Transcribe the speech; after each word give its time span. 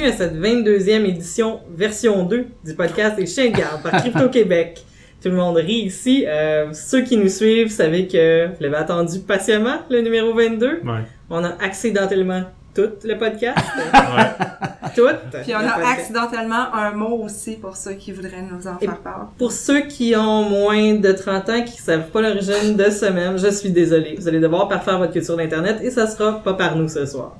bienvenue 0.00 0.06
à 0.06 0.12
cette 0.16 0.34
22e 0.34 1.04
édition 1.04 1.60
version 1.70 2.24
2 2.24 2.46
du 2.64 2.74
podcast 2.74 3.16
des 3.16 3.26
chiens 3.26 3.50
de 3.50 3.56
garde 3.56 3.82
par 3.82 4.00
Crypto 4.00 4.28
Québec. 4.30 4.82
Tout 5.22 5.28
le 5.28 5.34
monde 5.34 5.56
rit 5.56 5.82
ici. 5.82 6.24
Euh, 6.26 6.72
ceux 6.72 7.02
qui 7.02 7.18
nous 7.18 7.28
suivent 7.28 7.70
savez 7.70 8.08
que 8.08 8.46
vous 8.46 8.54
l'avez 8.60 8.76
attendu 8.76 9.18
patiemment, 9.18 9.80
le 9.90 10.00
numéro 10.00 10.32
22. 10.32 10.66
Ouais. 10.84 11.00
On 11.28 11.44
a 11.44 11.50
accidentellement 11.62 12.44
tout 12.74 12.88
le 13.04 13.18
podcast. 13.18 13.58
Ouais. 13.92 14.90
tout. 14.94 15.06
Puis 15.42 15.54
on 15.54 15.58
a 15.58 15.72
podcast. 15.74 16.00
accidentellement 16.00 16.72
un 16.74 16.92
mot 16.92 17.22
aussi 17.22 17.56
pour 17.56 17.76
ceux 17.76 17.92
qui 17.92 18.12
voudraient 18.12 18.42
nous 18.42 18.66
en 18.66 18.78
Et- 18.80 18.86
faire 18.86 18.98
part. 18.98 19.30
Pour 19.38 19.52
ceux 19.52 19.82
qui 19.82 20.16
ont 20.16 20.48
moins 20.48 20.94
de 20.94 21.12
30 21.12 21.48
ans, 21.50 21.62
qui 21.62 21.76
savent 21.76 22.08
pas 22.08 22.22
l'origine 22.22 22.74
de 22.76 22.90
ce 22.90 23.06
même, 23.06 23.36
je 23.38 23.50
suis 23.50 23.70
désolée. 23.70 24.16
Vous 24.18 24.26
allez 24.26 24.40
devoir 24.40 24.66
parfaire 24.68 24.98
votre 24.98 25.12
culture 25.12 25.36
d'Internet 25.36 25.78
et 25.82 25.90
ça 25.90 26.06
sera 26.06 26.42
pas 26.42 26.54
par 26.54 26.74
nous 26.76 26.88
ce 26.88 27.04
soir. 27.06 27.36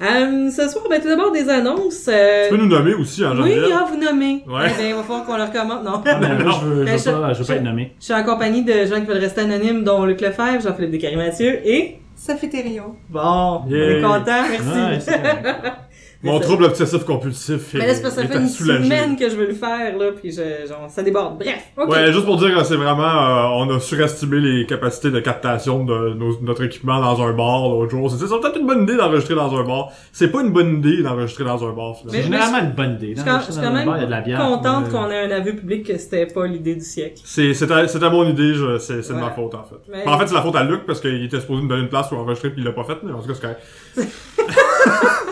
Euh, 0.00 0.50
ce 0.50 0.68
soir, 0.68 0.84
ben, 0.90 1.00
tout 1.00 1.08
d'abord 1.08 1.30
des 1.32 1.48
annonces. 1.48 2.06
euh, 2.08 2.48
Tu 2.48 2.56
peux 2.56 2.60
nous 2.62 2.68
nommer 2.68 2.94
aussi, 2.94 3.22
hein, 3.24 3.34
Oui, 3.40 3.52
ah, 3.72 3.86
vous 3.88 3.96
nommez. 4.00 4.42
Ouais. 4.48 4.62
Eh 4.74 4.82
ben, 4.82 4.88
il 4.88 4.94
va 4.94 5.02
falloir 5.02 5.24
qu'on 5.24 5.36
le 5.36 5.44
recommande. 5.44 5.84
Non. 5.84 6.02
Ah, 6.06 6.18
mais 6.20 6.42
moi, 6.42 6.52
je 6.60 6.66
veux, 6.66 6.80
je 6.80 6.84
Ben, 6.84 6.96
veux 6.96 7.20
pas, 7.20 7.32
je 7.34 7.38
veux 7.38 7.44
je- 7.44 7.48
pas 7.48 7.56
être 7.56 7.62
nommé. 7.62 7.92
Je 8.00 8.04
suis 8.06 8.14
en 8.14 8.24
compagnie 8.24 8.62
de 8.64 8.72
gens 8.86 9.00
qui 9.00 9.06
veulent 9.06 9.18
rester 9.18 9.42
anonymes, 9.42 9.84
dont 9.84 10.04
Luc 10.04 10.20
Lefebvre, 10.20 10.60
Jean-Philippe 10.60 10.90
Descaries-Mathieu 10.92 11.60
et... 11.64 11.98
Sophie 12.16 12.48
Thériault. 12.48 12.96
Bon, 13.10 13.62
on 13.66 13.68
Yay. 13.70 13.98
est 13.98 14.02
content, 14.02 14.42
merci. 14.50 15.10
Mon 16.22 16.38
trouble 16.40 16.64
obsessif 16.64 17.04
compulsif. 17.04 17.74
Mais 17.74 17.80
est- 17.80 17.86
là, 17.88 17.94
c'est 17.94 18.02
parce 18.02 18.14
que 18.14 18.22
ça 18.22 18.28
fait 18.28 18.38
une 18.38 18.48
semaine 18.48 19.16
que 19.16 19.28
je 19.28 19.34
veux 19.36 19.46
le 19.48 19.54
faire, 19.54 19.96
là, 19.98 20.10
puis 20.12 20.30
je, 20.30 20.66
genre, 20.68 20.88
ça 20.88 21.02
déborde. 21.02 21.38
Bref, 21.38 21.64
ok. 21.76 21.88
Ouais, 21.90 22.12
juste 22.12 22.24
pour 22.24 22.36
dire 22.36 22.56
que 22.56 22.62
c'est 22.64 22.76
vraiment, 22.76 23.02
euh, 23.02 23.64
on 23.64 23.70
a 23.76 23.80
surestimé 23.80 24.38
les 24.38 24.66
capacités 24.66 25.10
de 25.10 25.18
captation 25.20 25.84
de 25.84 26.14
nos- 26.14 26.40
notre 26.40 26.62
équipement 26.64 27.00
dans 27.00 27.20
un 27.22 27.32
bar 27.32 27.68
l'autre 27.68 27.90
jour. 27.90 28.10
C'est 28.10 28.18
peut-être 28.40 28.58
une 28.58 28.66
bonne 28.66 28.82
idée 28.84 28.96
d'enregistrer 28.96 29.34
dans 29.34 29.52
un 29.56 29.64
bar. 29.64 29.88
C'est 30.12 30.28
pas 30.30 30.42
une 30.42 30.52
bonne 30.52 30.78
idée 30.78 31.02
d'enregistrer 31.02 31.44
dans 31.44 31.64
un 31.66 31.72
bar, 31.72 31.96
C'est 32.08 32.22
généralement 32.22 32.58
une 32.58 32.72
bonne 32.72 32.92
idée. 32.94 33.14
Je 33.16 33.20
suis 33.20 33.28
quand, 33.30 33.40
quand 33.60 33.72
même 33.72 33.86
bar, 33.86 33.96
il 33.96 34.00
y 34.00 34.02
a 34.04 34.06
de 34.06 34.10
la 34.10 34.20
bière. 34.20 34.38
contente 34.38 34.90
qu'on 34.90 35.10
ait 35.10 35.24
un 35.26 35.30
aveu 35.30 35.54
public 35.56 35.86
que 35.86 35.98
c'était 35.98 36.26
pas 36.26 36.46
l'idée 36.46 36.74
du 36.76 36.84
siècle. 36.84 37.20
C'est 37.24 37.52
c'est 37.54 37.70
à, 37.70 37.88
c'est 37.88 38.02
à 38.02 38.10
mon 38.10 38.24
idée, 38.28 38.54
je- 38.54 38.78
c'est 38.78 39.02
c'est 39.02 39.12
de 39.14 39.18
ma 39.18 39.30
faute 39.30 39.54
en 39.54 39.64
fait. 39.64 39.76
Mais- 39.90 40.06
En 40.06 40.18
fait, 40.18 40.26
c'est 40.28 40.34
la 40.34 40.42
faute 40.42 40.56
à 40.56 40.62
Luc 40.62 40.86
parce 40.86 41.00
qu'il 41.00 41.24
était 41.24 41.40
supposé 41.40 41.62
me 41.62 41.68
donner 41.68 41.82
une 41.82 41.88
place 41.88 42.08
pour 42.08 42.18
enregistrer 42.18 42.50
puis 42.50 42.60
il 42.62 42.64
l'a 42.64 42.72
pas 42.72 42.84
fait, 42.84 42.98
mais 43.02 43.12
en 43.12 43.20
tout 43.20 43.28
cas, 43.28 43.34
c'est 43.94 44.02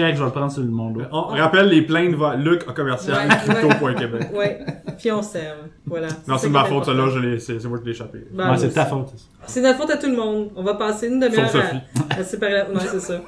correct. 0.00 0.14
Je 0.16 0.20
vais 0.20 0.26
le 0.26 0.32
prendre 0.32 0.50
sur 0.52 0.62
le 0.62 0.68
monde. 0.68 1.06
On 1.12 1.22
rappelle 1.28 1.68
les 1.68 1.82
plaintes 1.82 2.14
va 2.14 2.36
Luc 2.36 2.62
à 2.68 2.72
commercial 2.72 3.28
Ouais, 3.28 3.54
crypto.québec. 3.54 4.28
Ouais, 4.34 4.58
puis 4.98 5.10
on 5.12 5.22
s'aime. 5.22 5.56
Voilà. 5.86 6.08
Non, 6.26 6.38
c'est 6.38 6.48
de 6.48 6.52
ma 6.52 6.64
faute, 6.64 6.84
ça 6.84 6.92
là, 6.92 7.02
important. 7.02 7.20
je 7.20 7.26
l'ai- 7.26 7.38
c'est 7.38 7.58
c'est 7.60 7.68
moi 7.68 7.78
qui 7.78 7.84
l'ai 7.86 7.90
échappé. 7.92 8.18
Ben, 8.32 8.50
Ouais, 8.50 8.56
c'est 8.58 8.70
ta 8.72 8.86
faute. 8.86 9.08
C'est 9.46 9.60
notre 9.60 9.78
faute 9.78 9.90
à 9.90 9.96
tout 9.96 10.08
le 10.08 10.16
monde. 10.16 10.50
On 10.56 10.62
va 10.62 10.74
passer 10.74 11.08
une 11.08 11.20
demi-heure 11.20 11.48
Sauf 11.48 11.62
Sophie. 11.62 11.76
à, 12.10 12.20
à 12.20 12.24
séparer 12.24 12.52
la... 12.52 12.64
Non, 12.68 12.80
c'est 12.80 13.00
ça. 13.00 13.20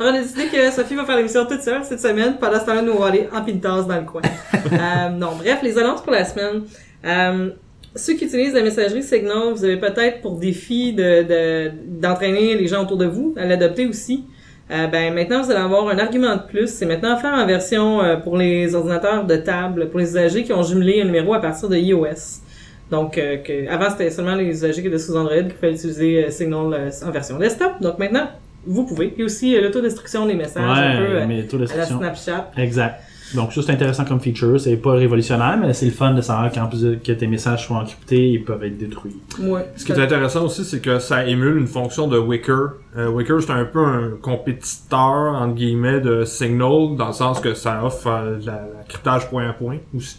On 0.00 0.04
a 0.04 0.12
décidé 0.12 0.46
que 0.46 0.70
Sophie 0.70 0.94
va 0.94 1.04
faire 1.04 1.16
l'émission 1.16 1.44
toute 1.46 1.62
seule 1.62 1.82
cette 1.84 2.00
semaine. 2.00 2.36
Pendant 2.38 2.60
ce 2.60 2.66
temps-là, 2.66 2.82
nous, 2.82 2.92
on 2.92 3.00
va 3.00 3.06
aller 3.08 3.28
en 3.34 3.42
pintasse 3.44 3.86
dans 3.86 3.96
le 3.96 4.04
coin. 4.04 4.22
euh, 4.54 5.08
non, 5.10 5.30
bref, 5.36 5.58
les 5.62 5.76
annonces 5.78 6.02
pour 6.02 6.12
la 6.12 6.24
semaine. 6.24 6.62
Euh, 7.04 7.50
ceux 7.96 8.14
qui 8.14 8.26
utilisent 8.26 8.54
la 8.54 8.62
messagerie 8.62 9.02
Signal, 9.02 9.52
vous 9.54 9.64
avez 9.64 9.76
peut-être 9.78 10.20
pour 10.20 10.38
défi 10.38 10.92
de, 10.92 11.22
de, 11.22 11.70
d'entraîner 12.00 12.54
les 12.54 12.66
gens 12.68 12.82
autour 12.82 12.96
de 12.98 13.06
vous 13.06 13.34
à 13.36 13.44
l'adopter 13.44 13.86
aussi. 13.86 14.24
Euh, 14.70 14.86
ben 14.86 15.14
maintenant 15.14 15.42
vous 15.42 15.50
allez 15.50 15.60
avoir 15.60 15.88
un 15.88 15.98
argument 15.98 16.36
de 16.36 16.42
plus. 16.42 16.68
C'est 16.68 16.86
maintenant 16.86 17.16
offert 17.16 17.32
en 17.32 17.46
version 17.46 18.02
euh, 18.02 18.16
pour 18.16 18.36
les 18.36 18.74
ordinateurs 18.74 19.24
de 19.24 19.36
table, 19.36 19.88
pour 19.88 19.98
les 19.98 20.10
usagers 20.10 20.44
qui 20.44 20.52
ont 20.52 20.62
jumelé 20.62 21.00
un 21.00 21.06
numéro 21.06 21.32
à 21.34 21.40
partir 21.40 21.68
de 21.68 21.76
iOS. 21.76 22.42
Donc 22.90 23.18
euh, 23.18 23.36
que, 23.38 23.68
avant 23.68 23.90
c'était 23.90 24.10
seulement 24.10 24.34
les 24.34 24.46
usagers 24.46 24.80
qui 24.80 24.88
étaient 24.88 24.98
sous 24.98 25.16
Android 25.16 25.42
qui 25.42 25.54
pouvaient 25.54 25.72
utiliser 25.72 26.24
euh, 26.24 26.30
Signal 26.30 26.72
euh, 26.72 26.90
en 27.06 27.10
version 27.10 27.38
desktop. 27.38 27.80
Donc 27.80 27.98
maintenant 27.98 28.28
vous 28.66 28.84
pouvez. 28.84 29.14
Et 29.16 29.24
aussi 29.24 29.58
l'autodestruction 29.58 30.26
des 30.26 30.34
messages 30.34 30.78
un 30.78 30.96
peu 30.98 31.14
Ouais, 31.14 31.26
mais 31.26 31.44
tout 31.44 31.56
à 31.56 31.76
la. 31.76 31.86
Snapchat. 31.86 32.50
Exact. 32.56 33.00
Donc 33.34 33.52
ça 33.52 33.62
c'est 33.62 33.72
intéressant 33.72 34.04
comme 34.04 34.20
feature, 34.20 34.58
c'est 34.60 34.76
pas 34.76 34.92
révolutionnaire, 34.92 35.58
mais 35.60 35.72
c'est 35.74 35.86
le 35.86 35.92
fun 35.92 36.12
de 36.12 36.20
savoir 36.20 36.50
qu'en 36.50 36.66
plus 36.66 36.82
de, 36.82 36.94
que 36.94 37.12
tes 37.12 37.26
messages 37.26 37.66
soient 37.66 37.78
encryptés, 37.78 38.30
ils 38.30 38.44
peuvent 38.44 38.62
être 38.64 38.78
détruits. 38.78 39.16
Ouais. 39.40 39.70
Ce 39.76 39.84
qui 39.84 39.92
est 39.92 40.00
intéressant 40.00 40.44
aussi, 40.44 40.64
c'est 40.64 40.80
que 40.80 40.98
ça 40.98 41.26
émule 41.26 41.58
une 41.58 41.66
fonction 41.66 42.08
de 42.08 42.18
Wicker. 42.18 42.74
Euh, 42.96 43.08
Wicker, 43.08 43.40
c'est 43.40 43.50
un 43.52 43.64
peu 43.64 43.84
un 43.84 44.12
compétiteur, 44.20 45.34
entre 45.34 45.54
guillemets, 45.54 46.00
de 46.00 46.24
Signal, 46.24 46.96
dans 46.96 47.08
le 47.08 47.12
sens 47.12 47.40
que 47.40 47.54
ça 47.54 47.84
offre 47.84 48.06
euh, 48.06 48.38
la, 48.44 48.52
la 48.52 48.84
cryptage 48.88 49.28
point 49.28 49.48
à 49.48 49.52
point 49.52 49.78
aussi. 49.94 50.18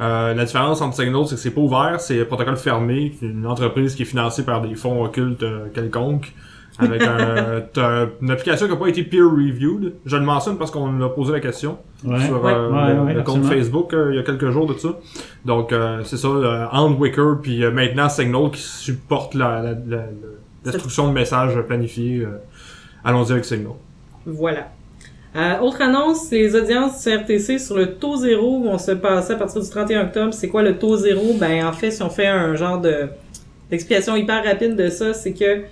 Euh, 0.00 0.32
la 0.34 0.44
différence 0.44 0.80
entre 0.80 0.96
Signal, 0.96 1.26
c'est 1.26 1.34
que 1.34 1.40
c'est 1.40 1.50
pas 1.50 1.60
ouvert, 1.60 2.00
c'est 2.00 2.20
un 2.20 2.24
protocole 2.24 2.56
fermé, 2.56 3.12
une 3.20 3.46
entreprise 3.46 3.94
qui 3.94 4.02
est 4.02 4.06
financée 4.06 4.44
par 4.44 4.62
des 4.62 4.74
fonds 4.74 5.04
occultes 5.04 5.42
euh, 5.42 5.66
quelconques, 5.74 6.32
avec 6.80 7.02
un, 7.02 8.08
une 8.22 8.30
application 8.30 8.66
qui 8.66 8.72
n'a 8.72 8.78
pas 8.78 8.88
été 8.88 9.02
peer-reviewed. 9.04 9.94
Je 10.06 10.16
le 10.16 10.22
mentionne 10.24 10.56
parce 10.58 10.70
qu'on 10.70 11.00
a 11.02 11.08
posé 11.08 11.32
la 11.32 11.40
question 11.40 11.78
Ouais. 12.04 12.18
sur 12.24 12.42
Ouais. 12.42 12.52
euh, 12.52 12.70
Ouais, 12.70 12.94
le, 12.94 13.00
ouais, 13.02 13.14
le 13.14 13.22
compte. 13.22 13.44
Facebook 13.44 13.92
euh, 13.92 14.10
il 14.12 14.16
y 14.16 14.18
a 14.18 14.22
quelques 14.22 14.50
jours 14.50 14.66
de 14.66 14.74
ça. 14.74 14.88
Donc 15.44 15.72
euh, 15.72 16.00
c'est 16.04 16.16
ça, 16.16 16.28
euh, 16.28 16.66
entre 16.72 16.98
Wicker 16.98 17.34
puis 17.42 17.62
euh, 17.64 17.70
maintenant 17.70 18.08
Signal 18.08 18.50
qui 18.50 18.60
supporte 18.62 19.34
la, 19.34 19.60
la, 19.62 19.70
la- 19.72 20.06
la 20.64 20.72
destruction 20.72 21.08
de 21.08 21.12
messages 21.12 21.58
planifiés. 21.66 22.20
euh, 22.24 22.38
Allons-y 23.04 23.32
avec 23.32 23.44
Signal. 23.44 23.72
Voilà. 24.26 24.68
Euh, 25.36 25.58
autre 25.60 25.80
annonce, 25.80 26.30
les 26.32 26.54
audiences 26.56 27.04
CRTC 27.04 27.58
sur 27.58 27.76
le 27.76 27.94
taux 27.94 28.16
zéro 28.16 28.62
vont 28.64 28.76
se 28.78 28.90
passer 28.90 29.34
à 29.34 29.36
partir 29.36 29.62
du 29.62 29.70
31 29.70 30.06
octobre. 30.06 30.34
C'est 30.34 30.48
quoi 30.48 30.62
le 30.62 30.76
taux 30.76 30.96
zéro? 30.96 31.34
Ben, 31.38 31.64
en 31.66 31.72
fait, 31.72 31.92
si 31.92 32.02
on 32.02 32.10
fait 32.10 32.26
un 32.26 32.56
genre 32.56 32.80
de 32.80 33.08
d'explication 33.70 34.16
hyper 34.16 34.44
rapide 34.44 34.74
de 34.74 34.88
ça, 34.88 35.14
c'est 35.14 35.32
que 35.32 35.62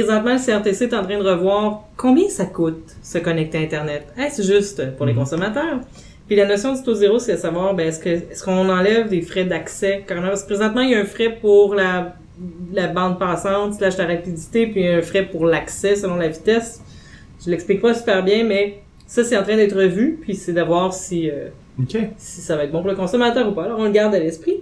présentement, 0.00 0.32
le 0.34 0.38
CRTC 0.38 0.84
est 0.84 0.94
en 0.94 1.02
train 1.02 1.18
de 1.18 1.28
revoir 1.28 1.84
combien 1.96 2.28
ça 2.28 2.44
coûte 2.46 2.96
se 3.02 3.18
connecter 3.18 3.58
à 3.58 3.60
Internet. 3.62 4.06
Est-ce 4.18 4.42
juste 4.42 4.96
pour 4.96 5.06
les 5.06 5.12
Mhm. 5.12 5.18
consommateurs? 5.20 5.80
Puis 6.26 6.36
la 6.36 6.46
notion 6.46 6.72
du 6.74 6.82
taux 6.82 6.94
zéro, 6.94 7.18
c'est 7.18 7.32
de 7.32 7.38
savoir, 7.38 7.74
ben, 7.74 7.88
est-ce 7.88 8.00
que 8.00 8.08
est-ce 8.08 8.42
qu'on 8.44 8.68
enlève 8.68 9.08
des 9.08 9.22
frais 9.22 9.44
d'accès? 9.44 10.02
Parce 10.06 10.42
que 10.42 10.46
présentement, 10.48 10.80
il 10.80 10.90
y 10.90 10.94
a 10.94 11.00
un 11.00 11.04
frais 11.04 11.36
pour 11.40 11.74
la, 11.74 12.14
la 12.72 12.86
bande 12.88 13.18
passante, 13.18 13.74
slash 13.74 13.96
la 13.98 14.06
rapidité, 14.06 14.66
puis 14.66 14.86
un 14.88 15.02
frais 15.02 15.24
pour 15.26 15.44
l'accès 15.46 15.96
selon 15.96 16.16
la 16.16 16.28
vitesse. 16.28 16.80
Je 17.44 17.50
l'explique 17.50 17.80
pas 17.82 17.92
super 17.94 18.22
bien, 18.24 18.42
mais 18.44 18.78
ça, 19.06 19.22
c'est 19.22 19.36
en 19.36 19.42
train 19.42 19.56
d'être 19.56 19.76
revu, 19.76 20.18
puis 20.22 20.34
c'est 20.34 20.52
de 20.54 20.62
voir 20.62 20.92
si, 20.94 21.30
euh, 21.30 21.48
si 22.16 22.40
ça 22.40 22.56
va 22.56 22.64
être 22.64 22.72
bon 22.72 22.80
pour 22.80 22.90
le 22.90 22.96
consommateur 22.96 23.46
ou 23.48 23.52
pas. 23.52 23.64
Alors, 23.64 23.78
on 23.78 23.84
le 23.84 23.90
garde 23.90 24.14
à 24.14 24.18
l'esprit. 24.18 24.60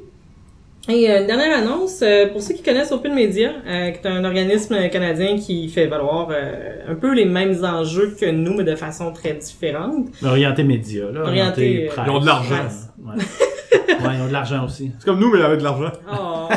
Et 0.88 1.08
euh, 1.08 1.20
une 1.20 1.26
dernière 1.28 1.56
annonce, 1.58 2.00
euh, 2.02 2.26
pour 2.28 2.42
ceux 2.42 2.54
qui 2.54 2.62
connaissent 2.62 2.90
Open 2.90 3.14
Media, 3.14 3.52
euh, 3.66 3.90
qui 3.90 3.98
est 3.98 4.10
un 4.10 4.24
organisme 4.24 4.88
canadien 4.90 5.38
qui 5.38 5.68
fait 5.68 5.86
valoir 5.86 6.28
euh, 6.32 6.90
un 6.90 6.94
peu 6.96 7.14
les 7.14 7.24
mêmes 7.24 7.64
enjeux 7.64 8.16
que 8.18 8.28
nous, 8.28 8.54
mais 8.54 8.64
de 8.64 8.74
façon 8.74 9.12
très 9.12 9.34
différente. 9.34 10.08
Orienté 10.24 10.64
média, 10.64 11.04
là. 11.12 11.20
Orienté, 11.20 11.28
Orienté, 11.28 11.86
presse. 11.86 12.06
Ils 12.06 12.10
ont 12.10 12.20
de 12.20 12.26
l'argent. 12.26 12.68
Ouais. 12.98 13.14
ouais, 13.14 14.14
ils 14.16 14.22
ont 14.22 14.28
de 14.28 14.32
l'argent 14.32 14.64
aussi. 14.64 14.90
C'est 14.98 15.04
comme 15.04 15.20
nous, 15.20 15.30
mais 15.30 15.42
avec 15.42 15.60
de 15.60 15.64
l'argent. 15.64 15.92
Oh. 16.12 16.48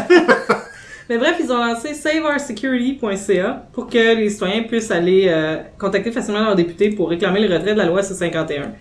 Mais 1.10 1.20
bref, 1.20 1.36
ils 1.40 1.52
ont 1.52 1.58
lancé 1.58 1.94
saveoursecurity.ca 1.94 3.68
pour 3.74 3.88
que 3.88 4.16
les 4.16 4.30
citoyens 4.30 4.64
puissent 4.64 4.90
aller 4.90 5.28
euh, 5.28 5.58
contacter 5.78 6.12
facilement 6.12 6.44
leurs 6.44 6.56
députés 6.56 6.90
pour 6.90 7.10
réclamer 7.10 7.48
le 7.48 7.54
retrait 7.54 7.74
de 7.74 7.78
la 7.78 7.86
loi 7.86 8.02
C-51. 8.02 8.72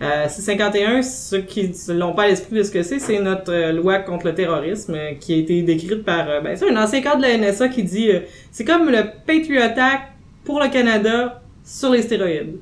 Euh, 0.00 0.28
C-51, 0.28 1.02
ceux 1.02 1.40
qui 1.40 1.72
ne 1.88 1.94
l'ont 1.94 2.12
pas 2.12 2.22
à 2.24 2.28
l'esprit 2.28 2.56
de 2.56 2.62
ce 2.62 2.70
que 2.70 2.82
c'est, 2.84 3.00
c'est 3.00 3.18
notre 3.18 3.52
euh, 3.52 3.72
loi 3.72 3.98
contre 3.98 4.26
le 4.26 4.34
terrorisme 4.34 4.94
euh, 4.94 5.14
qui 5.18 5.34
a 5.34 5.36
été 5.38 5.62
décrite 5.62 6.04
par 6.04 6.28
euh, 6.28 6.40
ben, 6.40 6.56
c'est 6.56 6.70
un 6.70 6.76
ancien 6.80 7.00
cadre 7.00 7.16
de 7.16 7.22
la 7.22 7.36
NSA 7.36 7.68
qui 7.68 7.82
dit 7.82 8.10
euh, 8.10 8.20
c'est 8.52 8.64
comme 8.64 8.88
le 8.90 9.02
Patriot 9.26 9.60
Act 9.60 10.04
pour 10.44 10.60
le 10.60 10.68
Canada 10.68 11.42
sur 11.64 11.90
les 11.90 12.02
stéroïdes. 12.02 12.58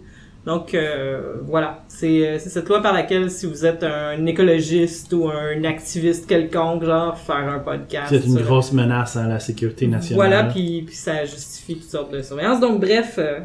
Donc 0.46 0.74
euh, 0.74 1.38
voilà, 1.42 1.82
c'est 1.88 2.26
euh, 2.26 2.38
cette 2.38 2.68
loi 2.68 2.80
par 2.80 2.92
laquelle 2.94 3.30
si 3.30 3.46
vous 3.46 3.66
êtes 3.66 3.82
un 3.82 4.24
écologiste 4.26 5.12
ou 5.12 5.28
un 5.28 5.64
activiste 5.64 6.28
quelconque, 6.28 6.84
genre 6.84 7.18
faire 7.18 7.36
un 7.36 7.58
podcast. 7.58 8.06
C'est 8.10 8.24
une 8.24 8.40
grosse 8.40 8.72
menace 8.72 9.16
à 9.16 9.26
la 9.26 9.40
sécurité 9.40 9.88
nationale. 9.88 10.28
Voilà, 10.28 10.44
puis, 10.44 10.82
puis 10.86 10.94
ça 10.94 11.24
justifie 11.24 11.74
toutes 11.74 11.90
sortes 11.90 12.12
de 12.12 12.22
surveillance. 12.22 12.60
Donc 12.60 12.80
bref, 12.80 13.16
euh, 13.18 13.40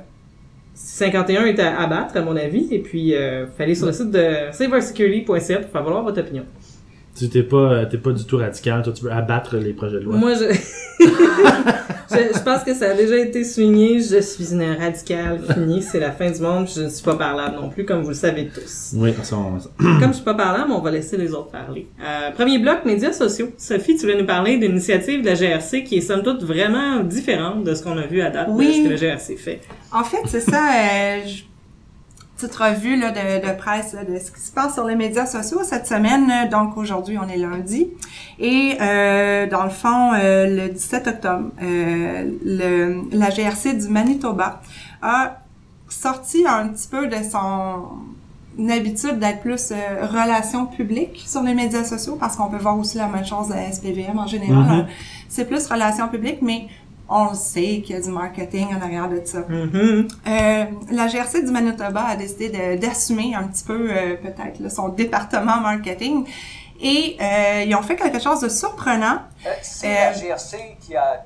51 0.73 1.45
est 1.45 1.59
à 1.59 1.79
abattre 1.79 2.17
à 2.17 2.21
mon 2.21 2.35
avis, 2.35 2.67
et 2.71 2.79
puis 2.79 3.15
euh, 3.15 3.45
aller 3.59 3.75
sur 3.75 3.87
le 3.87 3.93
site 3.93 4.11
de 4.11 4.51
saveoursecurity.ca 4.51 5.59
pour 5.59 5.71
faire 5.71 5.83
votre 6.03 6.19
opinion. 6.19 6.43
Tu 7.17 7.27
t'es 7.29 7.43
pas, 7.43 7.57
euh, 7.57 7.85
t'es 7.85 7.97
pas 7.97 8.11
du 8.11 8.23
tout 8.25 8.37
radical, 8.37 8.81
toi 8.83 8.93
tu 8.93 9.03
veux 9.03 9.11
abattre 9.11 9.57
les 9.57 9.73
projets 9.73 9.99
de 9.99 10.05
loi. 10.05 10.15
Moi, 10.15 10.33
je... 10.33 10.45
je... 11.05 12.15
je 12.35 12.43
pense 12.43 12.63
que 12.63 12.73
ça 12.73 12.91
a 12.91 12.93
déjà 12.93 13.17
été 13.17 13.43
souligné. 13.43 13.99
Je 13.99 14.21
suis 14.21 14.53
une 14.53 14.63
radicale 14.63 15.41
finie. 15.53 15.81
C'est 15.81 15.99
la 15.99 16.11
fin 16.11 16.31
du 16.31 16.39
monde. 16.41 16.67
Je 16.73 16.83
ne 16.83 16.89
suis 16.89 17.03
pas 17.03 17.15
parlable 17.15 17.55
non 17.55 17.69
plus, 17.69 17.85
comme 17.85 18.01
vous 18.01 18.09
le 18.09 18.15
savez 18.15 18.47
tous. 18.53 18.93
Oui, 18.95 19.13
ça, 19.23 19.35
on- 19.37 19.57
Comme 19.99 20.09
je 20.09 20.13
suis 20.15 20.23
pas 20.23 20.33
parlable, 20.33 20.71
on 20.71 20.79
va 20.79 20.91
laisser 20.91 21.17
les 21.17 21.31
autres 21.33 21.51
parler. 21.51 21.87
Euh, 22.01 22.31
premier 22.31 22.59
bloc, 22.59 22.85
médias 22.85 23.11
sociaux. 23.13 23.49
Sophie, 23.57 23.95
tu 23.95 24.01
voulais 24.01 24.17
nous 24.19 24.25
parler 24.27 24.57
d'une 24.57 24.71
initiative 24.71 25.21
de 25.21 25.27
la 25.27 25.35
GRC 25.35 25.83
qui 25.83 25.97
est 25.97 26.01
somme 26.01 26.23
toute 26.23 26.43
vraiment 26.43 27.01
différente 27.01 27.63
de 27.63 27.73
ce 27.75 27.83
qu'on 27.83 27.97
a 27.97 28.05
vu 28.07 28.21
à 28.21 28.29
date 28.29 28.47
Oui. 28.51 28.67
de 28.67 28.71
ce 28.73 28.83
que 28.99 29.05
la 29.05 29.15
GRC 29.15 29.35
fait. 29.37 29.59
En 29.91 30.03
fait, 30.03 30.21
c'est 30.27 30.39
ça, 30.41 30.61
euh, 30.63 31.19
je- 31.27 31.43
petite 32.41 32.55
revue 32.55 32.97
là, 32.97 33.11
de, 33.11 33.47
de 33.47 33.53
presse 33.55 33.93
là, 33.93 34.03
de 34.03 34.17
ce 34.17 34.31
qui 34.31 34.41
se 34.41 34.51
passe 34.51 34.73
sur 34.73 34.85
les 34.85 34.95
médias 34.95 35.25
sociaux 35.25 35.61
cette 35.63 35.87
semaine. 35.87 36.49
Donc 36.49 36.77
aujourd'hui, 36.77 37.17
on 37.17 37.27
est 37.27 37.37
lundi. 37.37 37.87
Et 38.39 38.77
euh, 38.81 39.47
dans 39.47 39.63
le 39.63 39.69
fond, 39.69 40.13
euh, 40.13 40.47
le 40.47 40.69
17 40.69 41.07
octobre, 41.07 41.49
euh, 41.61 42.29
le, 42.43 43.01
la 43.11 43.29
GRC 43.29 43.73
du 43.73 43.87
Manitoba 43.89 44.61
a 45.01 45.37
sorti 45.89 46.45
un 46.47 46.69
petit 46.69 46.87
peu 46.87 47.07
de 47.07 47.17
son 47.29 47.85
une 48.57 48.69
habitude 48.69 49.17
d'être 49.17 49.39
plus 49.39 49.71
euh, 49.71 50.05
relations 50.05 50.65
publiques 50.65 51.23
sur 51.25 51.41
les 51.41 51.53
médias 51.53 51.85
sociaux 51.85 52.17
parce 52.19 52.35
qu'on 52.35 52.49
peut 52.49 52.57
voir 52.57 52.77
aussi 52.77 52.97
la 52.97 53.07
même 53.07 53.25
chose 53.25 53.49
à 53.51 53.71
SPVM 53.71 54.19
en 54.19 54.27
général. 54.27 54.63
Mhm. 54.63 54.71
hein. 54.71 54.87
C'est 55.29 55.45
plus 55.45 55.65
relations 55.67 56.09
publiques, 56.09 56.41
mais 56.41 56.67
on 57.09 57.29
le 57.29 57.35
sait 57.35 57.81
qu'il 57.85 57.95
y 57.95 57.99
a 57.99 58.01
du 58.01 58.09
marketing 58.09 58.67
en 58.75 58.81
arrière 58.81 59.09
de 59.09 59.21
ça. 59.25 59.39
Mhm. 59.49 60.07
Euh, 60.27 60.63
la 60.91 61.07
GRC 61.07 61.43
du 61.43 61.51
Manitoba 61.51 62.03
a 62.05 62.15
décidé 62.15 62.49
de- 62.49 62.79
d'assumer 62.79 63.33
un 63.35 63.43
petit 63.43 63.63
peu 63.65 63.89
euh, 63.91 64.15
peut-être 64.15 64.59
là, 64.59 64.69
son 64.69 64.89
département 64.89 65.59
marketing 65.59 66.25
et 66.81 67.17
euh, 67.21 67.63
ils 67.67 67.75
ont 67.75 67.81
fait 67.81 67.95
quelque 67.95 68.19
chose 68.21 68.39
de 68.41 68.49
surprenant. 68.49 69.19
Euh, 69.45 69.49
C'est 69.61 69.87
Euh, 69.87 70.11
la 70.11 70.13
GRC 70.13 70.57
qui 70.79 70.95
a 70.95 71.25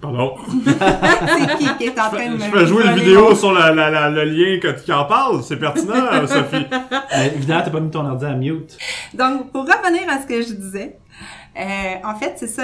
Pardon. 0.00 0.34
C'est 0.66 1.56
qui 1.58 1.76
qui 1.78 1.84
est 1.84 1.98
en 1.98 2.10
train 2.10 2.30
de 2.30 2.38
je 2.38 2.44
fais 2.44 2.66
jouer 2.66 2.84
une 2.84 2.94
vidéo 2.94 3.34
sur 3.34 3.52
la, 3.54 3.72
la, 3.72 3.88
la- 3.90 4.10
le 4.10 4.24
lien 4.24 4.60
que, 4.60 4.68
qui 4.78 4.92
en 4.92 5.06
parle. 5.06 5.42
C'est 5.42 5.56
pertinent, 5.56 5.94
euh, 6.12 6.26
Sophie. 6.26 6.66
Euh, 7.16 7.24
évidemment, 7.34 7.62
t'as 7.64 7.70
pas 7.70 7.80
mis 7.80 7.90
ton 7.90 8.04
ordi 8.04 8.24
à 8.26 8.34
mute. 8.34 8.76
Donc, 9.14 9.50
pour 9.52 9.62
revenir 9.62 10.02
à 10.10 10.20
ce 10.20 10.26
que 10.26 10.42
je 10.42 10.52
disais, 10.52 10.96
euh, 10.96 11.03
en 12.04 12.14
fait, 12.16 12.32
c'est 12.36 12.48
ça, 12.48 12.62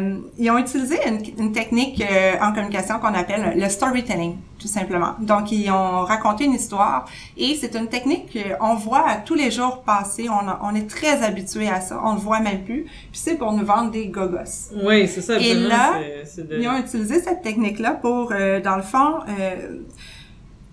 euh, 0.00 0.18
ils 0.36 0.50
ont 0.50 0.58
utilisé 0.58 0.96
une, 1.06 1.20
une 1.38 1.52
technique 1.52 2.02
euh, 2.02 2.32
en 2.40 2.52
communication 2.52 2.98
qu'on 2.98 3.14
appelle 3.14 3.52
le 3.56 3.68
storytelling, 3.68 4.36
tout 4.58 4.66
simplement. 4.66 5.14
Donc, 5.20 5.52
ils 5.52 5.70
ont 5.70 6.00
raconté 6.00 6.44
une 6.46 6.54
histoire 6.54 7.04
et 7.36 7.56
c'est 7.60 7.76
une 7.76 7.86
technique 7.88 8.36
qu'on 8.58 8.74
voit 8.74 9.06
tous 9.24 9.34
les 9.34 9.52
jours 9.52 9.82
passer. 9.82 10.26
On, 10.28 10.66
on 10.66 10.74
est 10.74 10.90
très 10.90 11.22
habitué 11.22 11.68
à 11.68 11.80
ça. 11.80 12.00
On 12.04 12.14
le 12.14 12.18
voit 12.20 12.40
même 12.40 12.64
plus. 12.64 12.82
Puis 13.12 13.20
c'est 13.22 13.36
pour 13.36 13.52
nous 13.52 13.64
vendre 13.64 13.92
des 13.92 14.08
gogos. 14.08 14.70
Oui, 14.84 15.06
c'est 15.06 15.20
ça. 15.22 15.38
Et 15.38 15.54
là, 15.68 15.92
de- 16.00 16.24
Ils 16.60 16.68
ont 16.68 16.78
utilisé 16.78 17.20
cette 17.22 17.42
technique-là 17.42 17.92
pour, 17.92 18.32
euh, 18.32 18.60
dans 18.60 18.76
le 18.76 18.82
fond, 18.82 19.20
euh, 19.38 19.78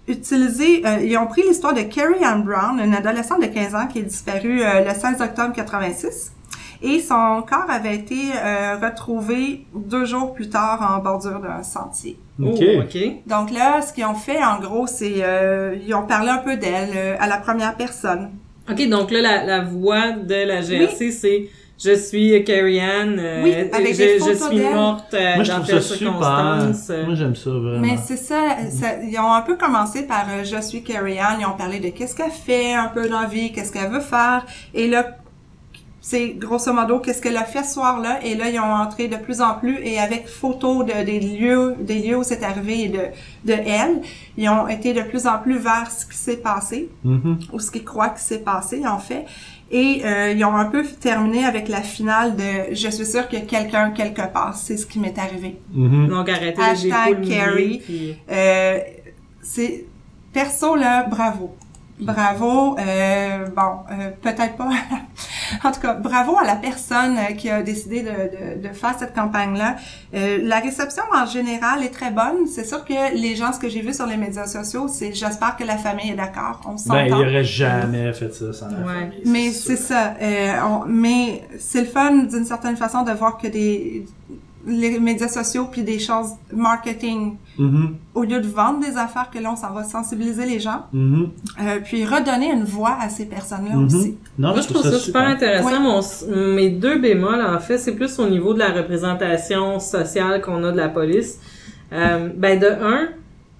utiliser... 0.08 0.82
euh, 0.86 0.98
ils 1.04 1.18
ont 1.18 1.28
pris 1.28 1.44
l'histoire 1.48 1.74
de 1.74 1.82
Carrie 1.82 2.24
Ann 2.24 2.44
Brown, 2.44 2.80
une 2.84 2.96
adolescente 2.96 3.42
de 3.42 3.48
15 3.48 3.76
ans 3.76 3.88
qui 3.88 4.00
est 4.00 4.04
disparue 4.04 4.64
euh, 4.64 4.84
le 4.86 4.94
16 5.00 5.22
octobre 5.22 5.54
86. 5.54 6.32
Et 6.82 7.00
son 7.00 7.42
corps 7.48 7.70
avait 7.70 7.96
été 7.96 8.16
euh, 8.36 8.78
retrouvé 8.82 9.66
deux 9.76 10.06
jours 10.06 10.34
plus 10.34 10.50
tard 10.50 10.96
en 10.98 11.02
bordure 11.04 11.40
d'un 11.40 11.62
sentier. 11.64 12.18
Oh, 12.42 12.46
Ok. 12.48 12.64
OK. 12.84 12.98
Donc 13.28 13.52
là, 13.52 13.82
ce 13.82 13.92
qu'ils 13.94 14.06
ont 14.06 14.14
fait, 14.16 14.42
en 14.44 14.60
gros, 14.60 14.88
c'est... 14.88 15.16
Euh, 15.18 15.76
ils 15.86 15.94
ont 15.94 16.04
parlé 16.08 16.30
un 16.30 16.38
peu 16.38 16.56
d'elle 16.56 16.92
euh, 16.96 17.16
à 17.20 17.28
la 17.28 17.38
première 17.38 17.76
personne. 17.76 18.30
OK, 18.72 18.88
donc 18.88 19.12
là, 19.12 19.22
la, 19.22 19.44
la 19.44 19.62
voix 19.64 20.12
de 20.12 20.46
la 20.48 20.62
GRC, 20.62 21.12
c'est 21.12 21.50
«Je 21.84 21.96
suis 21.96 22.44
Carrie 22.44 22.80
Ann, 22.82 23.18
euh, 23.20 23.42
Oui, 23.44 23.54
avec 23.54 23.94
je, 23.94 23.98
des 23.98 24.20
je 24.20 24.24
photos 24.26 24.50
suis 24.50 24.60
morte 24.60 25.14
euh, 25.14 25.36
Moi, 25.36 25.44
je 25.46 25.52
dans 25.52 25.62
telle 25.62 25.82
circonstance. 25.82 26.92
Moi, 27.06 27.16
j'aime 27.16 27.36
ça, 27.36 27.50
vraiment. 27.52 27.80
Mais 27.80 27.98
c'est 28.06 28.18
ça, 28.18 28.42
ça- 28.70 29.02
ils 29.02 29.18
ont 29.18 29.32
un 29.34 29.42
peu 29.42 29.56
commencé 29.58 30.04
par 30.04 30.26
euh, 30.30 30.44
Je 30.44 30.62
suis 30.62 30.84
Carrie 30.84 31.20
Ann, 31.20 31.38
ils 31.40 31.46
ont 31.46 31.58
parlé 31.58 31.80
de 31.80 31.90
qu'est-ce 31.90 32.16
qu'elle 32.16 32.32
fait 32.32 32.74
un 32.74 32.88
peu 32.88 33.08
dans 33.08 33.22
la 33.22 33.28
vie, 33.28 33.52
qu'est-ce 33.54 33.72
qu'elle 33.72 33.90
veut 33.92 34.02
faire, 34.02 34.46
et 34.74 34.88
là, 34.88 35.06
c'est 36.10 36.30
grosso 36.46 36.72
modo 36.74 37.00
qu'est-ce 37.00 37.22
qu'elle 37.22 37.38
a 37.38 37.44
fait 37.44 37.64
ce 37.64 37.74
soir-là, 37.76 38.20
et 38.24 38.34
là, 38.36 38.50
ils 38.50 38.60
ont 38.60 38.74
entré 38.86 39.08
de 39.08 39.18
plus 39.18 39.42
en 39.42 39.54
plus, 39.62 39.78
et 39.90 40.00
avec 40.00 40.28
photos 40.28 40.86
de, 40.86 41.04
des 41.04 41.20
lieux, 41.20 41.76
des 41.80 42.00
lieux 42.06 42.18
où 42.18 42.24
c'est 42.24 42.44
arrivé 42.44 42.76
et 42.86 42.90
de, 42.90 43.04
de 43.50 43.54
elle, 43.54 44.02
ils 44.38 44.50
ont 44.50 44.68
été 44.68 44.94
de 44.94 45.02
plus 45.02 45.28
en 45.28 45.38
plus 45.38 45.58
vers 45.58 45.88
ce 45.92 46.06
qui 46.06 46.18
s'est 46.18 46.38
passé, 46.52 46.90
Mhm. 47.04 47.40
ou 47.54 47.60
ce 47.60 47.70
qu'ils 47.72 47.86
croient 47.86 48.10
qui 48.18 48.24
s'est 48.24 48.40
passé, 48.54 48.78
en 48.88 48.98
fait. 49.00 49.26
Et 49.72 50.02
euh, 50.04 50.32
ils 50.36 50.44
ont 50.46 50.56
un 50.56 50.66
peu 50.66 50.84
terminé 50.84 51.46
avec 51.46 51.68
la 51.68 51.82
finale 51.84 52.36
de 52.36 52.74
Je 52.74 52.90
suis 52.90 53.06
sûre 53.06 53.28
a 53.38 53.42
quelqu'un 53.42 53.92
quelque 53.92 54.26
part, 54.34 54.56
c'est 54.56 54.78
ce 54.78 54.86
qui 54.88 54.98
m'est 55.00 55.18
arrivé. 55.20 55.58
Donc, 56.10 56.28
arrêtez 56.28 56.60
Hashtag 56.62 57.28
Carrie. 57.30 57.82
puis... 57.86 58.16
Euh, 58.32 58.80
c'est 59.44 59.86
perso 60.34 60.76
là, 60.76 61.04
bravo. 61.04 61.56
Bravo, 62.00 62.78
euh, 62.80 63.46
bon, 63.56 63.80
euh, 63.92 64.10
peut-être 64.22 64.56
pas. 64.56 64.70
en 65.64 65.72
tout 65.72 65.82
cas, 65.82 65.94
bravo 65.96 66.38
à 66.38 66.46
la 66.46 66.56
personne 66.56 67.18
euh, 67.18 67.34
qui 67.34 67.50
a 67.50 67.62
décidé 67.62 68.02
de, 68.02 68.08
de, 68.62 68.68
de 68.68 68.74
faire 68.74 68.96
cette 68.98 69.14
campagne-là. 69.14 69.76
Euh, 70.14 70.40
la 70.42 70.60
réception 70.60 71.04
en 71.14 71.26
général 71.26 71.84
est 71.84 71.90
très 71.90 72.12
bonne. 72.12 72.48
C'est 72.48 72.66
sûr 72.66 72.86
que 72.86 73.14
les 73.16 73.36
gens, 73.36 73.52
ce 73.52 73.60
que 73.60 73.68
j'ai 73.68 73.82
vu 73.82 73.94
sur 73.94 74.06
les 74.06 74.16
médias 74.18 74.48
sociaux, 74.48 74.88
c'est 74.88 75.14
j'espère 75.14 75.58
que 75.58 75.64
la 75.66 75.78
famille 75.78 76.12
est 76.12 76.16
d'accord. 76.16 76.62
On 76.66 76.78
s'entend. 76.78 76.94
Ben, 76.96 77.08
il 77.08 77.14
aurait 77.14 77.44
jamais 77.44 78.14
fait 78.14 78.34
ça 78.34 78.54
sans 78.54 78.68
la 78.70 78.78
Ouais. 78.78 78.94
famille. 79.02 79.22
Mais 79.26 79.52
c'est 79.52 79.76
ça. 79.76 80.14
Euh, 80.22 80.54
on- 80.66 80.86
mais 80.88 81.44
c'est 81.60 81.82
le 81.82 81.88
fun 81.88 82.14
d'une 82.24 82.46
certaine 82.46 82.78
façon 82.78 83.04
de 83.04 83.12
voir 83.12 83.38
que 83.38 83.48
des 83.48 84.06
les 84.68 85.00
médias 85.00 85.28
sociaux 85.30 85.68
puis 85.72 85.84
des 85.84 86.00
choses 86.00 86.32
marketing 86.54 87.38
Mhm. 87.58 87.96
au 88.16 88.24
lieu 88.24 88.40
de 88.42 88.48
vendre 88.48 88.80
des 88.80 88.98
affaires 88.98 89.30
que 89.34 89.40
là 89.40 89.52
on 89.52 89.56
s'en 89.56 89.72
va 89.74 89.84
sensibiliser 89.84 90.46
les 90.46 90.60
gens 90.60 90.86
Mhm. 90.94 91.30
euh, 91.62 91.80
puis 91.84 92.06
redonner 92.06 92.52
une 92.52 92.64
voix 92.64 92.98
à 93.02 93.10
ces 93.10 93.26
personnes-là 93.26 93.76
Mhm. 93.76 93.86
aussi. 93.86 94.18
Non, 94.38 94.50
Moi, 94.50 94.62
je 94.62 94.68
trouve 94.68 94.84
ça 94.84 94.98
super 95.00 95.22
intéressant. 95.24 95.80
Mon- 95.80 96.02
mes 96.56 96.70
deux 96.70 97.00
bémols, 97.00 97.42
en 97.42 97.60
fait, 97.60 97.78
c'est 97.78 97.94
plus 97.96 98.18
au 98.20 98.28
niveau 98.30 98.54
de 98.54 98.60
la 98.60 98.70
représentation 98.72 99.80
sociale 99.80 100.42
qu'on 100.42 100.64
a 100.64 100.72
de 100.72 100.78
la 100.78 100.90
police. 100.90 101.40
Euh, 101.92 102.30
ben, 102.36 102.60
de 102.60 102.68
un, 102.68 103.10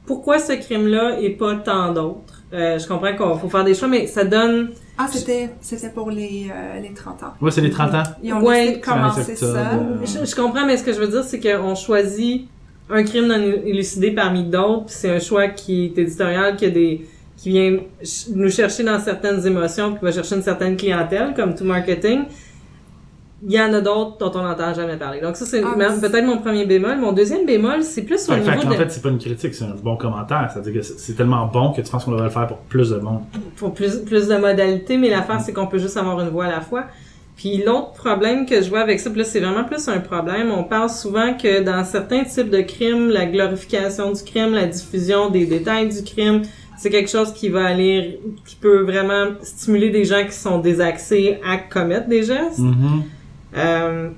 pourquoi 0.06 0.40
ce 0.40 0.54
crime-là 0.54 1.20
et 1.20 1.32
pas 1.32 1.56
tant 1.56 1.94
d'autres? 1.94 2.42
Euh, 2.54 2.78
je 2.80 2.88
comprends 2.88 3.10
qu'il 3.16 3.40
faut 3.42 3.50
faire 3.50 3.64
des 3.64 3.74
choix, 3.74 3.88
mais 3.88 4.08
ça 4.08 4.24
donne... 4.24 4.70
Ah, 5.02 5.08
c'était 5.10 5.50
c'était 5.62 5.90
pour 5.92 6.12
les 6.12 6.48
euh, 6.54 6.80
les 6.82 6.94
30 6.94 7.24
ans. 7.24 7.34
Ouais, 7.42 7.52
c'est 7.52 7.62
les 7.62 7.70
30 7.70 7.94
ans. 7.96 8.04
Ils 8.22 8.34
ont 8.34 8.42
Ouais. 8.44 8.60
décidé 8.66 8.80
de 8.82 8.86
commencer 8.86 9.36
ça. 9.38 9.46
euh, 9.46 9.96
Je, 10.06 10.26
je 10.30 10.36
comprends, 10.36 10.66
mais 10.66 10.76
ce 10.76 10.84
que 10.84 10.92
je 10.92 11.00
veux 11.00 11.08
dire, 11.08 11.24
c'est 11.24 11.40
qu'on 11.40 11.74
choisit 11.74 12.48
un 12.90 13.04
crime 13.04 13.28
non 13.28 13.36
élucidé 13.66 14.12
parmi 14.12 14.44
d'autres, 14.44 14.86
c'est 14.88 15.10
un 15.10 15.20
choix 15.20 15.48
qui 15.48 15.86
est 15.86 15.98
éditorial, 15.98 16.56
qui 16.58 16.66
a 16.66 16.70
des 16.70 17.06
qui 17.38 17.50
vient 17.52 17.78
ch- 18.04 18.28
nous 18.36 18.50
chercher 18.50 18.84
dans 18.84 19.00
certaines 19.00 19.46
émotions, 19.48 19.92
puis 19.92 20.00
qui 20.00 20.06
va 20.06 20.12
chercher 20.12 20.36
une 20.36 20.42
certaine 20.44 20.76
clientèle, 20.76 21.34
comme 21.34 21.56
tout 21.56 21.64
marketing. 21.64 22.24
Il 23.46 23.54
y 23.54 23.62
en 23.62 23.74
a 23.74 23.80
d'autres 23.82 24.18
dont 24.18 24.32
on 24.40 24.44
n'entend 24.44 24.74
jamais 24.74 24.98
parler. 24.98 25.22
Donc 25.22 25.36
ça, 25.38 25.46
c'est 25.46 25.64
Ah, 25.64 25.76
peut-être 26.02 26.26
mon 26.26 26.40
premier 26.40 26.66
bémol. 26.66 26.98
Mon 26.98 27.14
deuxième 27.14 27.46
bémol, 27.46 27.84
c'est 27.84 28.02
plus 28.02 28.28
au 28.28 28.34
Fait, 28.34 28.40
niveau 28.40 28.52
fait 28.52 28.58
qu'en 28.64 28.70
de... 28.70 28.76
fait, 28.76 28.90
c'est 28.90 29.02
pas 29.02 29.10
une 29.10 29.18
critique, 29.18 29.54
c'est 29.54 29.64
un 29.64 29.76
bon 29.82 29.96
commentaire. 29.96 30.50
C'est-à-dire 30.52 30.74
que 30.74 30.82
c'est 30.82 31.14
tellement 31.14 31.46
bon 31.48 31.72
que 31.72 31.82
tu 31.82 31.90
penses 31.90 32.04
qu'on 32.04 32.12
devrait 32.12 32.26
le 32.26 32.32
faire 32.32 32.48
pour 32.48 32.58
plus 32.58 32.90
de 32.90 32.98
monde. 32.98 33.22
pour 33.56 33.74
plus, 33.74 33.98
plus 34.00 34.28
de 34.28 34.36
modalités, 34.36 34.98
mais 34.98 35.10
l'affaire, 35.10 35.40
c'est 35.40 35.54
qu'on 35.54 35.68
peut 35.68 35.80
juste 35.80 35.96
avoir 35.98 36.20
une 36.20 36.30
voix 36.30 36.46
à 36.46 36.52
la 36.52 36.62
fois. 36.62 36.84
Puis 37.38 37.64
l'autre 37.66 37.92
problème 37.94 38.46
que 38.46 38.62
je 38.62 38.70
vois 38.70 38.82
avec 38.82 39.00
ça, 39.00 39.10
puis 39.10 39.20
là, 39.20 39.24
c'est 39.26 39.40
vraiment 39.40 39.64
plus 39.64 39.88
un 39.88 40.00
problème. 40.00 40.52
On 40.52 40.66
parle 40.66 40.90
souvent 40.90 41.34
que 41.34 41.62
dans 41.64 41.86
certains 41.86 42.26
types 42.26 42.50
de 42.50 42.60
crimes, 42.60 43.08
la 43.10 43.26
glorification 43.26 44.12
du 44.12 44.22
crime, 44.24 44.54
la 44.54 44.66
diffusion 44.66 45.30
des 45.30 45.46
détails 45.46 45.88
du 45.88 46.04
crime, 46.04 46.42
c'est 46.78 46.90
quelque 46.90 47.10
chose 47.10 47.32
qui 47.34 47.48
va 47.48 47.66
aller, 47.66 48.20
qui 48.46 48.56
peut 48.58 48.82
vraiment 48.82 49.28
stimuler 49.42 49.90
des 49.90 50.04
gens 50.04 50.26
qui 50.26 50.34
sont 50.36 50.60
désaxés 50.60 51.40
à 51.50 51.56
commettre 51.58 52.10
des 52.10 52.24
gestes. 52.24 52.60
Mhm. 52.60 53.04
Euh, 53.56 54.10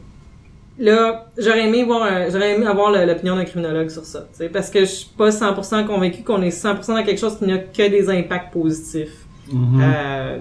là, 0.80 1.26
j'aurais 1.38 1.68
aimé 1.68 1.86
j'aurais 2.32 2.56
aimé 2.56 2.66
avoir 2.66 2.92
l'opinion 2.92 3.36
d'un 3.36 3.46
criminologue 3.46 3.90
sur 3.90 4.04
ça, 4.06 4.28
parce 4.52 4.70
que 4.70 4.82
je 4.82 4.86
suis 4.86 5.10
pas 5.18 5.30
100% 5.30 5.86
convaincu 5.86 6.24
qu'on 6.24 6.42
est 6.42 6.50
100% 6.50 6.88
dans 6.96 7.04
quelque 7.04 7.20
chose 7.20 7.38
qui 7.38 7.46
n'a 7.46 7.60
que 7.60 7.90
des 7.90 8.10
impacts 8.10 8.52
positifs. 8.54 9.26
Mhm. 9.52 9.82
Euh, 9.84 10.38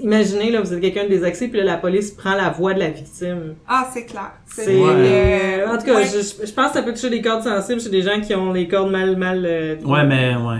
imaginez, 0.00 0.50
là, 0.50 0.60
vous 0.60 0.72
êtes 0.72 0.80
quelqu'un 0.80 1.04
de 1.04 1.08
désaxé, 1.08 1.48
puis 1.48 1.58
là, 1.58 1.64
la 1.64 1.76
police 1.76 2.10
prend 2.10 2.34
la 2.34 2.50
voix 2.50 2.74
de 2.74 2.80
la 2.80 2.90
victime. 2.90 3.54
Ah, 3.68 3.88
c'est 3.92 4.04
clair. 4.04 4.32
C'est, 4.46 4.76
euh, 4.78 5.68
en 5.68 5.78
tout 5.78 5.84
cas, 5.86 5.96
ouais. 5.96 6.06
je, 6.06 6.46
je 6.46 6.52
pense 6.52 6.68
que 6.68 6.74
ça 6.74 6.82
peut 6.82 6.92
toucher 6.92 7.10
des 7.10 7.22
cordes 7.22 7.42
sensibles 7.42 7.80
chez 7.80 7.88
des 7.90 8.02
gens 8.02 8.20
qui 8.20 8.34
ont 8.34 8.52
les 8.52 8.68
cordes 8.68 8.90
mal, 8.90 9.16
mal. 9.16 9.44
euh, 9.46 9.76
Ouais, 9.84 10.04
mais, 10.04 10.34
ouais. 10.36 10.58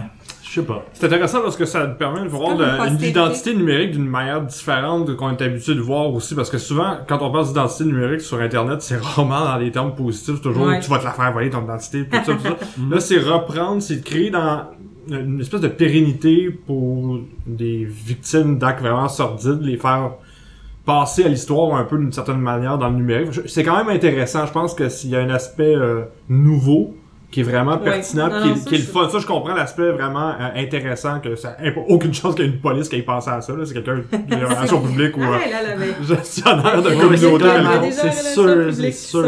Je 0.52 0.60
sais 0.60 0.66
pas. 0.66 0.84
C'est 0.92 1.06
intéressant 1.06 1.40
parce 1.40 1.56
que 1.56 1.64
ça 1.64 1.86
te 1.86 1.96
permet 1.96 2.24
de 2.24 2.28
voir 2.28 2.50
une 2.86 3.00
identité 3.00 3.54
numérique 3.54 3.92
d'une 3.92 4.06
manière 4.06 4.42
différente 4.42 5.06
de 5.06 5.14
qu'on 5.14 5.30
est 5.30 5.40
habitué 5.40 5.74
de 5.74 5.80
voir 5.80 6.12
aussi. 6.12 6.34
Parce 6.34 6.50
que 6.50 6.58
souvent, 6.58 6.98
quand 7.08 7.22
on 7.22 7.32
parle 7.32 7.46
d'identité 7.46 7.84
numérique 7.86 8.20
sur 8.20 8.38
Internet, 8.38 8.82
c'est 8.82 8.96
rarement 9.02 9.40
dans 9.40 9.58
des 9.58 9.70
termes 9.70 9.94
positifs. 9.94 10.34
C'est 10.36 10.42
toujours 10.42 10.66
Ouais. 10.66 10.80
tu 10.80 10.90
vas 10.90 10.98
te 10.98 11.04
la 11.04 11.12
faire 11.12 11.32
voler 11.32 11.48
ton 11.48 11.64
identité, 11.64 12.04
tout 12.04 12.16
ça, 12.22 12.34
tout 12.34 12.42
ça. 12.42 12.56
Là, 12.90 13.00
c'est 13.00 13.18
reprendre, 13.18 13.80
c'est 13.80 13.96
de 13.96 14.04
créer 14.04 14.28
dans 14.28 14.66
une 15.08 15.40
espèce 15.40 15.62
de 15.62 15.68
pérennité 15.68 16.50
pour 16.50 17.18
des 17.46 17.86
victimes 17.86 18.58
d'actes 18.58 18.80
vraiment 18.82 19.08
sordides, 19.08 19.62
les 19.62 19.78
faire 19.78 20.12
passer 20.84 21.24
à 21.24 21.28
l'histoire 21.28 21.74
un 21.76 21.84
peu 21.84 21.96
d'une 21.96 22.12
certaine 22.12 22.40
manière 22.40 22.76
dans 22.76 22.90
le 22.90 22.96
numérique. 22.96 23.40
C'est 23.46 23.64
quand 23.64 23.78
même 23.82 23.88
intéressant. 23.88 24.44
Je 24.44 24.52
pense 24.52 24.74
que 24.74 24.90
s'il 24.90 25.08
y 25.10 25.16
a 25.16 25.20
un 25.20 25.30
aspect 25.30 25.74
euh, 25.74 26.02
nouveau 26.28 26.94
qui 27.32 27.40
est 27.40 27.42
vraiment 27.42 27.72
Ouais. 27.78 27.84
pertinent, 27.90 28.28
Non, 28.28 28.42
qui, 28.42 28.48
non, 28.50 28.56
ça, 28.56 28.68
qui 28.68 28.74
est 28.74 28.78
le 28.78 28.84
je- 28.84 28.90
fun. 28.90 29.08
Ça, 29.10 29.18
je 29.18 29.26
comprends 29.26 29.54
l'aspect 29.54 29.90
vraiment 29.90 30.30
euh, 30.38 30.50
intéressant 30.54 31.18
que 31.18 31.34
ça 31.34 31.56
n'a 31.60 31.70
aucune 31.88 32.12
chance 32.14 32.34
qu'il 32.36 32.44
y 32.44 32.48
ait 32.48 32.50
une 32.52 32.60
police 32.60 32.88
qui 32.88 32.96
ait 32.96 33.02
pensé 33.02 33.30
à 33.30 33.40
ça. 33.40 33.52
C'est 33.64 33.72
quelqu'un 33.74 33.96
de 34.12 34.44
relations 34.44 34.80
publiques 34.80 35.16
ou 35.16 35.22
Ah, 35.24 35.38
euh, 35.38 36.04
gestionnaire 36.06 36.82
de 36.82 36.90
communauté. 36.90 37.08
des 37.08 37.16
gens- 37.16 37.36
clairement, 37.38 37.70
il 37.70 37.74
y 37.74 37.76
a 37.76 37.78
des 37.78 37.90
gens 37.90 38.02
c'est 38.12 38.34
sûr, 38.34 38.74
c'est 38.74 38.82
qui 38.90 38.92
sûr. 38.92 39.22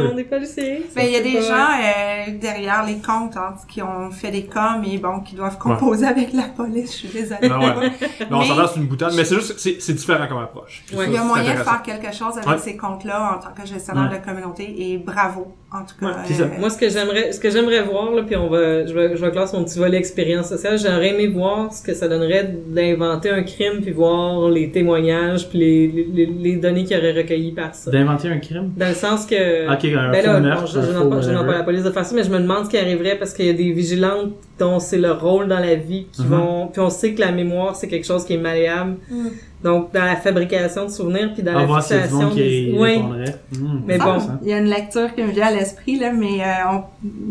Ben, 0.94 1.04
il 1.06 1.10
y 1.12 1.16
a 1.16 1.20
des 1.22 1.40
gens 1.42 1.54
euh, 1.54 2.38
derrière 2.40 2.84
les 2.86 2.98
comptes 2.98 3.36
hein, 3.36 3.54
qui 3.68 3.82
ont 3.82 4.10
fait 4.10 4.30
des 4.30 4.44
coms 4.44 4.82
et 4.84 4.98
bon 4.98 5.20
qui 5.20 5.34
doivent 5.34 5.58
composer 5.58 6.06
avec 6.06 6.32
la 6.32 6.42
police. 6.44 6.92
Je 6.92 6.96
suis 7.06 7.08
désolée. 7.08 7.48
Ben 7.48 7.58
ouais. 7.58 7.92
Non, 8.30 8.40
Mais- 8.40 8.46
ça 8.46 8.54
reste 8.54 8.76
une 8.76 8.86
boutade, 8.86 9.12
mais 9.16 9.24
c'est 9.24 9.36
juste, 9.36 9.58
c'est 9.58 9.80
c'est 9.80 9.94
différent 9.94 10.26
comme 10.28 10.38
approche. 10.38 10.84
Ouais. 10.94 11.04
Il 11.08 11.12
y 11.14 11.16
a 11.16 11.22
moyen 11.24 11.54
de 11.54 11.58
faire 11.62 11.82
quelque 11.82 12.14
chose 12.14 12.36
avec 12.36 12.46
Ouais. 12.48 12.58
ces 12.58 12.76
comptes-là 12.76 13.36
en 13.36 13.38
tant 13.42 13.50
que 13.58 13.66
gestionnaire 13.66 14.10
Ouais. 14.10 14.18
de 14.18 14.24
communauté 14.24 14.74
et 14.92 14.98
bravo 14.98 15.54
en 15.72 15.80
tout 15.84 15.94
cas. 16.00 16.06
Ouais, 16.06 16.12
euh, 16.40 16.48
Moi, 16.60 16.70
ce 16.70 16.78
que 16.78 16.88
j'aimerais, 16.88 17.32
ce 17.32 17.40
que 17.40 17.50
j'aimerais 17.50 17.82
voir 17.82 17.93
voir, 17.94 18.12
là, 18.12 18.22
puis 18.26 18.36
on 18.36 18.48
va, 18.48 18.84
je 18.86 18.92
vais, 18.92 19.16
je 19.16 19.24
vais 19.24 19.30
classer 19.30 19.56
mon 19.56 19.64
petit 19.64 19.78
volet 19.78 19.96
expérience 19.96 20.48
sociale. 20.48 20.78
J'aurais 20.78 21.10
aimé 21.14 21.28
voir 21.28 21.72
ce 21.72 21.82
que 21.82 21.94
ça 21.94 22.08
donnerait 22.08 22.54
d'inventer 22.68 23.30
un 23.30 23.42
crime, 23.42 23.80
puis 23.82 23.92
voir 23.92 24.48
les 24.50 24.70
témoignages, 24.70 25.48
puis 25.48 25.58
les, 25.58 26.06
les, 26.12 26.26
les 26.26 26.56
données 26.56 26.84
qu'il 26.84 26.96
aurait 26.96 27.12
recueillies 27.12 27.52
par 27.52 27.74
ça. 27.74 27.90
D'inventer 27.90 28.28
un 28.28 28.38
crime? 28.38 28.72
Dans 28.76 28.88
le 28.88 28.94
sens 28.94 29.26
que... 29.26 29.72
Ok, 29.72 29.84
un 29.84 30.10
Ben 30.10 30.26
là, 30.26 30.40
meurtre, 30.40 30.62
bon, 30.62 30.82
je, 30.82 30.92
n'en 30.92 31.10
whatever. 31.10 31.46
pas 31.46 31.58
la 31.58 31.64
police 31.64 31.84
de 31.84 31.90
faire 31.90 32.04
ça, 32.04 32.14
mais 32.14 32.24
je 32.24 32.30
me 32.30 32.40
demande 32.40 32.64
ce 32.64 32.70
qui 32.70 32.78
arriverait 32.78 33.16
parce 33.16 33.32
qu'il 33.32 33.46
y 33.46 33.50
a 33.50 33.54
des 33.54 33.72
vigilantes 33.72 34.32
dont 34.58 34.78
c'est 34.78 34.98
le 34.98 35.10
rôle 35.12 35.48
dans 35.48 35.58
la 35.58 35.74
vie 35.74 36.06
qui 36.12 36.22
Mhm. 36.22 36.28
vont, 36.28 36.66
puis 36.68 36.80
on 36.80 36.90
sait 36.90 37.12
que 37.14 37.20
la 37.20 37.32
mémoire 37.32 37.74
c'est 37.74 37.88
quelque 37.88 38.06
chose 38.06 38.24
qui 38.24 38.34
est 38.34 38.38
malléable. 38.38 38.96
Mm. 39.10 39.26
Donc 39.64 39.92
dans 39.92 40.04
la 40.04 40.16
fabrication 40.16 40.84
de 40.84 40.90
souvenirs 40.90 41.30
puis 41.34 41.42
dans 41.42 41.52
On 41.56 41.66
va 41.66 41.76
la 41.76 41.80
fixation 41.82 42.28
qui 42.30 42.36
des... 42.36 42.74
Oui. 42.78 42.98
Hmm, 42.98 43.80
Mais 43.86 43.96
Ah, 43.98 44.04
bon. 44.04 44.10
intéressant. 44.12 44.38
Il 44.42 44.48
y 44.48 44.52
a 44.52 44.58
une 44.58 44.66
lecture 44.70 45.14
qui 45.14 45.22
me 45.22 45.30
vient 45.32 45.46
à 45.46 45.50
l'esprit, 45.52 45.98
là, 45.98 46.12
mais 46.12 46.40
euh, 46.42 46.70
on- 46.72 46.82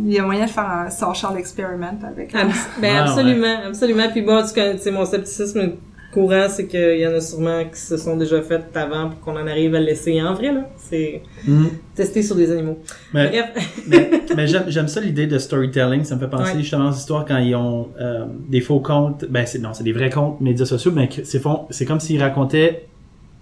il 0.06 0.14
y 0.14 0.20
a 0.20 0.24
moyen 0.24 0.46
de 0.46 0.50
faire 0.50 0.70
un 0.70 0.90
social 0.90 1.38
experiment 1.38 1.98
avec. 2.06 2.34
Abs- 2.34 2.68
ben 2.82 2.92
Ah, 2.98 3.04
absolument, 3.04 3.58
absolument. 3.68 4.10
Puis 4.12 4.22
bon, 4.24 4.44
tu 4.46 4.54
connais- 4.54 4.76
tu 4.76 4.82
sais, 4.82 4.92
mon 4.92 5.06
scepticisme 5.06 5.74
courant, 6.14 6.46
c'est 6.50 6.68
qu'il 6.68 7.00
y 7.00 7.08
en 7.08 7.14
a 7.14 7.20
sûrement 7.22 7.64
qui 7.66 7.80
se 7.80 7.98
sont 7.98 8.16
déjà 8.18 8.42
faites 8.42 8.76
avant 8.76 9.10
pour 9.10 9.20
qu'on 9.22 9.34
en 9.40 9.48
arrive 9.48 9.74
à 9.76 9.80
le 9.80 9.86
laisser 9.88 10.22
en 10.22 10.34
vrai, 10.34 10.52
là. 10.54 10.70
C'est 10.78 11.22
Hmm. 11.46 11.66
tester 11.96 12.22
sur 12.24 12.36
des 12.36 12.52
animaux. 12.52 12.80
Mais, 13.14 13.28
Bref. 13.30 13.84
mais, 13.88 14.10
mais 14.38 14.48
j'aime, 14.48 14.88
ça 14.88 15.02
l'idée 15.02 15.28
de 15.28 15.38
storytelling. 15.38 16.04
Ça 16.04 16.16
me 16.16 16.20
fait 16.22 16.30
penser 16.30 16.54
Ouais. 16.54 16.60
justement 16.62 16.90
aux 16.90 16.94
histoires 16.94 17.26
quand 17.26 17.38
ils 17.38 17.56
ont 17.56 17.90
euh, 18.00 18.26
des 18.50 18.62
faux 18.62 18.80
comptes. 18.80 19.26
Ben 19.30 19.46
c'est 19.46 19.60
non, 19.60 19.74
c'est 19.74 19.84
des 19.84 19.92
vrais 19.94 20.10
comptes 20.10 20.40
médias 20.42 20.66
sociaux, 20.66 20.92
mais 20.94 21.10
c'est 21.24 21.86
comme 21.86 22.00
s'ils 22.00 22.22
racontaient 22.22 22.86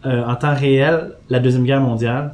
euh, 0.05 0.23
en 0.25 0.35
temps 0.35 0.55
réel 0.55 1.11
la 1.29 1.39
deuxième 1.39 1.63
guerre 1.63 1.81
mondiale. 1.81 2.33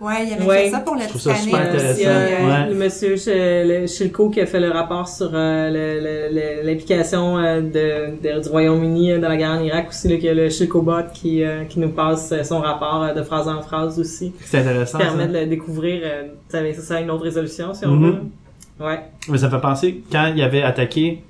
Ouais, 0.00 0.24
il 0.24 0.30
y 0.30 0.32
avait 0.34 0.44
Ouais. 0.44 0.64
fait 0.64 0.70
ça 0.70 0.80
pour 0.80 0.96
le 0.96 1.02
Je 1.02 1.08
trouve 1.08 1.20
ça 1.20 1.34
Titanic. 1.34 1.54
super 1.54 1.68
intéressant. 1.72 1.98
il 1.98 2.02
y 2.02 2.06
a, 2.06 2.64
ouais. 2.64 2.68
Le 2.70 2.74
monsieur 2.74 3.86
Shilko 3.86 4.28
qui 4.30 4.40
a 4.40 4.46
fait 4.46 4.58
le 4.60 4.70
rapport 4.70 5.08
sur 5.08 5.30
euh, 5.32 6.60
l'implication 6.64 7.38
euh, 7.38 7.60
de, 7.60 8.20
de- 8.22 8.42
du 8.42 8.48
Royaume-Uni 8.48 9.12
euh, 9.12 9.20
dans 9.20 9.28
la 9.28 9.36
guerre 9.36 9.50
en 9.52 9.62
Irak 9.62 9.86
aussi, 9.90 10.08
là, 10.08 10.16
qu'il 10.16 10.24
y 10.24 10.28
a 10.28 10.34
le 10.34 10.50
Shilko 10.50 10.82
Bot 10.82 11.04
qui, 11.14 11.42
euh, 11.44 11.64
qui 11.64 11.78
nous 11.80 11.90
passe 11.90 12.32
euh, 12.32 12.42
son 12.42 12.60
rapport 12.60 13.02
euh, 13.04 13.14
de 13.14 13.22
phrase 13.22 13.48
en 13.48 13.62
phrase 13.62 13.98
aussi, 14.00 14.32
C'est 14.40 14.58
intéressant. 14.58 14.98
qui 14.98 15.04
permet 15.04 15.22
ça. 15.26 15.28
de 15.28 15.38
le 15.38 15.46
découvrir, 15.46 16.00
euh, 16.04 16.22
ça, 16.48 16.58
ça, 16.74 16.80
ça 16.82 16.94
a 16.96 17.00
une 17.00 17.10
autre 17.10 17.24
résolution 17.24 17.72
si 17.72 17.86
on 17.86 17.92
Mhm. 17.92 18.04
veut. 18.10 18.84
Ouais. 18.86 18.98
Mais 19.28 19.38
ça 19.38 19.46
me 19.46 19.52
fait 19.52 19.60
penser 19.60 20.02
quand 20.10 20.32
ils 20.34 20.42
avaient 20.42 20.62
attaqué, 20.62 21.22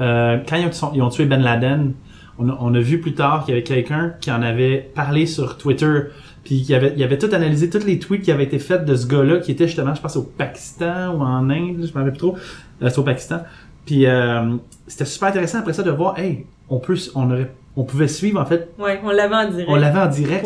euh, 0.00 0.38
quand 0.48 0.56
ils 0.56 0.66
ont, 0.84 0.90
ils 0.94 1.02
ont 1.02 1.08
tué 1.10 1.26
Ben 1.26 1.40
Laden, 1.40 1.92
on 2.38 2.48
a, 2.48 2.58
on 2.60 2.74
a 2.74 2.80
vu 2.80 3.00
plus 3.00 3.14
tard 3.14 3.44
qu'il 3.44 3.54
y 3.54 3.56
avait 3.56 3.64
quelqu'un 3.64 4.14
qui 4.20 4.32
en 4.32 4.42
avait 4.42 4.90
parlé 4.94 5.26
sur 5.26 5.56
Twitter, 5.58 6.00
puis 6.44 6.62
qui 6.62 6.74
avait, 6.74 6.92
il 6.96 7.02
avait 7.02 7.18
tout 7.18 7.28
analysé, 7.32 7.68
tous 7.70 7.84
les 7.86 7.98
tweets 7.98 8.22
qui 8.22 8.32
avaient 8.32 8.44
été 8.44 8.58
faits 8.58 8.84
de 8.84 8.94
ce 8.94 9.06
gars-là, 9.06 9.38
qui 9.38 9.52
était 9.52 9.66
justement, 9.66 9.94
je 9.94 10.00
pense, 10.00 10.16
au 10.16 10.22
Pakistan 10.22 11.14
ou 11.14 11.20
en 11.22 11.48
Inde, 11.50 11.76
je 11.80 11.88
me 11.92 11.94
rappelle 11.98 12.10
plus 12.12 12.18
trop, 12.18 12.36
euh, 12.82 12.88
c'est 12.88 12.98
au 12.98 13.02
Pakistan. 13.02 13.40
Puis 13.86 14.06
euh, 14.06 14.56
c'était 14.86 15.04
super 15.04 15.28
intéressant 15.28 15.58
après 15.58 15.72
ça 15.72 15.82
de 15.82 15.90
voir, 15.90 16.18
hey, 16.18 16.44
on 16.68 16.78
peut, 16.78 16.96
on 17.14 17.30
aurait, 17.30 17.50
on 17.76 17.84
pouvait 17.84 18.08
suivre 18.08 18.40
en 18.40 18.44
fait, 18.46 18.68
Ouais, 18.78 19.00
on 19.04 19.10
l'avait 19.10 19.34
en 19.34 19.48
direct. 19.50 19.68
on 19.70 19.76
l'avait 19.76 19.98
en 20.00 20.06
direct. 20.08 20.44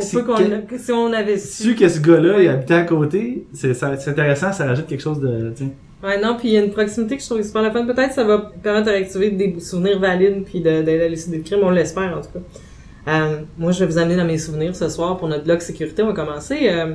Que 0.68 0.78
si 0.78 0.92
on 0.92 1.12
avait 1.12 1.38
su 1.38 1.62
su. 1.64 1.74
que 1.74 1.88
ce 1.88 2.00
gars-là, 2.00 2.40
il 2.42 2.48
habitait 2.48 2.74
à 2.74 2.82
côté, 2.82 3.46
c'est 3.52 3.74
ça- 3.74 3.96
c'est 3.96 4.10
intéressant, 4.10 4.52
ça 4.52 4.66
rajoute 4.66 4.86
quelque 4.86 5.02
chose 5.02 5.20
de, 5.20 5.52
sais. 5.54 5.64
Ouais, 6.02 6.20
non, 6.20 6.36
puis 6.38 6.48
il 6.48 6.54
y 6.54 6.58
a 6.58 6.62
une 6.62 6.70
proximité 6.70 7.16
que 7.16 7.22
je 7.22 7.26
trouve 7.28 7.42
super 7.42 7.62
la 7.62 7.70
fun. 7.70 7.86
Peut-être 7.86 8.08
que 8.08 8.14
ça 8.14 8.24
va 8.24 8.50
permettre 8.62 8.86
de 8.86 8.90
réactiver 8.90 9.30
des 9.30 9.58
souvenirs 9.58 9.98
valides 9.98 10.44
puis 10.44 10.60
de- 10.60 10.68
à 10.68 11.04
élucider 11.06 11.38
le 11.38 11.42
crime. 11.44 11.60
On 11.62 11.70
l'espère, 11.70 12.18
en 12.18 12.20
tout 12.20 12.28
cas. 12.34 12.40
Euh, 13.06 13.42
moi, 13.58 13.73
je 13.73 13.80
vais 13.80 13.87
vous 13.87 13.99
amener 13.99 14.16
dans 14.16 14.25
mes 14.25 14.38
souvenirs 14.38 14.75
ce 14.75 14.88
soir 14.88 15.16
pour 15.16 15.28
notre 15.28 15.44
blog 15.44 15.61
sécurité. 15.61 16.02
On 16.02 16.06
va 16.06 16.12
commencer. 16.12 16.68
Euh, 16.68 16.94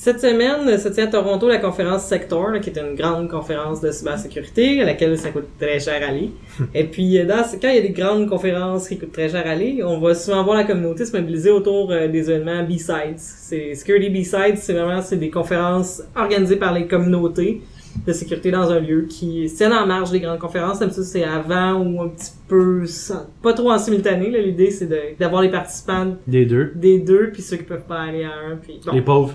cette 0.00 0.20
semaine 0.20 0.78
se 0.78 0.88
tient 0.90 1.06
à 1.06 1.08
Toronto 1.08 1.48
la 1.48 1.58
conférence 1.58 2.04
Sector, 2.04 2.50
là, 2.50 2.60
qui 2.60 2.70
est 2.70 2.78
une 2.78 2.94
grande 2.94 3.28
conférence 3.28 3.80
de 3.80 3.90
cybersécurité 3.90 4.80
à 4.80 4.84
laquelle 4.84 5.18
ça 5.18 5.30
coûte 5.30 5.48
très 5.58 5.80
cher 5.80 6.00
à 6.04 6.10
aller. 6.10 6.30
Et 6.74 6.84
puis, 6.84 7.18
euh, 7.18 7.24
dans, 7.24 7.42
quand 7.60 7.68
il 7.68 7.74
y 7.74 7.78
a 7.78 7.82
des 7.82 7.90
grandes 7.90 8.28
conférences 8.28 8.86
qui 8.86 8.96
coûtent 8.96 9.10
très 9.10 9.28
cher 9.28 9.44
à 9.44 9.50
aller, 9.50 9.82
on 9.82 9.98
va 9.98 10.14
souvent 10.14 10.44
voir 10.44 10.56
la 10.56 10.62
communauté 10.62 11.04
se 11.04 11.16
mobiliser 11.16 11.50
autour 11.50 11.90
euh, 11.90 12.06
des 12.06 12.30
événements 12.30 12.62
B-Sides. 12.62 13.16
C'est 13.16 13.74
Security 13.74 14.08
B-Sides, 14.08 14.58
c'est 14.58 14.72
vraiment 14.72 15.02
c'est 15.02 15.16
des 15.16 15.30
conférences 15.30 16.00
organisées 16.14 16.56
par 16.56 16.72
les 16.72 16.86
communautés 16.86 17.60
de 18.06 18.12
sécurité 18.12 18.50
dans 18.50 18.70
un 18.70 18.80
lieu 18.80 19.02
qui 19.08 19.48
se 19.48 19.56
tiennent 19.56 19.72
en 19.72 19.86
marge 19.86 20.10
des 20.10 20.20
grandes 20.20 20.38
conférences. 20.38 20.78
Comme 20.78 20.90
ça, 20.90 21.02
c'est 21.02 21.24
avant 21.24 21.74
ou 21.82 22.00
un 22.02 22.08
petit 22.08 22.30
peu, 22.48 22.86
sans- 22.86 23.26
pas 23.42 23.52
trop 23.52 23.70
en 23.70 23.78
simultané. 23.78 24.30
là. 24.30 24.38
L'idée, 24.40 24.70
c'est 24.70 24.86
de- 24.86 25.18
d'avoir 25.18 25.42
les 25.42 25.50
participants 25.50 26.16
Des 26.26 26.46
deux. 26.46 26.72
des 26.74 26.98
deux, 27.00 27.30
puis 27.32 27.42
ceux 27.42 27.56
qui 27.58 27.64
peuvent 27.64 27.86
pas 27.86 28.00
aller 28.02 28.24
à 28.24 28.30
un. 28.50 28.56
Puis, 28.56 28.80
bon. 28.84 28.92
Les 28.92 29.02
pauvres. 29.02 29.34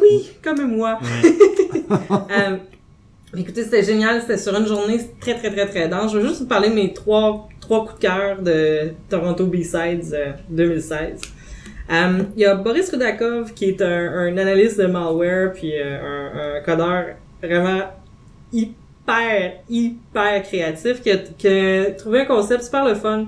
Oui, 0.00 0.30
comme 0.42 0.66
moi. 0.76 0.98
Ouais. 1.02 1.30
Euh, 1.90 2.56
écoutez, 3.36 3.62
c'était 3.64 3.82
génial. 3.82 4.20
C'était 4.22 4.38
sur 4.38 4.54
une 4.58 4.66
journée 4.66 4.98
très, 5.20 5.34
très, 5.34 5.50
très, 5.50 5.66
très 5.66 5.88
dense. 5.88 6.12
Je 6.12 6.18
vais 6.18 6.26
juste 6.28 6.40
vous 6.40 6.46
parler 6.46 6.70
de 6.70 6.74
mes 6.74 6.92
trois, 6.94 7.48
trois 7.60 7.80
coups 7.84 7.96
de 7.96 8.00
cœur 8.00 8.40
de 8.42 8.92
Toronto 9.10 9.46
B-Sides 9.46 10.12
euh, 10.14 10.32
2016. 10.48 11.20
Euh, 11.92 12.22
Il 12.36 12.40
y 12.42 12.46
a 12.46 12.54
Boris 12.54 12.88
Rudakov, 12.90 13.52
qui 13.52 13.66
est 13.66 13.82
un, 13.82 14.12
un 14.12 14.38
analyste 14.38 14.80
de 14.80 14.86
malware, 14.86 15.52
puis 15.52 15.72
euh, 15.76 15.98
un, 16.00 16.56
un 16.56 16.60
codeur 16.62 17.04
vraiment 17.46 17.82
hyper, 18.52 19.52
hyper 19.68 20.42
créatif, 20.42 21.02
qui 21.02 21.10
a, 21.10 21.16
qui 21.18 21.48
a 21.48 21.90
trouvé 21.92 22.20
un 22.20 22.24
concept 22.24 22.64
super 22.64 22.84
le 22.84 22.94
fun. 22.94 23.26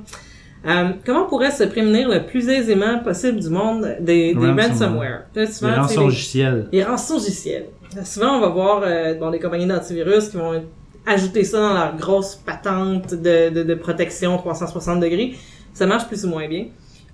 Euh, 0.66 0.88
comment 1.04 1.24
on 1.26 1.28
pourrait 1.28 1.52
se 1.52 1.64
prémunir 1.64 2.08
le 2.08 2.26
plus 2.26 2.48
aisément 2.48 2.98
possible 2.98 3.38
du 3.38 3.50
monde 3.50 3.96
des, 4.00 4.34
des 4.34 4.46
Ransomware. 4.50 5.26
souvent, 5.52 5.70
Les 5.70 5.76
rançons 5.76 6.04
logiciels. 6.04 6.68
les 6.72 6.82
rançongiciels. 6.82 7.66
Souvent, 8.04 8.36
on 8.36 8.40
va 8.40 8.48
voir 8.48 8.82
euh, 8.84 9.14
bon, 9.14 9.30
des 9.30 9.38
compagnies 9.38 9.66
d'antivirus 9.66 10.28
qui 10.30 10.36
vont 10.38 10.64
ajouter 11.06 11.44
ça 11.44 11.60
dans 11.60 11.72
leur 11.74 11.96
grosse 11.96 12.34
patente 12.34 13.14
de, 13.14 13.50
de, 13.50 13.62
de 13.62 13.74
protection 13.74 14.36
360 14.38 14.98
degrés. 14.98 15.34
Ça 15.72 15.86
marche 15.86 16.08
plus 16.08 16.24
ou 16.24 16.30
moins 16.30 16.48
bien. 16.48 16.66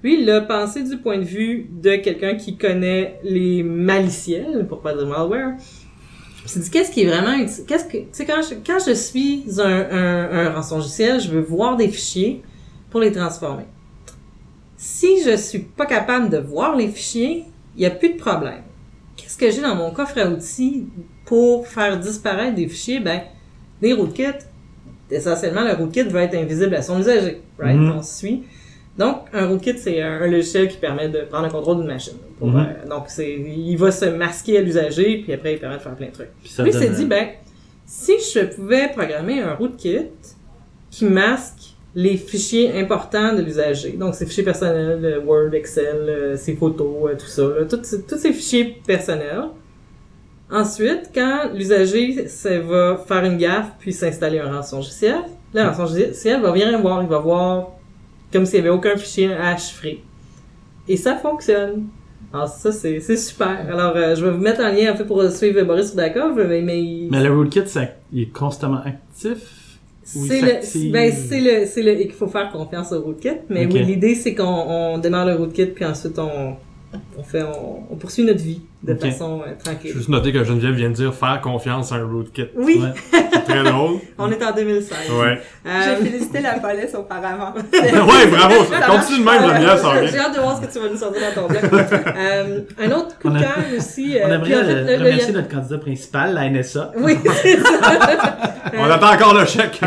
Lui, 0.03 0.21
il 0.21 0.27
l'a 0.27 0.41
pensé 0.41 0.83
du 0.83 0.97
point 0.97 1.19
de 1.19 1.25
vue 1.25 1.69
de 1.71 1.97
quelqu'un 1.97 2.37
qui 2.37 2.57
connaît 2.57 3.21
les 3.23 3.63
maliciels, 3.63 4.67
pour 4.69 4.81
pas 4.81 4.95
dire 4.95 5.07
malware. 5.07 5.53
S'est 6.47 6.61
dit, 6.61 6.71
qu'est-ce 6.71 6.91
qui 6.91 7.03
est 7.03 7.07
vraiment 7.07 7.35
utile? 7.35 7.65
Qu'est-ce 7.67 7.85
que, 7.85 7.99
tu 7.99 8.07
sais, 8.13 8.25
quand 8.27 8.43
je, 8.43 8.55
quand 8.67 8.79
je 8.85 8.93
suis 8.95 9.45
un, 9.59 9.63
un, 9.65 10.47
un 10.47 10.51
rançongiciel, 10.51 11.21
je 11.21 11.31
veux 11.31 11.41
voir 11.41 11.77
des 11.77 11.89
fichiers 11.89 12.43
pour 12.91 13.01
les 13.01 13.13
transformer. 13.13 13.65
Si 14.77 15.23
je 15.23 15.37
suis 15.37 15.61
pas 15.61 15.87
capable 15.87 16.29
de 16.29 16.39
voir 16.39 16.77
les 16.77 16.89
fichiers, 16.89 17.45
il 17.77 17.81
n'y 17.81 17.87
a 17.87 17.91
plus 17.91 18.15
de 18.15 18.19
problème. 18.19 18.63
Qu'est-ce 19.17 19.37
que 19.37 19.51
j'ai 19.51 19.61
dans 19.63 19.77
mon 19.77 19.93
coffre 19.93 20.19
à 20.19 20.27
outils 20.27 20.89
pour 21.25 21.67
faire 21.69 21.99
disparaître 21.99 22.57
des 22.57 22.67
fichiers? 22.67 22.99
Ben, 22.99 23.23
des 23.81 23.93
rootkits. 23.93 24.45
Essentiellement, 25.11 25.63
le 25.63 25.75
rootkit 25.75 26.03
va 26.05 26.23
être 26.23 26.35
invisible 26.35 26.75
à 26.75 26.83
son 26.83 26.99
usager. 26.99 27.41
Right? 27.59 27.79
On 27.79 28.03
suit. 28.03 28.43
Donc, 28.99 29.23
un 29.33 29.47
rootkit, 29.47 29.79
c'est 29.79 30.03
un, 30.03 30.21
un 30.21 30.27
logiciel 30.27 30.69
qui 30.69 30.77
permet 30.77 31.09
de 31.09 31.21
prendre 31.23 31.47
le 31.47 31.51
contrôle 31.53 31.79
d'une 31.79 31.87
machine. 31.87 32.13
Pour, 32.39 32.49
Mhm. 32.49 32.57
euh, 32.85 32.89
donc, 32.89 33.05
c'est, 33.09 33.33
il 33.33 33.77
va 33.77 33.91
se 33.91 34.05
masquer 34.05 34.59
à 34.59 34.61
l'usager, 34.61 35.19
puis 35.25 35.33
après, 35.33 35.55
il 35.55 35.59
permet 35.59 35.77
de 35.77 35.81
faire 35.83 35.95
plein 35.95 36.09
de 36.09 36.13
trucs. 36.13 36.29
Puis 36.43 36.51
ça 36.51 36.63
Lui, 36.63 36.71
il 36.71 36.75
donne, 36.75 36.83
s'est 36.83 36.89
dit, 36.91 37.07
ben, 37.07 37.29
si 37.87 38.13
je 38.35 38.41
pouvais 38.55 38.89
programmer 38.89 39.41
un 39.41 39.55
rootkit 39.55 40.09
qui 40.91 41.07
masque 41.07 41.75
les 41.95 42.17
fichiers 42.19 42.79
importants 42.79 43.35
de 43.35 43.43
l'usager, 43.43 43.93
donc 43.93 44.15
ses 44.15 44.27
fichiers 44.27 44.45
personnels, 44.45 45.23
Word, 45.27 45.55
Excel, 45.55 46.35
ses 46.37 46.55
photos, 46.55 47.11
euh, 47.11 47.15
tout 47.19 47.27
ça, 47.27 47.43
là, 47.43 47.65
tous 47.69 47.81
ces- 47.83 48.03
tous 48.03 48.19
ces 48.19 48.33
fichiers 48.33 48.79
personnels. 48.87 49.45
Ensuite, 50.51 51.11
quand 51.15 51.51
l'usager 51.55 52.27
va 52.69 52.99
faire 53.07 53.25
une 53.25 53.39
gaffe 53.39 53.73
puis 53.79 53.93
s'installer 53.93 54.39
un 54.39 54.53
rançongiciel, 54.55 55.17
le 55.55 55.63
rançongiciel 55.63 56.43
va 56.43 56.51
venir 56.51 56.79
voir, 56.81 57.03
il 57.03 57.09
va 57.09 57.19
voir 57.19 57.71
comme 58.33 58.47
s'il 58.47 58.61
n'y 58.61 58.67
avait 58.69 58.77
aucun 58.77 58.97
fichier 58.97 59.33
à 59.33 59.57
chiffrer. 59.57 60.03
Et 60.89 60.97
ça 60.97 61.17
fonctionne. 61.17 61.85
Alors 62.33 62.49
ça, 62.49 62.73
c'est 62.73 63.01
super. 63.17 63.67
Alors, 63.71 63.95
euh, 63.97 64.15
je 64.15 64.25
vais 64.25 64.31
vous 64.33 64.41
mettre 64.41 64.63
en 64.63 64.69
lien 64.73 64.93
en 64.93 64.97
fait 64.97 65.05
pour 65.05 65.23
suivre 65.31 65.63
Boris 65.65 65.91
Rudakov, 65.91 66.35
mais, 66.49 66.63
mais 66.63 66.83
il- 66.83 67.09
Mais 67.11 67.23
le 67.23 67.35
rootkit, 67.35 67.67
ça- 67.67 67.83
il 68.13 68.23
est 68.23 68.27
constamment 68.33 68.81
actif. 68.85 69.39
C'est 70.05 70.41
le, 70.41 70.63
ben, 70.91 71.13
c'est 71.13 71.41
le, 71.41 71.67
c'est 71.67 71.83
le, 71.83 71.91
et 71.93 72.07
qu'il 72.07 72.15
faut 72.17 72.27
faire 72.27 72.51
confiance 72.51 72.91
au 72.93 73.03
rootkit. 73.03 73.29
Mais 73.51 73.67
oui, 73.67 73.85
l'idée, 73.85 74.15
c'est 74.15 74.35
qu'on 74.35 74.45
on 74.45 74.99
démarre 74.99 75.27
le 75.27 75.35
rootkit, 75.35 75.67
puis 75.67 75.85
ensuite, 75.85 76.19
on, 76.19 76.57
on 77.19 77.23
fait, 77.23 77.43
on, 77.43 77.85
on 77.91 77.97
poursuit 77.97 78.25
notre 78.25 78.43
vie 78.43 78.61
de 78.83 78.95
façon 78.95 79.41
euh, 79.41 79.45
Je 79.45 79.49
vais 79.51 79.57
tranquille. 79.57 79.93
juste 79.95 80.09
noter 80.09 80.33
que 80.33 80.43
Geneviève 80.45 80.75
vient 80.75 80.91
de 80.91 80.95
dire 80.95 81.15
faire 81.15 81.41
confiance 81.41 81.93
à 81.93 81.97
un 81.97 82.05
rootkit. 82.07 82.47
Oui, 82.57 82.81
Ouais. 82.83 82.89
C'est 83.33 83.45
très 83.45 83.63
drôle. 83.65 83.99
on 84.19 84.31
est 84.31 84.45
en 84.45 84.53
2016. 84.55 84.97
Ouais. 85.13 85.41
Euh, 85.67 85.71
J'ai 86.01 86.05
félicité 86.11 86.41
la 86.41 86.59
police 86.59 86.95
auparavant. 86.95 87.55
ouais, 87.73 88.27
bravo. 88.27 88.55
Continue 88.91 89.21
de 89.21 89.25
même, 89.25 89.43
Geneviève, 89.43 89.79
ça 89.79 90.07
J'ai 90.07 90.19
hâte 90.19 90.35
de 90.35 90.41
voir 90.41 90.57
ce 90.61 90.67
que 90.67 90.73
tu 90.73 90.79
vas 90.81 90.89
nous 90.91 90.97
sortir 90.99 91.23
dans 91.35 91.43
ton 91.43 91.49
blog. 91.49 91.63
euh, 91.73 92.61
un 92.81 92.91
autre 92.93 93.19
coup 93.21 93.31
de 93.31 93.39
cœur 93.39 93.59
aussi. 93.77 94.17
euh, 94.19 94.23
On 94.25 94.29
en 94.29 94.33
aimerait 94.35 94.51
fait, 94.51 94.75
le- 94.75 94.97
le- 94.97 95.05
remercier 95.05 95.33
notre 95.33 95.49
candidat 95.49 95.79
principal, 95.79 96.35
la 96.35 96.49
NSA. 96.51 96.93
Oui, 96.99 97.17
c'est 97.43 97.57
ça. 97.59 97.71
On 98.79 98.85
attend 98.85 99.13
encore 99.13 99.35
le 99.35 99.45
chèque. 99.47 99.81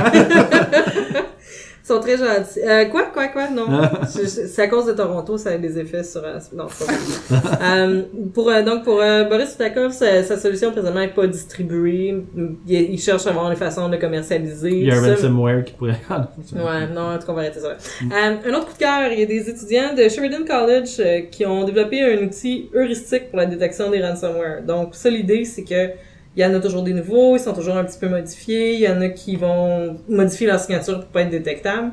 Ils 1.88 1.94
sont 1.94 2.00
très 2.00 2.18
gentils. 2.18 2.60
Euh, 2.68 2.86
quoi, 2.86 3.04
quoi, 3.14 3.28
quoi, 3.28 3.48
non. 3.52 3.68
Je- 4.12 4.26
c'est 4.26 4.62
à 4.64 4.68
cause 4.68 4.88
de 4.88 4.94
Toronto, 4.94 5.38
ça 5.38 5.52
a 5.52 5.58
des 5.58 5.78
effets 5.78 6.04
sur... 6.04 6.24
euh, 6.24 6.40
non, 6.56 6.66
c'est 6.68 6.88
pas 6.88 7.42
euh, 7.78 8.02
pour, 8.34 8.50
euh, 8.50 8.64
donc, 8.64 8.84
pour 8.84 8.96
Boris 9.30 9.54
Utakov, 9.54 9.92
sa, 9.92 10.24
sa 10.24 10.36
solution 10.40 10.72
présentement 10.72 11.00
n'est 11.02 11.10
pas 11.10 11.28
distribuée. 11.28 12.24
Il, 12.68 12.74
il 12.94 13.00
cherche 13.00 13.28
à 13.28 13.32
voir 13.34 13.52
les 13.52 13.56
façons 13.56 13.88
de 13.88 13.98
commercialiser. 13.98 14.72
Il 14.72 14.86
y 14.88 14.92
a 14.92 14.96
un 14.96 15.02
ransomware 15.16 15.64
qui 15.64 15.74
pourrait. 15.74 16.00
Ah, 16.10 16.28
Ouais, 16.54 16.88
non, 16.92 17.02
en 17.14 17.20
tout 17.20 17.28
cas, 17.28 17.32
on 17.34 17.36
va 17.36 17.42
arrêter 17.42 17.60
ça. 17.60 17.68
Euh, 18.02 18.36
un 18.50 18.54
autre 18.56 18.66
coup 18.68 18.74
de 18.74 18.80
cœur, 18.80 19.12
il 19.12 19.20
y 19.20 19.24
a 19.24 19.28
des 19.28 19.48
étudiants 19.48 19.94
de 19.96 20.10
Sheridan 20.10 20.44
College 20.44 21.30
qui 21.30 21.46
ont 21.46 21.64
développé 21.66 22.02
un 22.02 22.18
outil 22.26 22.70
heuristique 22.74 23.30
pour 23.30 23.38
la 23.38 23.46
détection 23.46 23.92
des 23.92 24.02
ransomware. 24.02 24.64
Donc, 24.64 24.96
ça, 24.96 25.12
l'idée, 25.12 25.46
c'est 25.46 25.64
que 25.64 25.92
il 26.36 26.42
y 26.42 26.46
en 26.46 26.54
a 26.54 26.60
toujours 26.60 26.84
des 26.84 26.94
nouveaux, 26.94 27.36
ils 27.38 27.40
sont 27.40 27.54
toujours 27.54 27.78
un 27.78 27.84
petit 27.86 28.00
peu 28.00 28.10
modifiés, 28.10 28.74
il 28.74 28.82
y 28.82 28.88
en 28.90 29.00
a 29.02 29.10
qui 29.10 29.36
vont 29.36 29.98
modifier 30.10 30.48
leur 30.48 30.60
signature 30.60 31.00
pour 31.00 31.10
pas 31.10 31.22
être 31.22 31.30
détectables. 31.30 31.92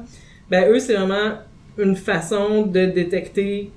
Ben, 0.51 0.69
eux, 0.71 0.79
c'est 0.79 0.95
vraiment 0.95 1.35
une 1.79 1.97
façon 1.97 2.63
de 2.67 2.87
détecter 2.87 3.71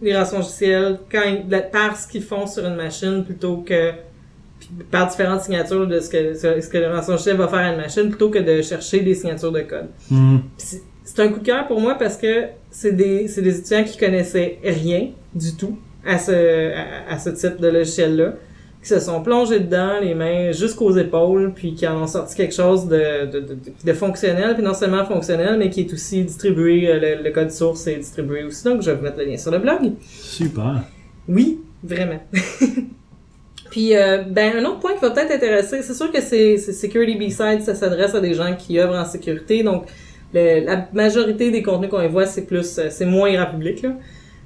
les 0.00 0.14
quand 0.14 1.22
ils- 1.26 1.44
la- 1.48 1.60
par 1.60 1.96
ce 1.96 2.08
qu'ils 2.08 2.22
font 2.22 2.46
sur 2.46 2.64
une 2.66 2.74
machine 2.76 3.24
plutôt 3.24 3.58
que 3.58 3.90
par 4.90 5.08
différentes 5.08 5.42
signatures 5.42 5.86
de 5.86 5.98
ce 6.00 6.08
que, 6.08 6.34
ce 6.34 6.68
que 6.68 6.78
le 6.78 6.88
rançongiciel 6.94 7.36
va 7.36 7.48
faire 7.48 7.58
à 7.58 7.72
une 7.72 7.76
machine 7.80 8.08
plutôt 8.08 8.30
que 8.30 8.38
de 8.38 8.62
chercher 8.62 9.00
des 9.00 9.14
signatures 9.14 9.52
de 9.52 9.60
code. 9.60 9.88
Hmm. 10.10 10.38
C'est 10.56 11.20
un 11.20 11.28
coup 11.28 11.40
de 11.40 11.44
cœur 11.44 11.66
pour 11.66 11.80
moi 11.80 11.96
parce 11.96 12.16
que 12.16 12.44
c'est 12.70 12.92
des, 12.92 13.26
c'est 13.28 13.42
des 13.42 13.58
étudiants 13.58 13.84
qui 13.84 13.98
connaissaient 13.98 14.58
rien 14.64 15.08
du 15.34 15.54
tout 15.56 15.76
à 16.06 16.16
ce, 16.18 16.72
à, 16.72 17.12
à 17.12 17.18
ce 17.18 17.30
type 17.30 17.60
de 17.60 17.68
logiciel-là, 17.68 18.34
qui 18.82 18.88
se 18.88 18.98
sont 18.98 19.22
plongés 19.22 19.60
dedans, 19.60 20.00
les 20.00 20.14
mains 20.14 20.50
jusqu'aux 20.50 20.96
épaules, 20.96 21.52
puis 21.54 21.74
qui 21.74 21.86
en 21.86 22.02
ont 22.02 22.06
sorti 22.08 22.34
quelque 22.34 22.54
chose 22.54 22.88
de, 22.88 23.26
de, 23.26 23.38
de, 23.40 23.56
de 23.84 23.92
fonctionnel, 23.92 24.54
puis 24.54 24.62
non 24.64 24.74
seulement 24.74 25.04
fonctionnel, 25.04 25.56
mais 25.56 25.70
qui 25.70 25.82
est 25.82 25.92
aussi 25.92 26.24
distribué, 26.24 26.88
euh, 26.88 26.98
le, 27.18 27.22
le 27.22 27.30
code 27.30 27.52
source 27.52 27.86
est 27.86 27.96
distribué 27.96 28.42
aussi, 28.42 28.64
donc 28.64 28.82
je 28.82 28.90
vais 28.90 28.96
vous 28.96 29.02
mettre 29.04 29.18
le 29.18 29.24
lien 29.26 29.36
sur 29.36 29.52
le 29.52 29.58
blog. 29.58 29.92
Super. 30.10 30.82
Oui, 31.28 31.60
vraiment. 31.84 32.20
Puis, 33.70 33.96
euh, 33.96 34.18
ben, 34.28 34.56
un 34.58 34.64
autre 34.66 34.80
point 34.80 34.92
qui 34.94 35.00
va 35.00 35.10
peut-être 35.10 35.30
intéresser, 35.32 35.80
c'est 35.82 35.94
sûr 35.94 36.10
que 36.12 36.20
c'est 36.20 36.58
Security 36.58 37.14
B-Side, 37.14 37.62
ça 37.62 37.74
s'adresse 37.74 38.14
à 38.14 38.20
des 38.20 38.34
gens 38.34 38.54
qui 38.54 38.78
œuvrent 38.78 38.96
en 38.96 39.04
sécurité, 39.06 39.62
donc 39.62 39.86
le- 40.34 40.64
la 40.66 40.88
majorité 40.92 41.50
des 41.50 41.62
contenus 41.62 41.88
qu'on 41.88 42.06
voit, 42.08 42.26
c'est 42.26 42.42
plus, 42.46 42.78
euh, 42.78 42.88
c'est 42.90 43.06
moins 43.06 43.32
grand 43.32 43.46
public, 43.46 43.82
là. 43.82 43.92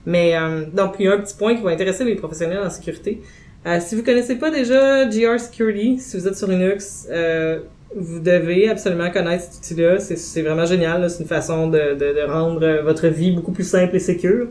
Mais, 0.05 0.37
euh, 0.37 0.67
donc, 0.73 0.95
il 1.01 1.07
y 1.07 1.09
a 1.09 1.15
un 1.15 1.19
petit 1.19 1.35
point 1.37 1.57
qui 1.57 1.63
va 1.63 1.71
intéresser 1.71 2.05
les 2.05 2.15
professionnels 2.15 2.61
en 2.65 2.71
sécurité. 2.71 3.21
Euh, 3.67 3.79
si 3.81 3.97
vous 3.97 4.03
connaissez 4.03 4.37
pas 4.37 4.51
déjà 4.51 5.07
GR 5.07 5.39
Security, 5.41 5.99
si 5.99 6.17
vous 6.19 6.29
êtes 6.29 6.37
sur 6.37 6.47
Linux, 6.49 7.09
euh, 7.11 7.61
vous 7.95 8.21
devez 8.21 8.69
absolument 8.69 9.11
connaître 9.11 9.45
cet 9.45 9.59
outil-là. 9.59 9.99
C'est- 9.99 10.43
vraiment 10.43 10.67
génial. 10.67 11.09
C'est 11.11 11.23
une 11.23 11.29
façon 11.29 11.69
de, 11.69 11.95
de, 11.95 12.15
de 12.21 12.31
rendre 12.31 12.83
votre 12.85 13.09
vie 13.09 13.33
beaucoup 13.33 13.53
plus 13.53 13.69
simple 13.69 13.97
et 13.97 14.01
sécure. 14.01 14.49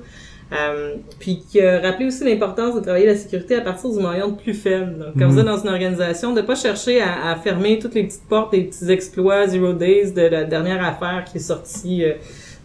Euh, 0.51 0.95
puis 1.19 1.41
rappelé 1.81 2.05
aussi 2.07 2.23
l'importance 2.23 2.75
de 2.75 2.79
travailler 2.81 3.07
la 3.07 3.15
sécurité 3.15 3.55
à 3.55 3.61
partir 3.61 3.89
du 3.91 3.99
moyen 3.99 4.27
le 4.27 4.35
plus 4.35 4.53
faible. 4.53 4.97
Donc, 4.99 5.17
quand 5.17 5.27
vous 5.27 5.39
êtes 5.39 5.45
dans 5.45 5.57
une 5.61 5.69
organisation, 5.69 6.33
de 6.33 6.41
pas 6.41 6.55
chercher 6.55 7.01
à, 7.01 7.31
à 7.31 7.35
fermer 7.35 7.79
toutes 7.79 7.95
les 7.95 8.03
petites 8.03 8.27
portes, 8.29 8.53
les 8.53 8.65
petits 8.65 8.91
exploits 8.91 9.47
Zero 9.47 9.73
Days 9.73 10.11
de 10.11 10.21
la 10.21 10.43
dernière 10.43 10.83
affaire 10.85 11.23
qui 11.25 11.37
est 11.37 11.41
sortie 11.41 12.03
euh, 12.03 12.13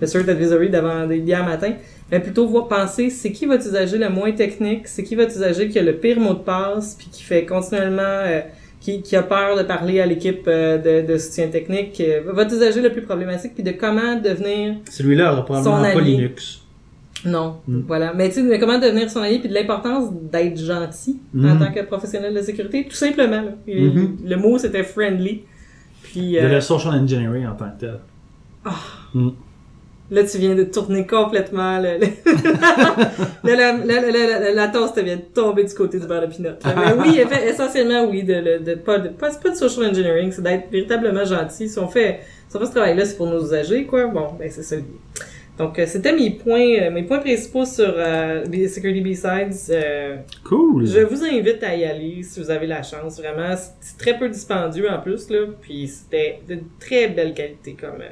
de 0.01 0.07
Cert 0.07 0.29
Advisory 0.29 0.69
d'avant 0.69 1.07
d'hier 1.07 1.45
matin, 1.45 1.73
mais 2.11 2.21
plutôt 2.21 2.47
voir 2.47 2.69
penser 2.69 3.11
c'est 3.11 3.33
qui 3.33 3.47
votre 3.47 3.67
usager 3.67 3.99
le 3.99 4.09
moins 4.11 4.33
technique, 4.33 4.89
c'est 4.89 5.03
qui 5.03 5.15
votre 5.15 5.31
usager 5.37 5.69
qui 5.69 5.79
a 5.79 5.83
le 5.83 5.95
pire 5.97 6.19
mot 6.21 6.35
de 6.35 6.39
passe, 6.41 6.95
puis 6.97 7.09
qui 7.11 7.23
fait 7.23 7.45
continuellement 7.47 8.03
euh, 8.03 8.41
qui, 8.81 9.03
qui 9.03 9.15
a 9.17 9.23
peur 9.23 9.57
de 9.59 9.63
parler 9.63 10.01
à 10.01 10.07
l'équipe 10.07 10.45
euh, 10.49 10.79
de, 10.79 11.07
de 11.13 11.19
soutien 11.19 11.49
technique, 11.49 12.01
euh, 12.01 12.21
votre 12.33 12.55
usager 12.55 12.81
le 12.81 12.91
plus 12.91 13.03
problématique, 13.03 13.53
puis 13.55 13.63
de 13.63 13.73
comment 13.73 14.17
devenir 14.17 14.77
Celui-là 14.91 15.33
aura 15.33 15.45
probablement 15.45 15.85
Son 15.87 15.93
pas. 15.95 16.01
Linux. 16.01 16.63
non, 17.27 17.57
Mm. 17.69 17.81
voilà. 17.87 18.15
Mais 18.15 18.29
tu 18.31 18.37
sais, 18.37 18.43
de 18.43 18.57
comment 18.57 18.79
devenir 18.79 19.11
son 19.11 19.21
allié 19.21 19.39
puis 19.39 19.51
de 19.51 19.55
l'importance 19.55 20.09
d'être 20.33 20.59
gentil 20.59 21.19
en 21.35 21.39
Mhm. 21.39 21.59
tant 21.59 21.73
que 21.73 21.81
professionnel 21.83 22.33
de 22.35 22.41
sécurité, 22.41 22.87
tout 22.89 22.97
simplement. 22.97 23.43
Là. 23.43 23.53
Mhm. 23.69 24.17
Le 24.25 24.37
mot 24.37 24.57
c'était 24.57 24.83
friendly. 24.85 25.43
Puis 26.03 26.33
De 26.33 26.39
euh, 26.39 26.49
la 26.49 26.61
social 26.63 26.95
engineering 26.95 27.47
en 27.47 27.55
tant 27.55 27.67
que 27.73 27.81
tel. 27.81 28.01
Là, 30.11 30.25
tu 30.25 30.39
viens 30.39 30.55
de 30.55 30.65
tourner 30.65 31.07
complètement 31.07 31.79
le, 31.79 31.99
le- 31.99 32.07
là, 33.57 33.57
la, 33.57 33.73
la, 33.85 34.01
la, 34.01 34.11
la, 34.11 34.39
la, 34.41 34.53
la 34.53 34.69
toast 34.69 34.99
vient 35.03 35.17
de 35.17 35.23
tomber 35.35 35.65
du 35.65 35.75
côté 35.75 35.99
du 35.99 36.07
beurre 36.07 36.23
de 36.27 36.27
pinot. 36.35 36.51
là. 36.65 36.75
Mais 36.77 36.93
oui, 37.03 37.21
essentiellement, 37.49 38.05
oui, 38.05 38.23
de, 38.23 38.35
de, 38.59 38.65
de 38.65 38.75
pas, 38.75 38.99
de, 38.99 39.09
pas, 39.11 39.31
pas 39.31 39.51
de 39.51 39.55
social 39.57 39.87
engineering, 39.91 40.33
c'est 40.33 40.43
d'être 40.43 40.71
véritablement 40.71 41.25
gentil. 41.25 41.69
Si 41.69 41.79
on 41.79 41.89
fait, 41.89 42.21
si 42.49 42.57
on 42.57 42.61
fait 42.61 42.67
ce 42.67 42.71
travail-là, 42.73 43.05
c'est 43.05 43.17
pour 43.17 43.27
nos 43.27 43.43
usagers, 43.45 43.85
quoi. 43.85 44.07
Bon, 44.07 44.29
ben, 44.39 44.51
c'est 44.51 44.63
ça. 44.63 44.77
Donc, 45.59 45.79
euh, 45.79 45.85
c'était 45.87 46.13
mes 46.15 46.31
points, 46.31 46.79
euh, 46.81 46.91
mes 46.91 47.03
points 47.03 47.19
principaux 47.19 47.67
sur 47.67 47.93
euh, 47.95 48.45
Security 48.67 49.03
B-Sides. 49.03 49.55
Euh, 49.71 50.17
Cool. 50.45 50.87
je 50.87 51.01
vous 51.01 51.23
invite 51.23 51.63
à 51.63 51.77
y 51.77 51.85
aller 51.85 52.23
si 52.23 52.41
vous 52.41 52.51
avez 52.51 52.67
la 52.67 52.83
chance. 52.83 53.21
Vraiment, 53.21 53.55
c'est- 53.57 53.73
c'est 53.81 53.99
très 53.99 54.19
peu 54.19 54.31
dispendieux 54.31 54.89
en 54.91 54.99
plus, 55.01 55.29
là. 55.29 55.41
Puis 55.61 55.87
c'était 55.89 56.41
de 56.49 56.61
très 56.79 57.09
belle 57.09 57.35
qualité 57.35 57.77
comme 57.79 58.01
euh, 58.01 58.09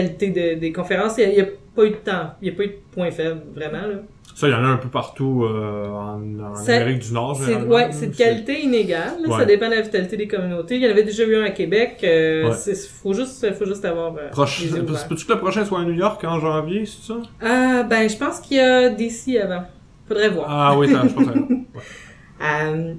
qualité 0.00 0.30
de, 0.30 0.58
des 0.60 0.72
conférences. 0.72 1.16
Il 1.18 1.28
n'y 1.30 1.40
a, 1.40 1.46
pas 1.74 1.84
eu 1.84 1.90
de 1.90 1.94
temps, 1.96 2.34
il 2.42 2.48
n'y 2.48 2.54
a 2.54 2.56
pas 2.56 2.64
eu 2.64 2.68
de 2.68 2.76
point 2.92 3.10
faible, 3.10 3.40
vraiment, 3.54 3.86
là. 3.86 3.96
Ça, 4.34 4.48
il 4.48 4.50
y 4.50 4.54
en 4.54 4.62
a 4.64 4.68
un 4.68 4.76
peu 4.76 4.88
partout 4.90 5.44
euh, 5.44 5.88
en, 5.88 6.20
en 6.40 6.54
Ça- 6.56 6.74
Amérique 6.76 6.98
du 6.98 7.12
Nord, 7.14 7.40
ouais, 7.40 7.86
là. 7.86 7.92
c'est 7.92 8.08
de 8.08 8.14
qualité 8.16 8.60
inégale. 8.60 9.14
là. 9.26 9.38
Ça 9.38 9.44
dépend 9.46 9.70
de 9.70 9.74
la 9.76 9.80
vitalité 9.80 10.18
des 10.18 10.28
communautés. 10.28 10.76
Il 10.76 10.82
y 10.82 10.86
en 10.86 10.90
avait 10.90 11.04
déjà 11.04 11.24
eu 11.24 11.36
un 11.36 11.44
à 11.44 11.50
Québec. 11.50 12.00
Euh, 12.04 12.50
Ouais. 12.50 12.74
faut 13.02 13.14
juste, 13.14 13.54
faut 13.54 13.64
juste 13.64 13.84
avoir 13.86 14.14
euh, 14.14 14.28
Proche... 14.32 14.62
Peux-tu 15.08 15.24
que 15.24 15.32
le 15.32 15.38
prochain 15.38 15.64
soit 15.64 15.80
à 15.80 15.84
New 15.84 15.94
York 15.94 16.22
en 16.24 16.38
janvier, 16.38 16.84
c'est 16.84 17.06
ça? 17.12 17.16
Ah, 17.40 17.82
ben, 17.84 18.10
je 18.10 18.16
pense 18.18 18.40
qu'il 18.40 18.58
y 18.58 18.60
a 18.60 18.90
DC 18.90 19.38
avant. 19.42 19.64
Faudrait 20.06 20.28
voir. 20.28 20.46
Ah 20.50 20.76
oui, 20.78 20.88
je 20.90 20.96
pense 20.96 21.12
que 21.14 21.20
Euh, 22.42 22.92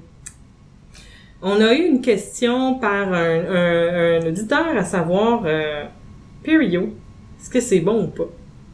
on 1.40 1.60
a 1.60 1.72
eu 1.72 1.84
une 1.86 2.00
question 2.00 2.80
par 2.80 3.12
un, 3.12 3.38
un, 3.48 4.20
un 4.22 4.26
auditeur 4.26 4.66
à 4.76 4.82
savoir 4.82 5.42
Perio, 6.42 6.94
est-ce 7.40 7.50
que 7.50 7.60
c'est 7.60 7.80
bon 7.80 8.04
ou 8.04 8.06
pas? 8.08 8.28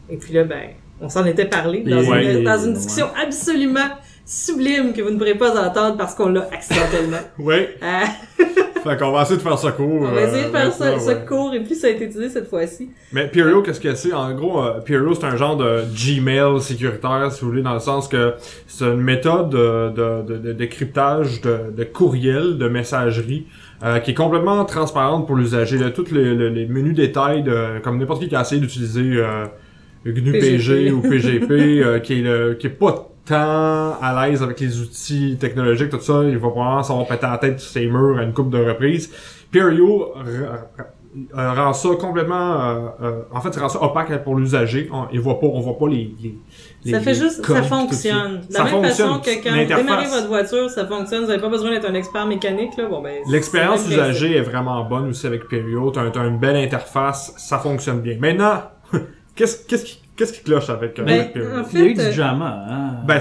Et 0.09 0.17
puis 0.17 0.33
là, 0.33 0.43
ben, 0.43 0.69
on 1.01 1.09
s'en 1.09 1.25
était 1.25 1.45
parlé 1.45 1.81
dans, 1.81 2.01
une, 2.01 2.43
dans 2.43 2.73
discussion 2.73 3.07
absolument 3.21 3.89
sublime 4.25 4.93
que 4.93 5.01
vous 5.01 5.11
ne 5.11 5.17
pourrez 5.17 5.35
pas 5.35 5.51
entendre 5.67 5.97
parce 5.97 6.15
qu'on 6.15 6.29
l'a 6.29 6.47
accidentellement. 6.51 7.19
Oui, 7.39 7.55
Euh, 7.83 8.43
fait 8.83 8.97
qu'on 8.97 9.11
va 9.11 9.21
essayer 9.23 9.37
de 9.37 9.41
faire 9.41 9.57
ça 9.57 9.71
court. 9.71 10.01
on 10.01 10.11
va 10.11 10.21
essayer 10.21 10.45
de 10.45 10.49
faire 10.49 10.67
euh, 10.67 10.71
ça, 10.71 10.85
maintenant, 10.85 10.99
ça 10.99 11.13
ouais. 11.13 11.25
court 11.25 11.53
et 11.53 11.63
puis 11.63 11.75
ça 11.75 11.87
a 11.87 11.89
été 11.91 12.05
utilisé 12.05 12.29
cette 12.29 12.49
fois-ci. 12.49 12.89
Mais 13.11 13.27
Perio, 13.27 13.61
qu'est-ce 13.61 13.79
que 13.79 13.93
c'est? 13.93 14.13
En 14.13 14.33
gros, 14.33 14.63
euh, 14.63 14.79
c'est 14.85 15.23
un 15.25 15.35
genre 15.35 15.57
de 15.57 15.83
Gmail 15.93 16.59
sécuritaire, 16.61 17.31
si 17.31 17.41
vous 17.41 17.49
voulez, 17.49 17.61
dans 17.61 17.73
le 17.73 17.79
sens 17.79 18.07
que 18.07 18.33
c'est 18.67 18.85
une 18.85 19.01
méthode 19.01 19.49
de, 19.49 19.89
de, 19.89 20.33
de, 20.37 20.53
de, 20.53 21.71
de 21.71 21.83
courriel, 21.83 22.57
de 22.57 22.67
messagerie, 22.67 23.47
euh, 23.83 23.99
qui 23.99 24.11
est 24.11 24.15
complètement 24.15 24.63
transparente 24.65 25.27
pour 25.27 25.35
l'usager. 25.35 25.77
Tous 25.93 26.11
les, 26.11 26.35
les, 26.35 26.49
les 26.49 26.65
menus 26.65 26.95
détails, 26.95 27.43
de, 27.43 27.79
comme 27.83 27.97
n'importe 27.99 28.21
qui 28.21 28.29
qui 28.29 28.35
a 28.35 28.41
essayé 28.41 28.61
d'utiliser 28.61 29.17
euh, 29.17 29.45
GNU. 30.05 30.31
PG 30.39 30.91
ou 30.91 31.01
PGP, 31.01 31.51
euh, 31.51 31.99
qui 31.99 32.19
est 32.19 32.21
le, 32.21 32.53
qui 32.53 32.67
est 32.67 32.69
pas 32.69 33.09
tant 33.25 33.97
à 34.01 34.27
l'aise 34.27 34.43
avec 34.43 34.59
les 34.59 34.79
outils 34.79 35.35
technologiques, 35.39 35.89
tout 35.89 35.99
ça, 35.99 36.21
il 36.25 36.37
va 36.37 36.49
probablement 36.49 36.83
savoir 36.83 37.07
péter 37.07 37.25
la 37.25 37.37
tête 37.39 37.59
sur 37.59 37.71
ses 37.71 37.87
murs 37.87 38.19
à 38.19 38.23
une 38.23 38.33
coupe 38.33 38.51
de 38.51 38.59
reprises. 38.59 39.11
R- 40.15 40.85
euh, 41.37 41.53
rend 41.53 41.73
ça 41.73 41.89
complètement 41.99 42.61
euh, 42.61 42.87
euh, 43.01 43.21
en 43.31 43.39
fait 43.41 43.53
ça 43.53 43.61
rend 43.61 43.69
ça 43.69 43.81
opaque 43.81 44.23
pour 44.23 44.35
l'usager 44.35 44.89
on, 44.91 45.05
il 45.13 45.19
voit 45.21 45.39
pas 45.39 45.47
on 45.47 45.59
voit 45.61 45.77
pas 45.77 45.87
les, 45.87 46.13
les, 46.21 46.35
les- 46.83 46.91
ça 46.91 46.99
fait 46.99 47.13
les 47.13 47.19
juste, 47.19 47.45
ça 47.45 47.63
fonctionne. 47.63 48.41
De 48.47 48.51
Ça 48.53 48.59
la 48.59 48.71
même 48.71 48.83
fonctionne. 48.83 49.07
façon 49.07 49.19
que 49.21 49.43
quand 49.43 49.49
vous 49.49 49.55
L'interface- 49.55 49.85
démarrez 49.85 50.07
votre 50.07 50.27
voiture, 50.27 50.69
ça 50.69 50.85
fonctionne. 50.85 51.21
Vous 51.21 51.27
n'avez 51.29 51.41
pas 51.41 51.49
besoin 51.49 51.71
d'être 51.71 51.89
un 51.89 51.93
expert 51.95 52.25
mécanique, 52.27 52.75
là. 52.77 52.85
Bon, 52.87 53.01
ben, 53.01 53.15
l'expérience 53.29 53.87
usagée 53.87 54.35
est 54.37 54.41
vraiment 54.41 54.83
bonne 54.83 55.09
aussi 55.09 55.25
avec 55.25 55.47
Perio 55.47 55.89
t'as, 55.91 56.09
t'as 56.11 56.25
une 56.27 56.37
belle 56.37 56.57
interface 56.57 57.33
ça 57.37 57.57
fonctionne 57.59 58.01
bien 58.01 58.17
maintenant 58.19 58.61
qu'est-ce 59.35 59.65
qu'est-ce 59.65 59.85
qui 59.85 60.01
qu'est-ce 60.15 60.31
qui 60.33 60.43
cloche 60.43 60.69
avec, 60.69 60.97
euh, 60.99 61.03
Ben, 61.03 61.19
avec 61.21 61.33
Perio? 61.33 61.49
en 61.59 61.63
Il 61.73 61.79
y 61.79 61.81
a 61.81 61.85
eu 61.85 61.99
euh, 61.99 62.09
du 62.11 62.17
drama, 62.17 62.65
hein? 62.69 62.89
ben 63.05 63.19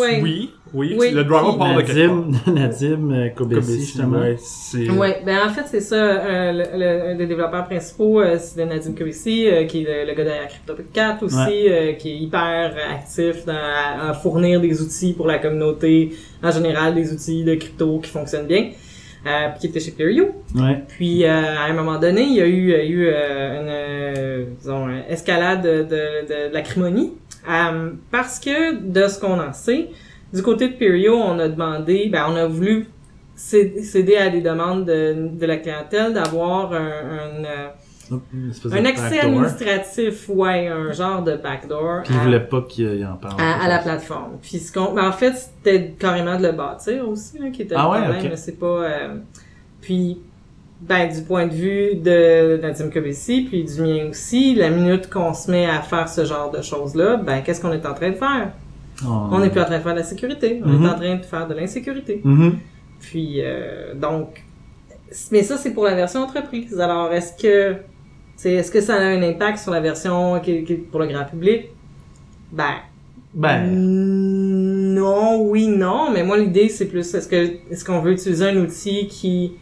Ouais. 0.00 0.20
oui 0.22 0.54
oui, 0.74 0.96
Oui. 0.98 1.10
le 1.12 1.24
drama 1.24 1.56
part 1.58 1.76
de 1.76 1.82
quelque 1.82 2.06
part 2.06 2.16
Nadim, 2.16 2.32
Nadim 2.54 3.12
euh, 3.12 3.28
Kobesi, 3.30 3.80
justement. 3.80 4.18
ouais, 4.20 4.36
c'est 4.38 4.88
Ouais, 4.90 5.22
ben 5.24 5.38
en 5.46 5.50
fait 5.50 5.64
c'est 5.66 5.80
ça. 5.80 5.96
euh, 5.96 6.52
le, 6.52 7.12
le- 7.12 7.18
des 7.18 7.26
développeurs 7.26 7.64
principaux, 7.66 8.20
euh, 8.20 8.36
c'est 8.38 8.64
Nadim 8.64 8.92
Kobesi, 8.94 9.48
euh, 9.48 9.64
qui 9.64 9.82
est 9.82 10.04
le, 10.04 10.10
le 10.10 10.16
gars 10.16 10.24
derrière 10.24 10.48
CryptoPit 10.48 11.24
aussi, 11.24 11.68
euh, 11.68 11.92
qui 11.94 12.10
est 12.10 12.16
hyper 12.18 12.74
actif 12.92 13.44
dans, 13.46 13.52
à, 13.54 14.10
à 14.10 14.14
fournir 14.14 14.60
des 14.60 14.80
outils 14.82 15.12
pour 15.12 15.26
la 15.26 15.38
communauté, 15.38 16.12
en 16.42 16.50
général 16.50 16.94
des 16.94 17.12
outils 17.12 17.44
de 17.44 17.54
crypto 17.54 17.98
qui 18.00 18.10
fonctionnent 18.10 18.46
bien, 18.46 18.70
euh, 19.26 19.48
puis 19.50 19.60
qui 19.60 19.66
était 19.68 19.80
chez 19.80 19.90
Perio. 19.92 20.30
Ouais. 20.54 20.82
Puis 20.88 21.24
euh, 21.24 21.28
à 21.58 21.64
un 21.64 21.72
moment 21.72 21.98
donné, 21.98 22.22
il 22.22 22.34
y 22.34 22.40
a 22.40 22.46
eu, 22.46 22.62
il 22.64 22.68
y 22.70 22.74
a 22.74 22.84
eu 22.84 23.06
euh, 23.08 23.60
une 23.60 23.68
euh, 23.68 24.44
disons, 24.60 24.88
une 24.88 25.02
escalade 25.08 25.62
de, 25.62 25.82
de, 25.82 26.48
de 26.48 26.52
l'acrimonie. 26.54 27.12
Euh, 27.50 27.90
parce 28.10 28.38
que 28.38 28.76
de 28.78 29.08
ce 29.08 29.18
qu'on 29.18 29.40
en 29.40 29.52
sait, 29.54 29.88
du 30.32 30.42
côté 30.42 30.68
de 30.68 30.74
Perio, 30.74 31.14
on 31.14 31.38
a 31.38 31.48
demandé, 31.48 32.08
ben 32.12 32.26
on 32.28 32.36
a 32.36 32.46
voulu 32.46 32.86
cé- 33.34 33.82
céder 33.82 34.16
à 34.16 34.28
des 34.28 34.40
demandes 34.40 34.84
de, 34.84 35.28
de 35.32 35.46
la 35.46 35.56
clientèle 35.56 36.12
d'avoir 36.12 36.72
un, 36.72 36.76
un, 36.78 37.44
euh, 37.44 37.68
un 38.72 38.84
accès 38.86 39.20
administratif, 39.20 40.28
ouais, 40.30 40.68
un 40.68 40.92
genre 40.92 41.22
de 41.22 41.36
backdoor. 41.36 42.02
Puis 42.04 42.14
ils 42.14 42.20
voulaient 42.20 42.40
pas 42.40 42.62
qu'il 42.62 43.06
en 43.06 43.16
parle. 43.16 43.40
à, 43.40 43.64
à 43.64 43.68
la 43.68 43.78
plateforme. 43.78 44.38
Puis 44.40 44.58
ce 44.58 44.72
qu'on, 44.72 44.92
mais 44.94 45.02
en 45.02 45.12
fait, 45.12 45.34
c'était 45.34 45.94
carrément 45.98 46.36
de 46.38 46.46
le 46.46 46.52
bâtir 46.52 47.06
aussi, 47.08 47.38
là, 47.38 47.50
qui 47.50 47.62
était 47.62 47.74
Ah 47.76 47.84
le 47.84 47.90
ouais, 47.90 47.98
problème. 48.00 48.24
ok. 48.24 48.30
mais 48.30 48.36
C'est 48.36 48.58
pas. 48.58 48.66
euh, 48.66 49.14
Puis, 49.82 50.18
ben, 50.80 51.08
du 51.12 51.22
point 51.22 51.46
de 51.46 51.52
vue 51.54 51.96
de 51.96 52.58
Nadim 52.62 52.88
Kobesi, 52.90 53.42
puis 53.42 53.64
du 53.64 53.80
mien 53.82 54.06
aussi, 54.10 54.54
la 54.54 54.70
minute 54.70 55.10
qu'on 55.10 55.34
se 55.34 55.50
met 55.50 55.66
à 55.66 55.82
faire 55.82 56.08
ce 56.08 56.24
genre 56.24 56.50
de 56.50 56.62
choses-là, 56.62 57.16
ben, 57.16 57.42
qu'est-ce 57.42 57.60
qu'on 57.60 57.72
est 57.72 57.84
en 57.84 57.94
train 57.94 58.10
de 58.10 58.16
faire? 58.16 58.52
Oh. 59.06 59.28
On 59.32 59.38
n'est 59.38 59.50
plus 59.50 59.60
en 59.60 59.64
train 59.64 59.78
de 59.78 59.82
faire 59.82 59.92
de 59.94 59.98
la 59.98 60.04
sécurité, 60.04 60.60
on 60.64 60.68
Mhm. 60.68 60.84
est 60.84 60.88
en 60.88 60.94
train 60.96 61.16
de 61.16 61.24
faire 61.24 61.46
de 61.46 61.54
l'insécurité. 61.54 62.20
Mhm. 62.24 62.58
Puis, 63.00 63.36
euh, 63.40 63.94
donc, 63.94 64.42
mais 65.30 65.42
ça, 65.42 65.56
c'est 65.56 65.72
pour 65.72 65.84
la 65.84 65.94
version 65.94 66.20
entreprise. 66.20 66.78
Alors, 66.80 67.12
est-ce 67.12 67.32
que, 67.40 67.76
est-ce 68.44 68.70
que 68.72 68.80
ça 68.80 68.94
a 68.96 69.00
un 69.00 69.22
impact 69.22 69.58
sur 69.58 69.70
la 69.72 69.80
version 69.80 70.40
qui, 70.40 70.64
qui- 70.64 70.74
pour 70.74 71.00
le 71.00 71.06
grand 71.06 71.24
public? 71.24 71.66
Ben, 72.52 72.74
Ben, 73.34 73.66
Non, 74.94 75.42
oui, 75.42 75.68
non, 75.68 76.10
mais 76.12 76.24
moi 76.24 76.38
l'idée 76.38 76.68
c'est 76.70 76.86
plus 76.86 77.14
est-ce 77.14 77.28
que 77.28 77.36
est-ce 77.70 77.84
qu'on 77.84 78.00
veut 78.00 78.12
utiliser 78.12 78.46
un 78.48 78.56
outil 78.56 79.06
qui 79.06 79.52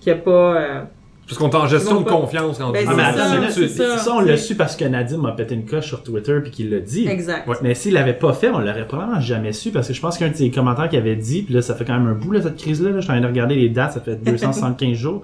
qui 0.00 0.10
a 0.10 0.14
pas 0.16 0.56
euh, 0.56 0.82
Parce 1.30 1.38
qu'on 1.38 1.48
est 1.48 1.62
en 1.62 1.66
gestion 1.68 2.00
de 2.00 2.04
pas- 2.04 2.10
confiance 2.10 2.58
quand 2.58 2.70
Ben, 2.72 2.84
ah, 2.88 2.92
mais 2.96 3.02
c'est 3.02 3.08
attends, 3.20 3.42
ça, 3.48 3.50
c'est- 3.50 3.68
ça. 3.68 3.98
ça, 3.98 4.14
on 4.14 4.20
l'a 4.20 4.36
su 4.36 4.54
parce 4.56 4.76
que 4.76 4.84
Nadim 4.84 5.24
a 5.24 5.32
pété 5.32 5.54
une 5.54 5.64
coche 5.64 5.86
sur 5.86 6.02
Twitter 6.02 6.38
puis 6.42 6.50
qu'il 6.50 6.70
l'a 6.70 6.80
dit. 6.80 7.06
exact. 7.08 7.46
Ouais. 7.48 7.56
Mais 7.62 7.74
s'il 7.74 7.94
l'avait 7.94 8.12
pas 8.14 8.32
fait, 8.32 8.50
on 8.50 8.58
l'aurait 8.58 8.86
probablement 8.86 9.20
jamais 9.20 9.52
su 9.52 9.70
parce 9.70 9.88
que 9.88 9.94
je 9.94 10.00
pense 10.00 10.18
qu'un 10.18 10.28
de 10.28 10.34
ses 10.36 10.50
commentaires 10.50 10.88
qu'il 10.88 10.98
avait 10.98 11.16
dit, 11.16 11.42
puis 11.42 11.54
là 11.54 11.62
ça 11.62 11.74
fait 11.74 11.84
quand 11.84 11.94
même 11.98 12.08
un 12.08 12.14
bout 12.14 12.32
là, 12.32 12.42
cette 12.42 12.56
crise-là, 12.56 12.90
là, 12.90 12.96
je 12.96 13.00
suis 13.02 13.10
en 13.10 13.14
train 13.14 13.22
de 13.22 13.26
regarder 13.28 13.54
les 13.54 13.68
dates, 13.68 13.92
ça 13.92 14.00
fait 14.00 14.16
275 14.24 14.96
jours, 14.96 15.22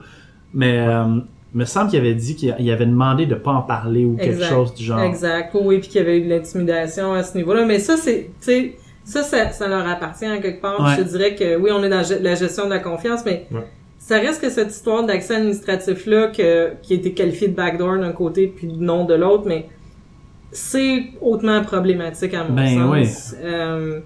mais 0.55 0.79
euh, 0.79 1.05
me 1.55 1.65
semble 1.65 1.91
qu'il 1.91 1.99
avait 1.99 2.15
dit 2.15 2.37
qu'il 2.37 2.55
il 2.59 2.71
avait 2.71 2.87
demandé 2.87 3.27
de 3.27 3.35
pas 3.35 3.53
en 3.53 3.63
parler 3.63 4.05
ou 4.05 4.17
quelque 4.17 4.45
chose 4.45 4.75
du 4.75 4.85
genre. 4.85 5.01
Exact. 5.01 5.51
Oui, 5.55 5.61
oui, 5.65 5.79
puis 5.79 5.89
qu'il 5.89 6.01
y 6.01 6.05
avait 6.05 6.19
eu 6.19 6.25
de 6.25 6.29
l'intimidation 6.29 7.15
à 7.15 7.23
ce 7.23 7.37
niveau-là, 7.37 7.65
mais 7.65 7.79
ça 7.79 7.97
c'est 7.97 8.31
tu 8.41 8.47
sais 8.47 8.75
ça, 9.05 9.23
ça 9.23 9.51
ça 9.51 9.69
leur 9.69 9.87
appartient 9.89 10.27
en 10.29 10.41
quelque 10.41 10.61
part. 10.61 10.81
Ouais. 10.81 10.93
Je 10.99 11.03
te 11.03 11.09
dirais 11.09 11.35
que 11.35 11.57
oui, 11.57 11.71
on 11.73 11.83
est 11.83 11.89
dans 11.89 12.03
la 12.23 12.35
gestion 12.35 12.65
de 12.67 12.71
la 12.71 12.79
confiance, 12.81 13.21
mais 13.25 13.47
Ouais. 13.53 13.61
Ça 14.09 14.21
reste 14.21 14.41
que 14.41 14.51
cette 14.51 14.71
histoire 14.71 15.05
d'accès 15.05 15.35
administratif 15.35 16.07
là 16.07 16.29
que 16.29 16.75
qui 16.81 16.93
a 16.93 16.97
été 16.97 17.13
qualifié 17.13 17.49
de 17.49 17.55
backdoor 17.57 17.99
d'un 17.99 18.13
côté 18.13 18.47
puis 18.47 18.69
de 18.69 18.81
non 18.81 19.05
de 19.05 19.15
l'autre, 19.15 19.45
mais 19.47 19.67
c'est 20.53 21.07
hautement 21.21 21.61
problématique 21.63 22.33
à 22.35 22.45
mon 22.45 22.55
Ben 22.55 22.69
sens. 23.05 23.35
Euh, 23.43 23.99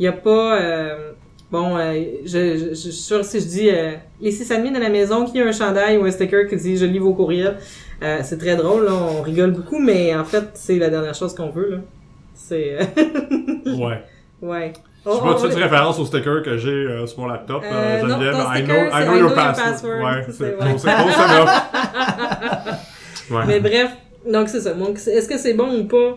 Il 0.00 0.04
y 0.04 0.08
a 0.08 0.12
pas 0.12 0.60
euh, 0.60 1.12
bon, 1.52 1.76
euh, 1.76 1.94
je, 2.24 2.56
je, 2.58 2.68
je 2.70 2.74
suis 2.74 2.90
sûre 2.92 3.24
si 3.24 3.38
je 3.40 3.46
dis 3.46 3.70
euh, 3.70 3.92
les 4.20 4.32
six 4.32 4.50
admins 4.50 4.74
à 4.74 4.80
la 4.80 4.88
maison 4.90 5.24
qui 5.24 5.40
a 5.40 5.46
un 5.46 5.52
chandail 5.52 5.96
ou 5.96 6.04
un 6.04 6.10
sticker 6.10 6.48
qui 6.48 6.56
dit 6.56 6.76
je 6.76 6.84
lis 6.84 6.98
vos 6.98 7.14
courriels, 7.14 7.56
euh, 8.02 8.18
c'est 8.24 8.38
très 8.38 8.56
drôle, 8.56 8.84
là, 8.86 8.94
on 8.94 9.22
rigole 9.22 9.52
beaucoup, 9.52 9.78
mais 9.78 10.12
en 10.14 10.24
fait 10.24 10.44
c'est 10.54 10.76
la 10.78 10.90
dernière 10.90 11.14
chose 11.14 11.34
qu'on 11.36 11.50
veut 11.50 11.70
là. 11.70 11.78
C'est 12.34 12.78
euh, 12.80 13.76
Ouais. 13.78 14.02
ouais. 14.42 14.72
Je 15.06 15.10
sais 15.12 15.18
Oh, 15.22 15.24
pas, 15.24 15.34
tu 15.34 15.46
fais 15.48 15.54
une 15.56 15.62
référence 15.62 15.98
au 16.00 16.04
sticker 16.04 16.42
que 16.42 16.56
j'ai 16.58 16.70
euh, 16.70 17.06
sur 17.06 17.20
mon 17.20 17.28
laptop, 17.28 17.62
Euh, 17.64 17.68
euh, 17.72 18.02
non, 18.02 18.08
Geneviève? 18.08 18.32
ton 18.32 18.38
I 18.52 18.56
sticker, 18.58 18.74
know, 18.74 18.86
I 18.86 18.90
c'est 18.92 19.04
know 19.06 19.16
your 19.16 19.34
password. 19.34 20.04
Ouais, 20.04 20.22
c'est- 20.26 20.32
c'est 20.32 20.58
close, 20.58 20.72
c'est 20.78 20.94
close 20.94 21.16
enough. 21.30 21.50
Ouais. 23.30 23.42
Mais 23.46 23.60
bref, 23.60 23.90
donc 24.30 24.48
c'est 24.48 24.60
ça. 24.60 24.72
Donc 24.74 24.98
c'est- 24.98 25.12
est-ce 25.12 25.28
que 25.28 25.38
c'est 25.38 25.54
bon 25.54 25.72
ou 25.80 25.84
pas? 25.84 26.16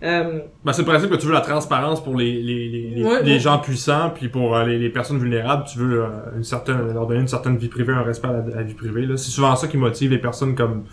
Euh, 0.00 0.38
Ben, 0.64 0.72
c'est 0.72 0.82
le 0.82 0.86
principe 0.88 1.10
que 1.10 1.16
tu 1.16 1.26
veux 1.26 1.32
la 1.32 1.40
transparence 1.40 2.02
pour 2.04 2.16
les, 2.16 2.40
les, 2.40 2.68
les, 2.68 2.90
les, 2.94 3.04
Ouais, 3.04 3.22
les 3.22 3.32
ouais. 3.32 3.38
gens 3.40 3.58
puissants, 3.58 4.10
puis 4.14 4.28
pour 4.28 4.56
euh, 4.56 4.64
les, 4.64 4.78
les 4.78 4.90
personnes 4.90 5.18
vulnérables, 5.18 5.64
tu 5.64 5.78
veux 5.78 6.02
euh, 6.04 6.08
une 6.36 6.44
certaine, 6.44 6.92
leur 6.94 7.06
donner 7.06 7.20
une 7.20 7.26
certaine 7.28 7.56
vie 7.56 7.66
privée, 7.68 7.92
un 7.92 8.02
respect 8.02 8.28
à 8.28 8.32
la, 8.32 8.38
à 8.38 8.56
la 8.58 8.62
vie 8.62 8.74
privée. 8.74 9.06
là. 9.06 9.16
C'est 9.16 9.30
souvent 9.30 9.56
ça 9.56 9.66
qui 9.66 9.76
motive 9.76 10.10
les 10.12 10.18
personnes 10.18 10.54
comme 10.54 10.84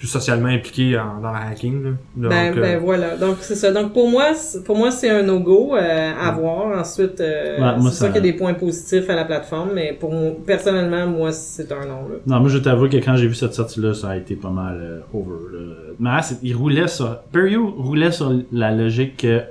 plus 0.00 0.08
socialement 0.08 0.48
impliquées 0.48 0.98
en- 0.98 1.20
dans 1.20 1.30
le 1.30 1.36
hacking. 1.36 1.84
là. 1.84 1.90
Donc, 2.16 2.30
Ben, 2.30 2.56
euh, 2.56 2.60
ben 2.60 2.78
voilà. 2.78 3.16
Donc 3.18 3.36
c'est 3.42 3.54
ça. 3.54 3.70
Donc 3.70 3.92
pour 3.92 4.08
moi, 4.10 4.32
c'est- 4.34 4.64
pour 4.64 4.74
moi 4.74 4.90
c'est 4.90 5.10
un 5.10 5.22
no-go 5.22 5.76
euh, 5.76 6.12
à 6.18 6.30
voir. 6.32 6.78
Ensuite, 6.80 7.20
euh, 7.20 7.60
Ouais, 7.60 7.82
c'est 7.90 7.96
sûr 7.96 8.06
qu'il 8.06 8.14
y 8.16 8.18
a 8.18 8.20
des 8.22 8.32
points 8.32 8.54
positifs 8.54 9.08
à 9.10 9.14
la 9.14 9.26
plateforme, 9.26 9.72
mais 9.74 9.92
pour 10.00 10.10
moi, 10.10 10.30
personnellement, 10.46 11.06
moi 11.06 11.32
c'est 11.32 11.70
un 11.70 11.84
non 11.84 12.08
là. 12.08 12.16
Non, 12.26 12.40
moi 12.40 12.48
je 12.48 12.56
t'avoue 12.58 12.88
que 12.88 12.96
quand 12.96 13.14
j'ai 13.16 13.26
vu 13.28 13.34
cette 13.34 13.52
sortie-là, 13.54 13.92
ça 13.92 14.08
a 14.08 14.16
été 14.16 14.36
pas 14.36 14.48
mal 14.50 14.78
euh, 14.80 15.00
over. 15.12 15.36
Là. 15.52 15.74
Mais 16.00 16.10
ah, 16.12 16.20
il 16.42 16.56
roulait 16.56 16.88
sur. 16.88 17.18
Perio 17.30 17.70
roulait 17.70 18.10
sur 18.10 18.32
la 18.52 18.72
logique 18.74 19.18
que 19.18 19.42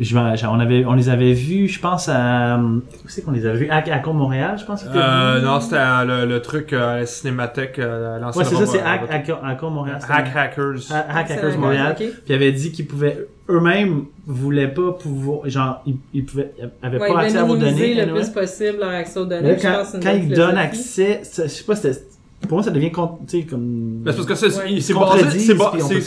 je 0.00 0.16
on 0.46 0.58
avait, 0.60 0.84
on 0.84 0.94
les 0.94 1.08
avait 1.08 1.32
vus, 1.34 1.68
je 1.68 1.78
pense 1.78 2.08
à 2.08 2.58
où 2.58 2.82
c'est 3.08 3.22
qu'on 3.22 3.30
les 3.30 3.46
avait 3.46 3.58
vus? 3.58 3.68
À, 3.70 3.76
à 3.76 3.98
Con 4.00 4.12
Montréal, 4.14 4.56
je 4.58 4.64
pense. 4.64 4.84
euh, 4.92 5.40
non, 5.40 5.60
c'était 5.60 5.76
euh, 5.76 6.04
le, 6.26 6.32
le 6.32 6.42
truc 6.42 6.72
euh, 6.72 6.94
à 6.94 6.98
la 7.00 7.06
cinémathèque, 7.06 7.78
euh, 7.78 8.18
l'ancien 8.18 8.42
Ouais, 8.42 8.48
c'est 8.48 8.56
ça, 8.56 8.66
c'est 8.66 8.80
Hack, 8.82 9.58
Con 9.60 9.70
Montréal. 9.70 9.98
c'était- 10.00 10.12
Hack 10.12 10.32
Hackers. 10.36 10.90
Ha- 10.90 11.06
Hack 11.18 11.30
Hackers 11.30 11.58
Montréal. 11.58 11.92
ok. 11.92 11.96
Puis 11.98 12.12
ils 12.28 12.34
avaient 12.34 12.50
dit 12.52 12.72
qu'ils 12.72 12.86
pouvaient 12.88 13.26
eux-mêmes 13.48 14.04
voulaient 14.26 14.68
pas 14.68 14.92
pouvoir 14.92 15.48
genre 15.48 15.82
ils, 15.86 15.96
ils 16.14 16.24
pouvaient 16.24 16.52
ils 16.58 16.68
avaient 16.86 16.98
Ouais, 16.98 17.08
pas 17.12 17.22
ils 17.22 17.26
accès 17.26 17.38
à 17.38 17.44
vos 17.44 17.56
données. 17.56 17.94
le 17.94 18.02
anyway. 18.02 18.20
plus 18.20 18.30
possible 18.30 18.78
leur 18.80 18.88
accès 18.90 19.20
aux 19.20 19.26
données. 19.26 19.48
là, 19.50 19.56
je 19.58 19.62
quand, 19.62 19.72
pense 19.74 19.96
quand 20.02 20.10
ils 20.12 20.28
donnent 20.30 20.56
accès, 20.58 21.20
ça- 21.24 21.44
je 21.44 21.48
sais 21.50 21.64
pas, 21.64 21.76
c'était 21.76 22.00
pour 22.48 22.52
moi 22.58 22.62
ça 22.62 22.70
devient 22.70 22.90
con- 22.90 23.18
tu 23.28 23.40
sais 23.40 23.46
comme 23.46 24.00
Ben, 24.02 24.10
c'est 24.12 24.16
parce 24.16 24.26
que 24.28 24.34
c'est 24.34 24.94
basé, 24.94 25.54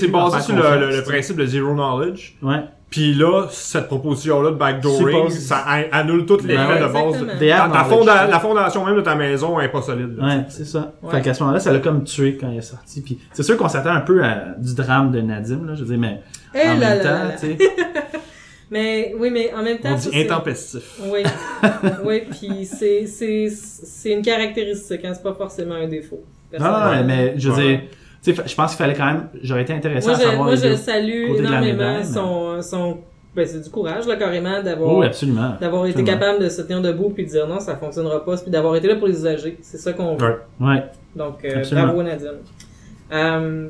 basé 0.07 0.41
sur 0.41 0.55
le, 0.55 0.79
le- 0.89 0.95
le 0.97 1.03
principe 1.03 1.37
de 1.37 1.45
zero 1.45 1.73
knowledge. 1.73 2.35
ouais. 2.41 2.63
Puis 2.89 3.13
là, 3.13 3.47
cette 3.51 3.87
proposition-là 3.87 4.51
de 4.51 4.55
backdooring, 4.55 5.29
ça 5.29 5.57
annule 5.91 6.25
toutes 6.25 6.43
les 6.45 6.55
Ben 6.55 6.67
faits 6.67 6.81
ouais, 6.81 6.87
de 6.87 6.93
base. 6.93 7.21
knowledge, 7.39 7.89
fonda- 7.89 8.27
la 8.27 8.39
fondation 8.39 8.85
même 8.85 8.95
de 8.95 9.01
ta 9.01 9.15
maison 9.15 9.59
est 9.59 9.67
pas 9.67 9.81
solide. 9.81 10.15
là. 10.17 10.25
Ouais, 10.25 10.45
c'est 10.47 10.65
ça. 10.65 10.93
Ouais. 11.03 11.11
Fait 11.11 11.21
qu'à 11.21 11.33
ce 11.33 11.41
moment-là, 11.43 11.59
ça 11.59 11.73
l'a 11.73 11.79
comme 11.79 12.05
tué 12.05 12.37
quand 12.39 12.49
il 12.49 12.59
est 12.59 12.61
sorti. 12.61 13.01
Puis 13.01 13.19
c'est 13.33 13.43
sûr 13.43 13.57
qu'on 13.57 13.67
s'attend 13.67 13.89
un 13.91 13.99
peu 14.01 14.23
à 14.23 14.55
du 14.57 14.73
drame 14.73 15.11
de 15.11 15.19
Nadim, 15.19 15.65
là. 15.67 15.75
Je 15.75 15.81
veux 15.83 15.89
dire, 15.95 15.99
mais 15.99 16.21
Eh 16.55 16.59
en 16.69 16.77
là 16.77 16.95
même 16.95 17.03
là 17.03 17.27
temps, 17.29 17.35
tu 17.39 17.47
sais. 17.47 17.57
Mais 18.69 19.13
oui, 19.17 19.29
mais 19.31 19.53
en 19.57 19.63
même 19.63 19.77
temps, 19.79 19.91
On 19.93 19.95
dit 19.95 20.09
intempestif. 20.13 20.99
Oui, 21.09 21.23
oui, 22.05 22.23
puis 22.29 22.65
c'est 22.65 23.05
c'est 23.05 23.47
c'est 23.49 24.11
une 24.11 24.21
caractéristique, 24.21 25.05
hein, 25.05 25.13
c'est 25.13 25.23
pas 25.23 25.33
forcément 25.33 25.75
un 25.75 25.87
défaut. 25.87 26.21
Non, 26.59 26.65
non, 26.65 27.03
mais 27.05 27.33
je 27.37 27.49
veux 27.49 27.55
Ouais. 27.57 27.67
dire, 27.77 27.79
tu 28.23 28.33
sais, 28.35 28.43
je 28.45 28.55
pense 28.55 28.71
qu'il 28.75 28.77
fallait 28.83 28.93
quand 28.95 29.05
même, 29.05 29.27
j'aurais 29.43 29.61
été 29.63 29.73
intéressé 29.73 30.07
moi, 30.07 30.17
à 30.17 30.19
savoir 30.19 30.43
moi, 30.43 30.51
les 30.51 30.57
je 30.57 30.67
deux. 30.67 30.75
salue 30.75 31.25
énormément 31.37 32.03
son 32.03 32.61
son 32.61 32.97
ben 33.35 33.45
c'est 33.45 33.61
du 33.63 33.69
courage 33.69 34.07
là 34.07 34.15
carrément 34.15 34.63
d'avoir 34.63 34.89
d'avoir 35.59 35.85
été 35.85 35.99
Absolument. 35.99 36.05
capable 36.05 36.43
de 36.43 36.49
se 36.49 36.61
tenir 36.63 36.81
debout 36.81 37.09
puis 37.11 37.23
de 37.25 37.29
dire 37.29 37.47
non, 37.47 37.59
ça 37.59 37.75
fonctionnera 37.75 38.25
pas, 38.25 38.35
puis 38.37 38.49
d'avoir 38.49 38.75
été 38.75 38.87
là 38.87 38.95
pour 38.95 39.07
les 39.07 39.13
usagers. 39.13 39.57
C'est 39.61 39.77
ça 39.77 39.93
qu'on 39.93 40.15
veut. 40.15 40.37
Ouais. 40.59 40.67
Ouais. 40.67 40.83
Donc, 41.15 41.45
euh, 41.45 41.63
bravo 41.71 42.01
Nadine. 42.01 42.29
Euh, 43.11 43.69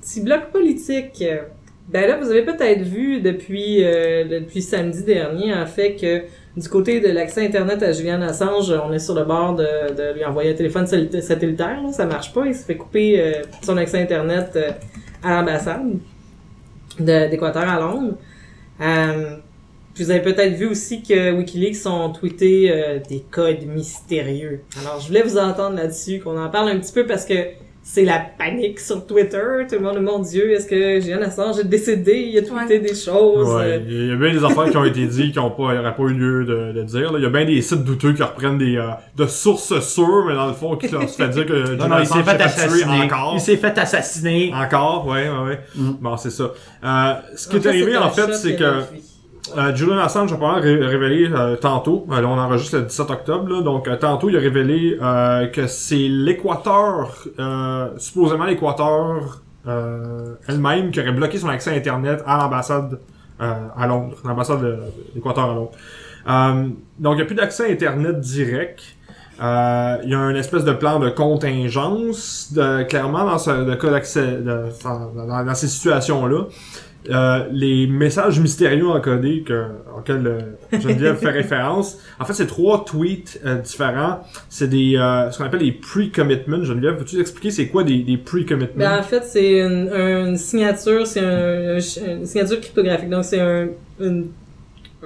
petit 0.00 0.20
bloc 0.22 0.50
politique. 0.52 1.22
euh, 1.22 1.42
Ben 1.88 2.08
là, 2.08 2.16
vous 2.18 2.30
avez 2.30 2.44
peut-être 2.44 2.82
vu 2.82 3.20
depuis 3.20 3.84
euh, 3.84 4.24
depuis 4.28 4.60
samedi 4.62 5.04
dernier, 5.04 5.54
en 5.54 5.66
fait, 5.66 5.94
que 5.94 6.22
du 6.56 6.68
côté 6.68 7.00
de 7.00 7.08
l'accès 7.08 7.44
Internet 7.46 7.82
à 7.82 7.92
Julian 7.92 8.22
Assange, 8.22 8.70
on 8.70 8.92
est 8.92 8.98
sur 8.98 9.14
le 9.14 9.24
bord 9.24 9.54
de, 9.56 9.92
de 9.94 10.14
lui 10.14 10.24
envoyer 10.24 10.52
un 10.52 10.54
téléphone 10.54 10.86
sat- 10.86 11.20
satellitaire. 11.20 11.82
Là, 11.82 11.92
ça 11.92 12.06
marche 12.06 12.32
pas. 12.32 12.46
Il 12.46 12.54
se 12.54 12.64
fait 12.64 12.76
couper 12.76 13.20
euh, 13.20 13.42
son 13.62 13.76
accès 13.76 14.00
Internet 14.00 14.52
euh, 14.56 14.70
à 15.22 15.34
l'ambassade 15.36 15.82
de- 16.98 17.28
d'Équateur 17.30 17.68
à 17.68 17.78
Londres. 17.78 18.14
Euh, 18.80 19.36
vous 19.96 20.10
avez 20.10 20.20
peut-être 20.20 20.54
vu 20.54 20.66
aussi 20.66 21.02
que 21.02 21.32
Wikileaks 21.32 21.86
ont 21.86 22.10
tweeté 22.12 22.70
euh, 22.70 22.98
des 23.08 23.24
codes 23.30 23.64
mystérieux. 23.66 24.60
Alors 24.80 25.00
je 25.00 25.08
voulais 25.08 25.22
vous 25.22 25.38
entendre 25.38 25.76
là-dessus, 25.76 26.20
qu'on 26.20 26.38
en 26.38 26.48
parle 26.50 26.68
un 26.70 26.78
petit 26.78 26.92
peu 26.92 27.06
parce 27.06 27.24
que 27.24 27.34
c'est 27.88 28.04
la 28.04 28.18
panique 28.18 28.80
sur 28.80 29.06
Twitter. 29.06 29.38
Tout 29.68 29.76
le 29.76 29.80
monde, 29.80 30.00
mon 30.00 30.18
Dieu, 30.18 30.50
est-ce 30.50 30.66
que 30.66 31.00
Julian 31.00 31.22
Assange 31.22 31.60
est 31.60 31.64
décédé? 31.64 32.28
Il 32.32 32.36
a 32.36 32.42
tweeté 32.42 32.80
des 32.80 32.96
choses. 32.96 33.46
Ouais, 33.54 33.62
euh, 33.62 33.80
il 33.88 34.08
y 34.08 34.12
a 34.12 34.16
bien 34.16 34.32
des 34.32 34.44
affaires 34.44 34.68
qui 34.68 34.76
ont 34.76 34.84
été 34.84 35.06
dites 35.06 35.32
qui 35.32 35.38
ont 35.38 35.52
pas, 35.52 35.72
n'auraient 35.72 35.94
pas 35.94 36.02
eu 36.02 36.12
lieu 36.14 36.44
de, 36.44 36.72
de 36.72 36.82
dire. 36.82 37.12
là. 37.12 37.18
Il 37.20 37.22
y 37.22 37.26
a 37.26 37.30
bien 37.30 37.44
des 37.44 37.62
sites 37.62 37.84
douteux 37.84 38.12
qui 38.12 38.24
reprennent 38.24 38.58
des 38.58 38.76
euh, 38.76 38.88
de 39.16 39.26
sources 39.26 39.78
sûres, 39.80 40.24
mais 40.26 40.34
dans 40.34 40.48
le 40.48 40.54
fond, 40.54 40.74
qui 40.76 40.88
leur 40.88 41.08
se 41.08 41.14
fait 41.16 41.28
dire 41.28 41.46
que 41.46 41.64
Julian 41.64 41.88
non, 41.88 42.04
s'est 42.04 42.22
fait 42.24 42.42
assassiner. 42.42 43.02
encore. 43.04 43.32
Il 43.34 43.40
s'est 43.40 43.56
fait 43.56 43.78
assassiner. 43.78 44.52
Encore, 44.52 45.06
ouais, 45.06 45.28
ouais, 45.28 45.44
ouais. 45.46 45.60
Mm. 45.76 45.90
Bon, 46.00 46.16
c'est 46.16 46.30
ça. 46.30 46.50
Euh, 46.84 47.14
ce 47.36 47.48
qui 47.48 47.54
en 47.54 47.58
est 47.58 47.62
fait, 47.62 47.68
arrivé, 47.68 47.96
en 47.96 48.10
fait, 48.10 48.34
c'est 48.34 48.54
a 48.54 48.58
que. 48.58 48.82
Euh, 49.56 49.74
Julian 49.74 49.98
Assange 49.98 50.32
a 50.32 50.52
ré- 50.54 50.84
révélé 50.86 51.30
euh, 51.32 51.56
tantôt, 51.56 52.06
euh, 52.10 52.20
là 52.20 52.28
on 52.28 52.38
enregistre 52.38 52.76
le 52.78 52.82
17 52.84 53.10
octobre, 53.10 53.62
donc 53.62 53.88
tantôt 53.98 54.28
il 54.28 54.36
a 54.36 54.40
révélé 54.40 54.98
que 55.52 55.66
c'est 55.66 56.08
l'Équateur, 56.08 57.14
supposément 57.98 58.44
l'Équateur 58.44 59.40
elle-même 60.48 60.90
qui 60.90 61.00
aurait 61.00 61.12
bloqué 61.12 61.38
son 61.38 61.48
accès 61.48 61.70
à 61.70 61.74
Internet 61.74 62.22
à 62.26 62.38
l'ambassade 62.38 62.98
à 63.38 63.86
Londres, 63.86 64.16
l'ambassade 64.24 64.62
de 64.62 64.76
l'Équateur 65.14 65.50
à 65.50 65.54
Londres. 65.54 65.72
Donc 66.98 67.12
il 67.14 67.16
n'y 67.16 67.22
a 67.22 67.26
plus 67.26 67.34
d'accès 67.34 67.68
à 67.68 67.72
Internet 67.72 68.20
direct. 68.20 68.80
Il 69.38 69.42
y 70.10 70.14
a 70.14 70.18
un 70.18 70.34
espèce 70.34 70.64
de 70.64 70.72
plan 70.72 70.98
de 70.98 71.10
contingence, 71.10 72.52
de, 72.54 72.84
clairement 72.84 73.24
dans 73.26 73.38
ce 73.38 73.74
cas 73.74 73.90
d'accès, 73.90 74.38
dans- 74.38 75.44
dans 75.44 75.54
ces 75.54 75.68
situations-là. 75.68 76.44
Euh, 77.10 77.44
les 77.52 77.86
messages 77.86 78.40
mystérieux 78.40 78.88
encodés 78.88 79.42
que, 79.42 79.66
auxquels 79.96 80.26
euh, 80.26 80.40
Geneviève 80.80 81.16
fait 81.16 81.30
référence. 81.42 81.98
En 82.18 82.24
fait, 82.24 82.32
c'est 82.34 82.46
trois 82.46 82.84
tweets 82.84 83.40
euh, 83.44 83.56
différents. 83.56 84.20
C'est 84.48 84.68
des 84.68 84.96
euh, 84.96 85.30
ce 85.30 85.38
qu'on 85.38 85.44
appelle 85.44 85.60
des 85.60 85.72
pre-commitments. 85.72 86.62
Geneviève, 86.64 86.96
veux-tu 86.98 87.20
expliquer 87.20 87.50
c'est 87.50 87.68
quoi 87.68 87.84
des, 87.84 87.98
des 87.98 88.16
pre-commitments? 88.16 88.76
Ben, 88.84 88.98
en 88.98 89.02
fait, 89.02 89.22
c'est 89.24 89.58
une, 89.60 89.88
une 89.92 90.36
signature, 90.36 91.06
c'est 91.06 91.20
un, 91.20 91.76
un- 91.76 92.18
une 92.18 92.26
signature 92.26 92.60
cryptographique. 92.60 93.10
Donc, 93.10 93.24
c'est 93.24 93.40
un, 93.40 93.68
une, 94.00 94.26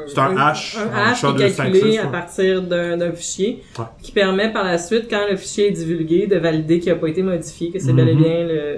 C'est 0.06 0.18
un 0.18 0.36
hash, 0.36 0.76
un 0.78 1.10
hash 1.10 1.20
qui 1.20 1.42
est 1.42 1.56
calculé 1.56 1.80
5-6, 1.96 2.00
à 2.00 2.04
ouais. 2.04 2.10
partir 2.10 2.62
d'un 2.62 3.12
fichier 3.12 3.62
Ouais. 3.78 3.84
qui 4.02 4.12
permet 4.12 4.50
par 4.52 4.64
la 4.64 4.78
suite, 4.78 5.06
quand 5.10 5.26
le 5.30 5.36
fichier 5.36 5.68
est 5.68 5.72
divulgué, 5.72 6.26
de 6.26 6.36
valider 6.36 6.78
qu'il 6.80 6.92
n'a 6.92 6.98
pas 6.98 7.08
été 7.08 7.22
modifié, 7.22 7.70
que 7.70 7.78
c'est 7.78 7.92
bel 7.92 8.08
et 8.08 8.14
Mhm. 8.14 8.22
bien 8.22 8.46
le, 8.46 8.76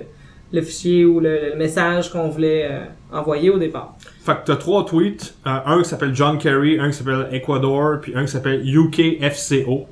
le 0.53 0.61
fichier 0.63 1.05
ou 1.05 1.21
le, 1.21 1.55
message 1.57 2.11
qu'on 2.11 2.29
voulait 2.29 2.69
euh, 2.71 2.85
envoyer 3.13 3.51
au 3.51 3.59
départ. 3.59 3.95
Fait 4.25 4.35
que 4.35 4.41
t'as 4.47 4.57
trois 4.57 4.85
tweets. 4.85 5.35
Euh, 5.47 5.59
un 5.67 5.83
qui 5.83 5.89
s'appelle 5.89 6.15
John 6.15 6.39
Kerry, 6.39 6.79
un 6.79 6.91
qui 6.91 6.97
s'appelle 6.99 7.29
Ecuador, 7.33 8.01
puis 8.01 8.15
un 8.15 8.25
qui 8.25 8.33
s'appelle 8.33 8.63
UKFCO. 8.65 9.87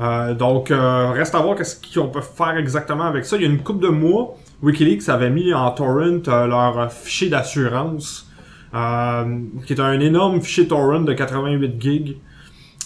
Euh, 0.00 0.34
donc, 0.34 0.72
reste 0.72 1.34
à 1.34 1.40
voir 1.40 1.56
qu'est-ce 1.56 1.76
qu'on 1.92 2.08
peut 2.08 2.22
faire 2.22 2.56
exactement 2.56 3.04
avec 3.04 3.24
ça. 3.24 3.36
Il 3.36 3.42
y 3.42 3.44
a 3.44 3.48
une 3.48 3.62
couple 3.62 3.84
de 3.84 3.90
mois, 3.90 4.36
Wikileaks 4.62 5.08
avait 5.08 5.30
mis 5.30 5.52
en 5.52 5.70
torrent 5.72 6.20
leur 6.26 6.90
fichier 6.92 7.28
d'assurance, 7.28 8.30
qui 8.72 9.72
est 9.72 9.80
un 9.80 10.00
énorme 10.00 10.40
fichier 10.40 10.68
torrent 10.68 11.00
de 11.00 11.12
88 11.12 11.74
gigs. 11.78 12.16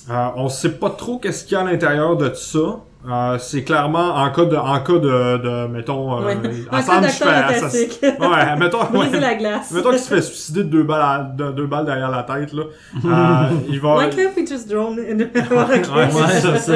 On 0.09 0.49
sait 0.49 0.73
pas 0.73 0.91
trop 0.91 1.19
qu'est-ce 1.19 1.45
qu'il 1.45 1.53
y 1.53 1.57
a 1.57 1.61
à 1.61 1.71
l'intérieur 1.71 2.17
de 2.17 2.33
ça. 2.35 2.81
Euh, 3.07 3.37
c'est 3.39 3.65
clairement 3.65 4.15
en 4.17 4.31
cas 4.31 4.47
de, 4.47 4.57
en 4.57 4.81
cas 4.81 4.95
de, 4.95 5.37
de 5.37 5.67
mettons, 5.69 6.19
euh, 6.23 6.25
Ouais. 6.27 6.39
Un 6.71 6.77
Assange 6.79 7.03
cas 7.03 7.11
fait 7.11 7.25
d'acteur 7.25 7.29
assass- 7.29 7.61
fantastique. 7.61 7.99
Ouais, 8.03 8.57
mettons, 8.59 8.99
ouais. 8.99 9.21
la 9.21 9.35
glace. 9.35 9.71
Mettons 9.73 9.91
qu'il 9.91 9.99
se 9.99 10.09
fait 10.09 10.23
suicider 10.23 10.65
de 10.65 10.69
deux 10.71 10.83
balles, 10.85 11.03
à- 11.03 11.19
de 11.37 11.51
deux 11.53 11.67
balles 11.67 11.85
derrière 11.85 12.11
la 12.11 12.23
tête, 12.23 12.53
là. 12.55 12.63
Euh, 13.05 13.55
il 13.69 13.79
va... 13.81 13.97
Why 13.99 14.09
can't 14.11 14.31
we 14.37 14.49
just 14.49 14.71
drone 14.71 14.99
in? 14.99 15.19
The 15.19 15.35
Ouais, 15.51 15.83
Ouais, 16.07 16.41
c'est 16.41 16.59
ça. 16.59 16.73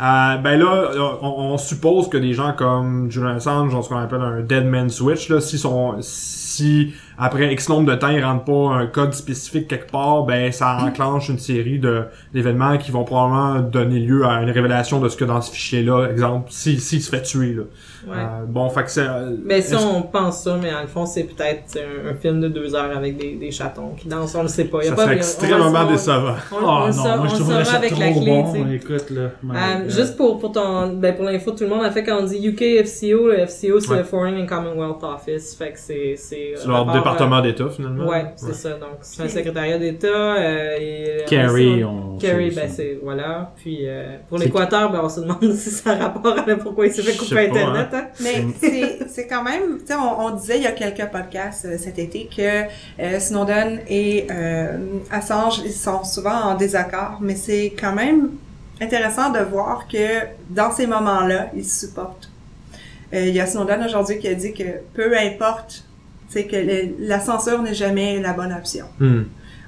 Euh, 0.00 0.36
ben 0.36 0.58
là, 0.60 0.90
on, 1.20 1.26
on 1.54 1.58
suppose 1.58 2.08
que 2.08 2.16
des 2.16 2.32
gens 2.32 2.52
comme 2.52 3.10
Julian 3.10 3.34
Assange 3.34 3.74
ont 3.74 3.82
ce 3.82 3.88
qu'on 3.88 3.98
appelle 3.98 4.20
un 4.22 4.40
dead 4.42 4.64
man 4.64 4.88
switch, 4.88 5.28
là. 5.28 5.40
Si 5.40 5.58
son, 5.58 5.96
si 6.00 6.94
après 7.18 7.52
X 7.52 7.68
nombre 7.68 7.90
de 7.90 7.94
temps, 7.96 8.08
ils 8.10 8.24
rentrent 8.24 8.44
pas 8.44 8.74
un 8.76 8.86
code 8.86 9.12
spécifique 9.14 9.68
quelque 9.68 9.90
part, 9.90 10.24
ben 10.24 10.52
ça 10.52 10.78
enclenche 10.82 11.28
une 11.28 11.38
série 11.38 11.78
de 11.78 12.04
d'événements 12.32 12.78
qui 12.78 12.90
vont 12.90 13.04
probablement 13.04 13.60
donner 13.60 13.98
lieu 14.00 14.24
à 14.24 14.42
une 14.42 14.50
révélation 14.50 15.00
de 15.00 15.08
ce 15.08 15.16
que 15.16 15.24
dans 15.24 15.40
ce 15.40 15.50
fichier-là, 15.52 16.06
exemple, 16.10 16.46
si 16.50 16.78
s'il 16.80 17.02
se 17.02 17.10
fait 17.10 17.22
tuer, 17.22 17.54
là. 17.54 17.62
Ouais. 18.06 18.14
Euh, 18.16 18.44
bon, 18.46 18.70
fait 18.70 18.84
que 18.84 18.90
c'est... 18.90 19.06
Mais 19.44 19.60
ça, 19.60 19.76
on 19.80 20.02
pense 20.02 20.42
ça, 20.44 20.56
mais 20.62 20.72
en 20.72 20.82
le 20.82 20.86
fond, 20.86 21.04
c'est 21.04 21.24
peut-être 21.24 21.76
un, 21.76 22.10
un 22.10 22.14
film 22.14 22.40
de 22.40 22.48
deux 22.48 22.74
heures 22.74 22.96
avec 22.96 23.18
des, 23.18 23.34
des 23.34 23.50
chatons 23.50 23.90
qui 23.98 24.08
dansent, 24.08 24.34
on 24.36 24.42
le 24.42 24.48
sait 24.48 24.64
pas. 24.64 24.78
Y 24.82 24.86
a 24.86 24.90
ça 24.90 24.94
pas 24.94 25.02
serait 25.02 25.14
on- 25.14 25.18
extrêmement 25.18 25.80
on- 25.86 25.90
décevant. 25.90 26.34
On, 26.52 26.56
Oh 26.62 26.66
on 26.66 26.86
non, 26.86 26.92
saura- 26.92 27.16
moi 27.16 27.26
je 27.26 27.42
on 27.42 27.48
le 27.48 27.74
avec 27.76 27.90
trop 27.90 28.00
la 28.00 28.12
clé, 28.12 28.24
bon. 28.26 28.52
tu 28.52 28.58
sais. 28.60 28.74
Écoute, 28.76 29.10
là. 29.10 29.20
Euh, 29.52 29.88
juste 29.88 30.16
pour, 30.16 30.38
pour 30.38 30.52
ton, 30.52 30.92
ben 30.94 31.14
pour 31.16 31.24
l'info 31.24 31.50
de 31.50 31.56
tout 31.58 31.64
le 31.64 31.70
monde, 31.70 31.84
en 31.84 31.90
fait, 31.90 32.04
quand 32.04 32.18
on 32.20 32.24
dit 32.24 32.38
UK 32.46 32.84
FCO, 32.86 33.26
le 33.28 33.46
FCO, 33.46 33.80
c'est 33.80 33.90
Ouais. 33.90 33.98
le 33.98 34.04
Foreign 34.04 34.40
and 34.40 34.46
Commonwealth 34.46 35.02
Office. 35.02 35.54
Fait 35.56 35.72
que 35.72 35.78
c'est, 35.78 36.14
c'est, 36.16 36.54
C'est 36.56 36.66
leur 36.68 36.86
rapport, 36.86 36.94
département 37.12 37.40
d'État, 37.40 37.68
finalement. 37.70 38.06
ouais, 38.08 38.26
c'est 38.36 38.54
ça. 38.54 38.70
Donc, 38.70 38.98
c'est 39.02 39.22
un 39.22 39.28
secrétariat 39.28 39.78
d'État, 39.78 40.06
euh, 40.08 41.20
Carrie, 41.26 41.84
on. 41.84 42.16
Kerry, 42.18 42.50
c'est- 42.52 42.60
ben 42.60 42.70
c'est, 42.70 42.98
voilà. 43.02 43.52
Puis, 43.56 43.80
euh, 43.82 44.16
pour 44.28 44.38
l'Équateur, 44.38 44.90
ben 44.90 45.00
on 45.04 45.08
se 45.08 45.20
demande 45.20 45.52
si 45.54 45.70
ça 45.70 45.92
a 45.92 45.96
rapport 45.96 46.38
à 46.38 46.42
pourquoi 46.56 46.86
il 46.86 46.92
s'est 46.92 47.02
fait 47.02 47.16
couper 47.16 47.48
pas, 47.48 47.58
Internet, 47.58 47.88
hein. 47.92 48.04
Mais 48.20 48.44
c'est 48.60 48.98
c'est 49.08 49.26
quand 49.26 49.42
même, 49.42 49.78
tu 49.80 49.86
sais, 49.86 49.94
on, 49.94 50.26
on 50.26 50.30
disait 50.30 50.56
il 50.58 50.62
y 50.62 50.66
a 50.66 50.72
quelques 50.72 51.06
podcasts 51.10 51.64
euh, 51.64 51.76
cet 51.78 51.98
été 51.98 52.28
que 52.34 52.64
euh, 53.02 53.18
Snowden 53.20 53.80
et 53.88 54.26
euh, 54.30 54.76
Assange 55.10 55.60
ils 55.64 55.72
sont 55.72 56.04
souvent 56.04 56.34
en 56.44 56.54
désaccord, 56.54 57.18
mais 57.20 57.36
c'est 57.36 57.72
quand 57.78 57.92
même 57.94 58.30
intéressant 58.80 59.30
de 59.30 59.40
voir 59.40 59.86
que 59.90 59.98
dans 60.50 60.70
ces 60.70 60.86
moments-là, 60.86 61.50
ils 61.54 61.64
se 61.64 61.86
supportent. 61.86 62.30
Euh, 63.14 63.24
il 63.26 63.34
y 63.34 63.40
a 63.40 63.46
Snowden 63.46 63.82
aujourd'hui 63.84 64.18
qui 64.18 64.28
a 64.28 64.34
dit 64.34 64.52
que 64.52 64.62
peu 64.94 65.16
importe, 65.16 65.84
sais, 66.32 66.44
que 66.46 66.56
le- 66.56 66.94
la 67.06 67.20
censure 67.20 67.62
n'est 67.62 67.74
jamais 67.74 68.20
la 68.20 68.32
bonne 68.32 68.52
option. 68.52 68.86
Hmm. 69.00 69.22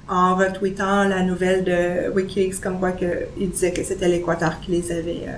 En 0.09 0.35
retweetant 0.35 1.05
la 1.05 1.21
nouvelle 1.23 1.63
de 1.63 2.09
Wikileaks 2.13 2.59
comme 2.61 2.79
quoi 2.79 2.91
que 2.91 3.05
il 3.39 3.49
disait 3.51 3.71
que 3.71 3.83
c'était 3.83 4.09
l'Équateur 4.09 4.59
qui 4.59 4.71
les 4.71 4.91
avait 4.91 5.23
euh, 5.27 5.37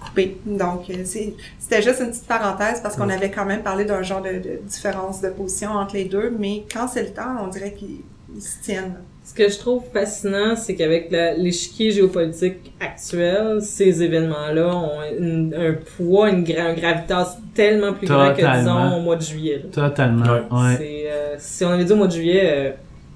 coupés. 0.00 0.38
Donc, 0.46 0.88
euh, 0.90 1.02
c'est- 1.04 1.34
c'était 1.58 1.82
juste 1.82 2.00
une 2.00 2.10
petite 2.10 2.26
parenthèse 2.26 2.80
parce 2.80 2.94
qu'on 2.96 3.08
avait 3.10 3.30
quand 3.30 3.44
même 3.44 3.62
parlé 3.62 3.84
d'un 3.84 4.02
genre 4.02 4.22
de, 4.22 4.34
de 4.34 4.60
différence 4.66 5.20
de 5.20 5.30
position 5.30 5.70
entre 5.72 5.94
les 5.94 6.04
deux, 6.04 6.32
mais 6.38 6.64
quand 6.72 6.86
c'est 6.86 7.02
le 7.02 7.10
temps, 7.10 7.36
on 7.42 7.48
dirait 7.48 7.72
qu'ils 7.72 8.02
ils 8.36 8.42
se 8.42 8.60
tiennent. 8.62 8.94
Ce 9.28 9.34
que 9.34 9.48
je 9.50 9.58
trouve 9.58 9.82
fascinant, 9.92 10.56
c'est 10.56 10.74
qu'avec 10.74 11.10
la- 11.10 11.34
l'échiquier 11.34 11.90
géopolitique 11.90 12.72
actuel, 12.80 13.60
ces 13.60 14.02
événements-là 14.02 14.74
ont 14.74 15.00
une- 15.20 15.54
un 15.54 15.74
poids, 15.96 16.30
une 16.30 16.44
gra- 16.44 16.68
un 16.70 16.72
gravitas 16.74 17.36
tellement 17.54 17.92
plus 17.92 18.06
grand 18.08 18.32
que, 18.34 18.58
disons, 18.58 18.96
au 18.96 19.00
mois 19.00 19.16
de 19.16 19.22
juillet. 19.22 19.62
là. 19.64 19.88
Totalement. 19.88 20.24
Ouais. 20.50 21.06
Euh, 21.10 21.34
si 21.38 21.62
on 21.64 21.68
avait 21.70 21.84
dit 21.84 21.92
au 21.92 21.96
mois 21.96 22.06
de 22.06 22.12
juillet, 22.12 22.42
euh, 22.44 22.70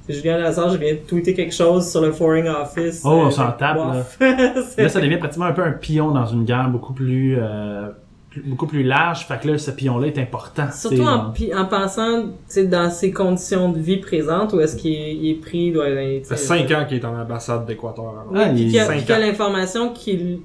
Julien 0.08 0.36
Lazare, 0.36 0.68
je 0.70 0.76
viens 0.76 0.92
de 0.92 0.98
tweeter 0.98 1.32
quelque 1.32 1.54
chose 1.54 1.90
sur 1.90 2.02
le 2.02 2.12
Foreign 2.12 2.46
Office. 2.48 3.00
Oh, 3.04 3.08
on 3.10 3.26
euh, 3.28 3.30
s'en 3.30 3.50
tape, 3.52 3.76
bof. 3.78 4.18
Là, 4.76 4.88
ça 4.90 5.00
devient 5.00 5.16
pratiquement 5.16 5.46
un 5.46 5.52
peu 5.52 5.62
un 5.62 5.72
pion 5.72 6.10
dans 6.10 6.26
une 6.26 6.44
guerre 6.44 6.68
beaucoup 6.68 6.92
plus, 6.92 7.36
euh, 7.38 7.88
plus- 8.32 8.42
beaucoup 8.42 8.66
plus 8.66 8.82
large. 8.82 9.26
Fait 9.26 9.38
que 9.40 9.48
là, 9.48 9.58
ce 9.58 9.70
pion-là 9.70 10.06
est 10.08 10.18
important. 10.18 10.66
Surtout 10.72 10.96
C'est, 10.96 11.02
en, 11.02 11.30
pi- 11.30 11.54
en 11.54 11.66
pensant, 11.66 12.22
tu 12.22 12.28
sais, 12.48 12.64
dans 12.66 12.90
ses 12.90 13.12
conditions 13.12 13.70
de 13.70 13.78
vie 13.78 13.98
présentes, 13.98 14.52
où 14.52 14.60
est-ce 14.60 14.76
qu'il 14.76 14.92
est, 14.92 15.14
il 15.14 15.30
est 15.30 15.34
pris, 15.40 15.70
doit 15.72 15.88
être, 15.88 16.26
Ça 16.26 16.36
fait 16.36 16.42
cinq 16.42 16.70
ans 16.72 16.84
qu'il 16.88 16.98
est 16.98 17.04
en 17.04 17.14
ambassade 17.20 17.66
d'Équateur. 17.66 18.24
Oui, 18.30 18.38
Ah, 18.42 18.48
puis 18.48 18.62
il- 18.62 18.66
qu'il 18.68 19.08
y 19.08 19.12
a, 19.12 19.18
l'information 19.18 19.90
qui, 19.90 20.12
lui- 20.16 20.42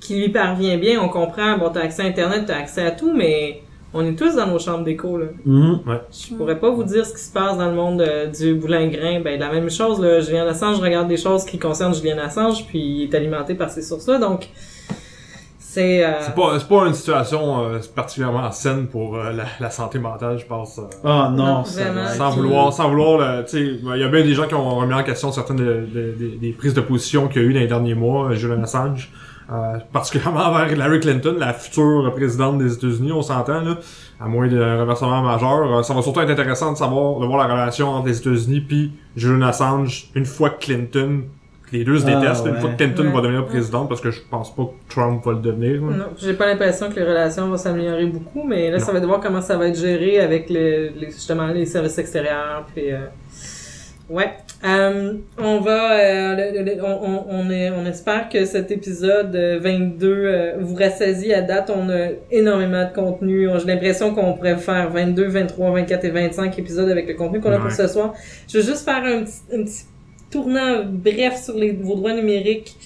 qui 0.00 0.18
lui 0.20 0.28
parvient 0.30 0.78
bien, 0.78 1.00
on 1.00 1.08
comprend, 1.08 1.58
bon, 1.58 1.70
t'as 1.72 1.80
accès 1.82 2.02
à 2.02 2.06
Internet, 2.06 2.44
t'as 2.46 2.56
accès 2.56 2.84
à 2.84 2.90
tout, 2.92 3.12
mais 3.14 3.60
on 3.94 4.04
est 4.04 4.14
tous 4.18 4.34
dans 4.36 4.46
nos 4.46 4.58
chambres 4.58 4.84
d'écho, 4.84 5.16
là. 5.16 5.26
mhm. 5.44 5.80
Je 6.10 6.34
pourrais 6.34 6.58
pas 6.58 6.70
vous 6.70 6.84
dire 6.84 7.06
ce 7.06 7.14
qui 7.14 7.20
se 7.20 7.32
passe 7.32 7.56
dans 7.56 7.68
le 7.68 7.74
monde 7.74 8.00
euh, 8.02 8.26
du 8.26 8.54
boulingrin. 8.54 9.20
Ben, 9.20 9.38
la 9.40 9.50
même 9.50 9.70
chose, 9.70 10.00
là. 10.00 10.20
Julien 10.20 10.46
Assange 10.46 10.80
regarde 10.80 11.08
des 11.08 11.16
choses 11.16 11.44
qui 11.44 11.58
concernent 11.58 11.94
Julien 11.94 12.18
Assange, 12.18 12.66
puis 12.66 12.78
il 12.78 13.02
est 13.04 13.14
alimenté 13.14 13.54
par 13.54 13.70
ces 13.70 13.82
sources-là, 13.82 14.18
donc, 14.18 14.48
c'est, 15.76 16.04
euh, 16.04 16.12
C'est 16.20 16.34
pas, 16.34 16.58
c'est 16.58 16.68
pas 16.68 16.86
une 16.86 16.94
situation 16.94 17.64
euh, 17.64 17.78
particulièrement 17.94 18.50
saine 18.50 18.86
pour 18.86 19.16
euh, 19.16 19.32
la, 19.32 19.44
la 19.60 19.70
santé 19.70 19.98
mentale, 19.98 20.38
je 20.38 20.46
pense. 20.46 20.78
euh. 20.78 20.82
Ah 21.04 21.30
non, 21.32 21.44
Non, 21.44 21.62
vraiment. 21.62 22.08
sans 22.08 22.32
puis- 22.32 22.40
vouloir, 22.40 22.72
sans 22.72 22.88
vouloir, 22.88 23.18
le- 23.18 23.44
tu 23.44 23.50
sais, 23.50 23.60
il 23.62 24.00
y 24.00 24.04
a 24.04 24.08
bien 24.08 24.22
des 24.22 24.34
gens 24.34 24.46
qui 24.46 24.54
ont 24.54 24.76
remis 24.76 24.94
en 24.94 25.02
question 25.02 25.30
certaines 25.32 25.56
de- 25.56 25.86
de- 25.94 26.14
de- 26.18 26.36
des 26.40 26.52
prises 26.52 26.74
de 26.74 26.80
position 26.80 27.28
qu'il 27.28 27.42
y 27.42 27.44
a 27.44 27.48
eu 27.48 27.52
dans 27.52 27.60
les 27.60 27.66
derniers 27.66 27.94
mois, 27.94 28.30
euh, 28.30 28.34
Julian 28.34 28.62
Assange, 28.62 29.10
euh, 29.52 29.78
particulièrement 29.92 30.40
envers 30.46 30.72
Hillary 30.72 31.00
Clinton, 31.00 31.36
la 31.38 31.52
future 31.52 32.10
présidente 32.16 32.58
des 32.58 32.72
États-Unis, 32.74 33.12
on 33.12 33.22
s'entend 33.22 33.60
là, 33.60 33.76
à 34.20 34.26
moins 34.28 34.48
d'un 34.48 34.78
renversement 34.78 35.22
majeur. 35.22 35.78
Euh, 35.78 35.82
ça 35.82 35.92
va 35.94 36.02
surtout 36.02 36.20
être 36.20 36.30
intéressant 36.30 36.72
de 36.72 36.78
savoir, 36.78 37.20
de 37.20 37.26
voir 37.26 37.46
la 37.46 37.52
relation 37.54 37.88
entre 37.90 38.08
les 38.08 38.18
États-Unis 38.18 38.60
puis 38.60 38.92
Julian 39.14 39.46
Assange 39.46 40.08
une 40.14 40.24
fois 40.26 40.50
que 40.50 40.64
Clinton, 40.64 41.24
les 41.72 41.84
deux 41.84 41.98
se 41.98 42.06
Ah, 42.06 42.20
détestent, 42.20 42.46
une 42.46 42.52
ouais. 42.54 42.60
fois 42.60 42.70
que 42.70 42.76
Clinton 42.76 43.06
Ouais. 43.06 43.12
va 43.12 43.20
devenir 43.22 43.44
présidente, 43.46 43.88
parce 43.88 44.00
que 44.00 44.10
je 44.10 44.20
pense 44.30 44.54
pas 44.54 44.64
que 44.64 44.92
Trump 44.94 45.24
va 45.24 45.32
le 45.32 45.38
devenir. 45.38 45.82
là. 45.84 45.96
Non, 45.96 46.04
j'ai 46.16 46.34
pas 46.34 46.46
l'impression 46.46 46.88
que 46.90 46.96
les 46.96 47.04
relations 47.04 47.48
vont 47.48 47.56
s'améliorer 47.56 48.06
beaucoup, 48.06 48.44
mais 48.44 48.70
là, 48.70 48.78
Non. 48.78 48.84
ça 48.84 48.92
va 48.92 48.98
être 48.98 49.02
de 49.02 49.08
voir 49.08 49.20
comment 49.20 49.40
ça 49.40 49.56
va 49.56 49.68
être 49.68 49.78
géré 49.78 50.20
avec 50.20 50.48
le, 50.50 50.90
les, 50.98 51.06
justement 51.06 51.46
les 51.48 51.66
services 51.66 51.98
extérieurs. 51.98 52.66
Puis, 52.74 52.92
euh, 52.92 52.98
ouais. 54.10 54.30
Euh, 54.64 55.12
on 55.38 55.60
va, 55.60 55.92
euh, 55.92 56.34
le- 56.52 56.62
le- 56.64 56.82
on, 56.82 56.86
on, 56.88 57.24
on, 57.28 57.50
est, 57.50 57.70
on 57.70 57.84
espère 57.84 58.28
que 58.30 58.46
cet 58.46 58.70
épisode 58.70 59.36
euh, 59.36 59.58
22 59.60 60.08
euh, 60.08 60.52
vous 60.60 60.74
rassasie 60.74 61.32
à 61.34 61.42
date. 61.42 61.70
On 61.76 61.90
a 61.90 62.08
énormément 62.30 62.84
de 62.88 62.92
contenu. 62.94 63.48
J'ai 63.58 63.66
l'impression 63.66 64.14
qu'on 64.14 64.32
pourrait 64.32 64.56
faire 64.56 64.90
22, 64.90 65.26
23, 65.26 65.72
24 65.72 66.04
et 66.06 66.10
25 66.10 66.58
épisodes 66.58 66.88
avec 66.88 67.06
le 67.06 67.14
contenu 67.14 67.40
qu'on 67.40 67.52
a 67.52 67.56
pour 67.58 67.66
Ouais. 67.66 67.70
ce 67.70 67.86
soir. 67.86 68.14
Je 68.48 68.58
veux 68.58 68.64
juste 68.64 68.84
faire 68.86 69.04
un 69.04 69.24
petit, 69.24 69.40
un 69.54 69.62
petit 69.62 69.84
tournant 70.30 70.84
bref 70.84 71.42
sur 71.42 71.54
les, 71.54 71.72
vos 71.72 71.96
droits 71.96 72.14
numériques. 72.14 72.76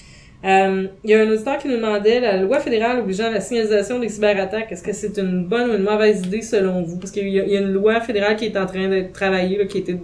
Euh, 0.44 0.86
Il 1.04 1.10
y 1.10 1.14
a 1.14 1.20
un 1.20 1.30
auditeur 1.30 1.58
qui 1.58 1.68
nous 1.68 1.76
demandait 1.76 2.20
la 2.20 2.38
loi 2.38 2.60
fédérale 2.60 3.00
obligeant 3.00 3.30
la 3.30 3.40
signalisation 3.40 3.98
des 3.98 4.08
cyberattaques. 4.08 4.72
Est-ce 4.72 4.82
que 4.82 4.92
c'est 4.92 5.18
une 5.18 5.44
bonne 5.44 5.70
ou 5.70 5.74
une 5.74 5.82
mauvaise 5.82 6.24
idée 6.24 6.42
selon 6.42 6.82
vous? 6.82 6.98
Parce 6.98 7.10
qu'il 7.10 7.28
y, 7.28 7.32
y 7.32 7.56
a 7.56 7.60
une 7.60 7.72
loi 7.72 8.00
fédérale 8.00 8.36
qui 8.36 8.46
est 8.46 8.56
en 8.56 8.66
train 8.66 8.88
d'être 8.88 9.12
travaillée, 9.12 9.58
là, 9.58 9.64
qui, 9.66 9.78
était, 9.78 9.98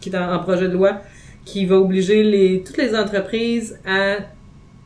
qui 0.00 0.10
est 0.10 0.16
en, 0.16 0.38
projet 0.40 0.68
de 0.68 0.74
loi, 0.74 1.00
qui 1.44 1.66
va 1.66 1.76
obliger 1.76 2.22
les, 2.22 2.62
toutes 2.62 2.76
les 2.76 2.94
entreprises 2.94 3.78
à 3.84 4.18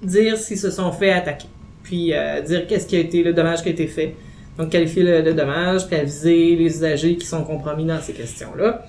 dire 0.03 0.39
s'ils 0.39 0.59
se 0.59 0.71
sont 0.71 0.93
fait 0.93 1.11
attaquer. 1.11 1.49
Puis 1.83 2.15
euh, 2.15 2.41
dire 2.41 2.67
qu'est-ce 2.67 2.87
qui 2.87 2.97
a 2.97 3.01
été 3.01 3.23
le 3.23 3.35
dommage 3.35 3.63
qui 3.63 3.69
a 3.69 3.73
été 3.73 3.87
fait. 3.87 4.15
Donc 4.57 4.71
qualifier 4.71 5.03
le, 5.03 5.21
le 5.21 5.35
dommage, 5.35 5.87
puis 5.87 5.97
aviser 5.97 6.57
les 6.57 6.77
usagers 6.77 7.17
qui 7.17 7.27
sont 7.27 7.45
compromis 7.45 7.85
dans 7.85 8.01
ces 8.01 8.15
questions-là. 8.15 8.87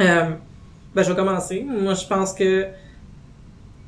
Euh, 0.00 0.24
ben, 0.94 1.02
je 1.02 1.10
vais 1.10 1.16
commencer. 1.16 1.66
Moi, 1.66 1.94
je 1.94 2.06
pense 2.06 2.32
que 2.34 2.66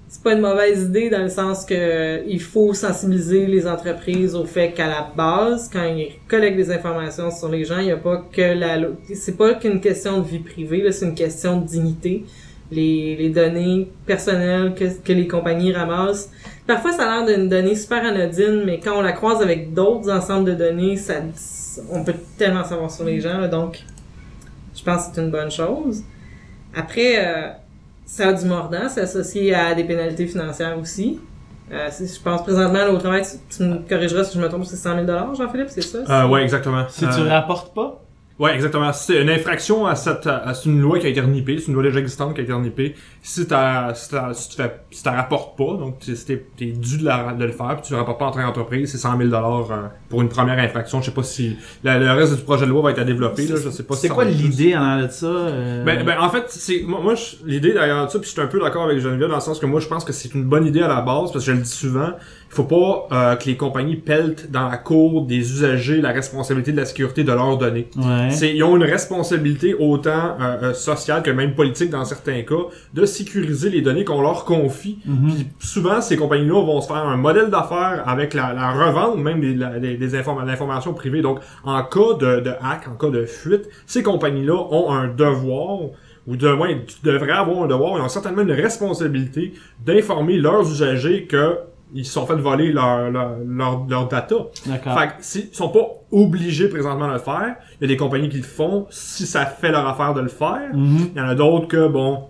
c'est 0.09 0.23
pas 0.23 0.35
une 0.35 0.41
mauvaise 0.41 0.85
idée 0.85 1.11
dans 1.11 1.23
le 1.23 1.29
sens 1.29 1.65
que 1.65 2.23
il 2.29 2.41
faut 2.41 2.73
sensibiliser 2.73 3.47
les 3.47 3.67
entreprises 3.67 4.37
au 4.37 4.45
fait 4.45 4.71
qu'à 4.71 4.87
la 4.87 5.11
base, 5.17 5.69
quand 5.73 5.85
ils 5.85 6.13
collectent 6.29 6.57
des 6.57 6.71
informations 6.71 7.33
sur 7.33 7.49
les 7.49 7.65
gens, 7.65 7.79
il 7.79 7.87
y 7.87 7.91
a 7.91 7.97
pas 7.97 8.25
que 8.33 8.55
la, 8.55 8.79
c'est 9.13 9.37
pas 9.37 9.55
qu'une 9.55 9.81
question 9.81 10.21
de 10.21 10.27
vie 10.27 10.39
privée, 10.39 10.91
c'est 10.93 11.07
une 11.07 11.17
question 11.17 11.61
de 11.61 11.67
dignité. 11.67 12.25
Les, 12.71 13.17
les 13.17 13.29
données 13.29 13.89
personnelles 14.07 14.75
que, 14.75 14.85
que 15.03 15.13
les 15.13 15.29
compagnies 15.29 15.73
ramassent. 15.73 16.31
Parfois, 16.67 16.93
ça 16.93 17.11
a 17.11 17.25
l'air 17.25 17.37
d'une 17.37 17.49
donnée 17.49 17.75
super 17.75 18.05
anodine, 18.05 18.63
mais 18.65 18.81
quand 18.81 18.97
on 18.97 19.03
la 19.03 19.13
croise 19.13 19.43
avec 19.43 19.75
d'autres 19.75 20.11
ensembles 20.11 20.47
de 20.47 20.55
données, 20.55 20.97
ça, 20.97 21.15
on 21.91 22.03
peut 22.03 22.15
tellement 22.39 22.65
savoir 22.65 22.91
sur 22.91 23.05
les 23.05 23.21
gens, 23.21 23.39
là, 23.39 23.49
donc 23.49 23.85
je 24.75 24.83
pense 24.83 25.09
que 25.09 25.15
c'est 25.15 25.21
une 25.21 25.31
bonne 25.31 25.51
chose. 25.51 26.03
Après, 26.77 27.15
euh, 27.19 27.49
ça 28.07 28.29
a 28.29 28.33
du 28.33 28.45
mordant, 28.47 28.89
c'est 28.89 29.01
associé 29.03 29.55
à 29.55 29.75
des 29.75 29.85
pénalités 29.85 30.27
financières 30.27 30.79
aussi. 30.79 31.21
Euh, 31.73 31.89
je 31.99 32.21
pense 32.23 32.43
présentement, 32.43 32.79
là, 32.81 32.91
au 32.93 32.99
travail, 32.99 33.23
tu, 33.23 33.57
tu 33.57 33.63
me 33.63 33.79
corrigeras 33.89 34.25
si 34.25 34.37
je 34.37 34.43
me 34.43 34.49
trompe, 34.49 34.65
c'est 34.67 34.77
100 34.77 35.07
000 35.07 35.35
Jean-Philippe, 35.35 35.69
c'est 35.71 35.81
ça? 35.83 35.99
Euh, 36.09 36.29
ouais, 36.29 36.43
exactement. 36.43 36.85
Si 36.89 37.01
tu 37.01 37.21
Euh, 37.21 37.29
rapportes 37.31 37.75
pas, 37.75 38.04
Ouais, 38.37 38.53
exactement. 38.53 38.93
C'est 38.93 39.23
une 39.23 39.31
infraction 39.31 39.87
à 39.87 39.95
cette, 39.95 40.27
à, 40.27 40.53
c'est 40.55 40.69
une 40.69 40.81
loi 40.81 40.99
qui 40.99 41.07
a 41.07 41.09
été 41.09 41.21
renippée, 41.21 41.59
c'est 41.59 41.69
une 41.69 41.75
loi 41.75 41.85
déjà 41.85 42.01
existante 42.01 42.35
qui 42.35 42.41
a 42.41 42.43
été 42.43 42.53
renippée. 42.53 42.97
Si 43.23 43.47
t'as, 43.47 43.95
si 43.95 44.11
t'as, 44.11 44.35
si 44.35 44.49
tu 44.49 44.57
fais, 44.57 44.73
si 44.91 45.05
t'as 45.05 45.13
rapportes 45.13 45.57
pas, 45.57 45.77
donc 45.79 46.01
tu- 46.01 46.17
si 46.17 46.27
t'es, 46.27 46.45
t'es 46.57 46.67
dû 46.73 46.99
de, 46.99 47.05
la, 47.05 47.33
de 47.33 47.45
le 47.45 47.53
faire, 47.53 47.77
puis 47.77 47.83
tu 47.87 47.93
le 47.93 48.01
rapportes 48.01 48.19
pas 48.19 48.27
en 48.27 48.31
train 48.33 48.43
d'entreprise, 48.45 48.91
c'est 48.91 48.99
100 48.99 49.17
000 49.19 49.31
dollars 49.31 49.71
euh, 49.71 49.77
pour 50.09 50.21
une 50.21 50.29
première 50.29 50.59
infraction. 50.59 51.01
Je 51.01 51.07
sais 51.07 51.11
pas 51.13 51.23
si 51.23 51.57
le, 51.85 51.99
le 52.01 52.11
reste 52.11 52.35
du 52.35 52.43
projet 52.43 52.65
de 52.67 52.71
loi 52.71 52.83
va 52.83 52.91
être 52.91 52.99
à 52.99 53.05
développer, 53.05 53.47
là, 53.47 53.55
je 53.65 53.71
sais 53.71 53.85
pas 53.85 53.95
c'est 53.95 54.09
quoi 54.09 54.25
l'idée 54.25 54.77
en 54.77 55.03
de 55.03 55.09
ça? 55.09 55.27
euh, 55.27 55.85
Ben, 55.85 56.05
ben, 56.05 56.17
en 56.21 56.29
fait, 56.29 56.47
c'est 56.49 56.83
moi, 56.85 56.99
moi 57.01 57.15
l'idée 57.47 57.73
derrière 57.73 58.11
ça, 58.11 58.19
puis 58.19 58.27
je 58.27 58.33
suis 58.33 58.41
un 58.43 58.49
peu 58.49 58.59
d'accord 58.61 58.83
avec 58.87 58.99
Geneviève 58.99 59.29
dans 59.29 59.37
le 59.37 59.41
sens 59.43 59.61
que 59.61 59.67
moi 59.67 59.79
je 59.79 59.87
pense 59.87 60.05
que 60.05 60.13
c'est 60.13 60.35
une 60.35 60.43
bonne 60.45 60.67
idée 60.67 60.83
à 60.83 60.89
la 60.89 61.03
base 61.03 61.31
parce 61.31 61.45
que 61.45 61.53
je 61.53 61.53
le 61.53 61.59
dis 61.63 61.71
souvent, 61.71 62.11
faut 62.55 62.65
pas 62.65 63.09
euh, 63.13 63.37
que 63.37 63.47
les 63.47 63.57
compagnies 63.57 63.97
peltent 63.97 64.51
dans 64.51 64.69
la 64.69 64.77
cour 64.79 65.23
des 65.27 65.39
usagers 65.39 66.01
la 66.01 66.11
responsabilité 66.13 66.73
de 66.73 66.79
la 66.79 66.87
sécurité 66.87 67.25
de 67.25 67.33
leurs 67.33 67.59
données. 67.59 67.89
ouais. 67.97 68.31
C'est, 68.31 68.55
ils 68.55 68.63
ont 68.63 68.77
une 68.77 68.85
responsabilité 68.85 69.75
autant 69.75 70.37
euh, 70.41 70.57
euh, 70.63 70.73
sociale 70.75 71.23
que 71.23 71.31
même 71.31 71.55
politique 71.55 71.91
dans 71.91 72.05
certains 72.05 72.43
cas 72.43 72.55
de 72.95 73.05
sécuriser 73.07 73.71
les 73.71 73.83
données 73.83 74.05
qu'on 74.05 74.23
leur 74.23 74.45
confie. 74.45 74.99
Mhm. 75.05 75.29
Puis 75.59 75.69
souvent, 75.69 76.01
ces 76.01 76.17
compagnies-là 76.17 76.65
vont 76.65 76.81
se 76.81 76.87
faire 76.87 76.97
un 77.05 77.17
modèle 77.17 77.51
d'affaires 77.51 78.03
avec 78.07 78.35
la, 78.35 78.53
la 78.53 78.71
revente 78.73 79.19
même 79.19 79.41
des, 79.41 79.55
la- 79.55 79.79
des, 79.79 79.97
des 79.97 80.15
informa- 80.15 80.47
l'information 80.47 80.95
privée. 80.95 81.23
Donc, 81.23 81.41
en 81.65 81.83
cas 81.83 82.15
de, 82.21 82.41
de 82.41 82.51
hack, 82.63 82.89
en 82.89 82.95
cas 82.97 83.11
de 83.11 83.25
fuite, 83.25 83.69
ces 83.87 84.03
compagnies-là 84.03 84.55
ont 84.71 84.93
un 84.93 85.09
devoir 85.09 85.79
ou 86.27 86.37
de 86.37 86.49
moins, 86.53 86.71
devraient 87.03 87.33
avoir 87.33 87.65
un 87.65 87.67
devoir, 87.67 87.99
ils 87.99 88.01
ont 88.03 88.09
certainement 88.09 88.41
une 88.43 88.53
responsabilité 88.53 89.53
d'informer 89.85 90.39
leurs 90.39 90.63
usagers 90.71 91.25
que 91.25 91.59
ils 91.95 92.05
se 92.05 92.13
sont 92.13 92.27
fait 92.27 92.35
voler 92.35 92.73
leur, 92.73 93.11
leur, 93.11 93.37
leur, 93.47 93.87
leur 93.89 94.09
data. 94.09 94.35
D'accord. 94.67 94.99
Fait 94.99 95.07
que 95.07 95.13
s'ils 95.21 95.55
sont 95.55 95.69
pas 95.69 95.87
obligés 96.11 96.69
présentement 96.69 97.07
de 97.07 97.13
le 97.13 97.19
faire, 97.19 97.57
il 97.81 97.83
y 97.83 97.85
a 97.85 97.89
des 97.89 97.97
compagnies 97.97 98.29
qui 98.29 98.39
le 98.39 98.43
font 98.43 98.87
si 98.91 99.27
ça 99.27 99.47
fait 99.47 99.71
leur 99.71 99.87
affaire 99.87 100.13
de 100.13 100.21
le 100.21 100.29
faire. 100.29 100.75
Mhm. 100.75 101.11
Il 101.15 101.19
y 101.19 101.21
en 101.21 101.29
a 101.29 101.35
d'autres 101.37 101.69
que, 101.69 101.87
bon, 101.87 102.25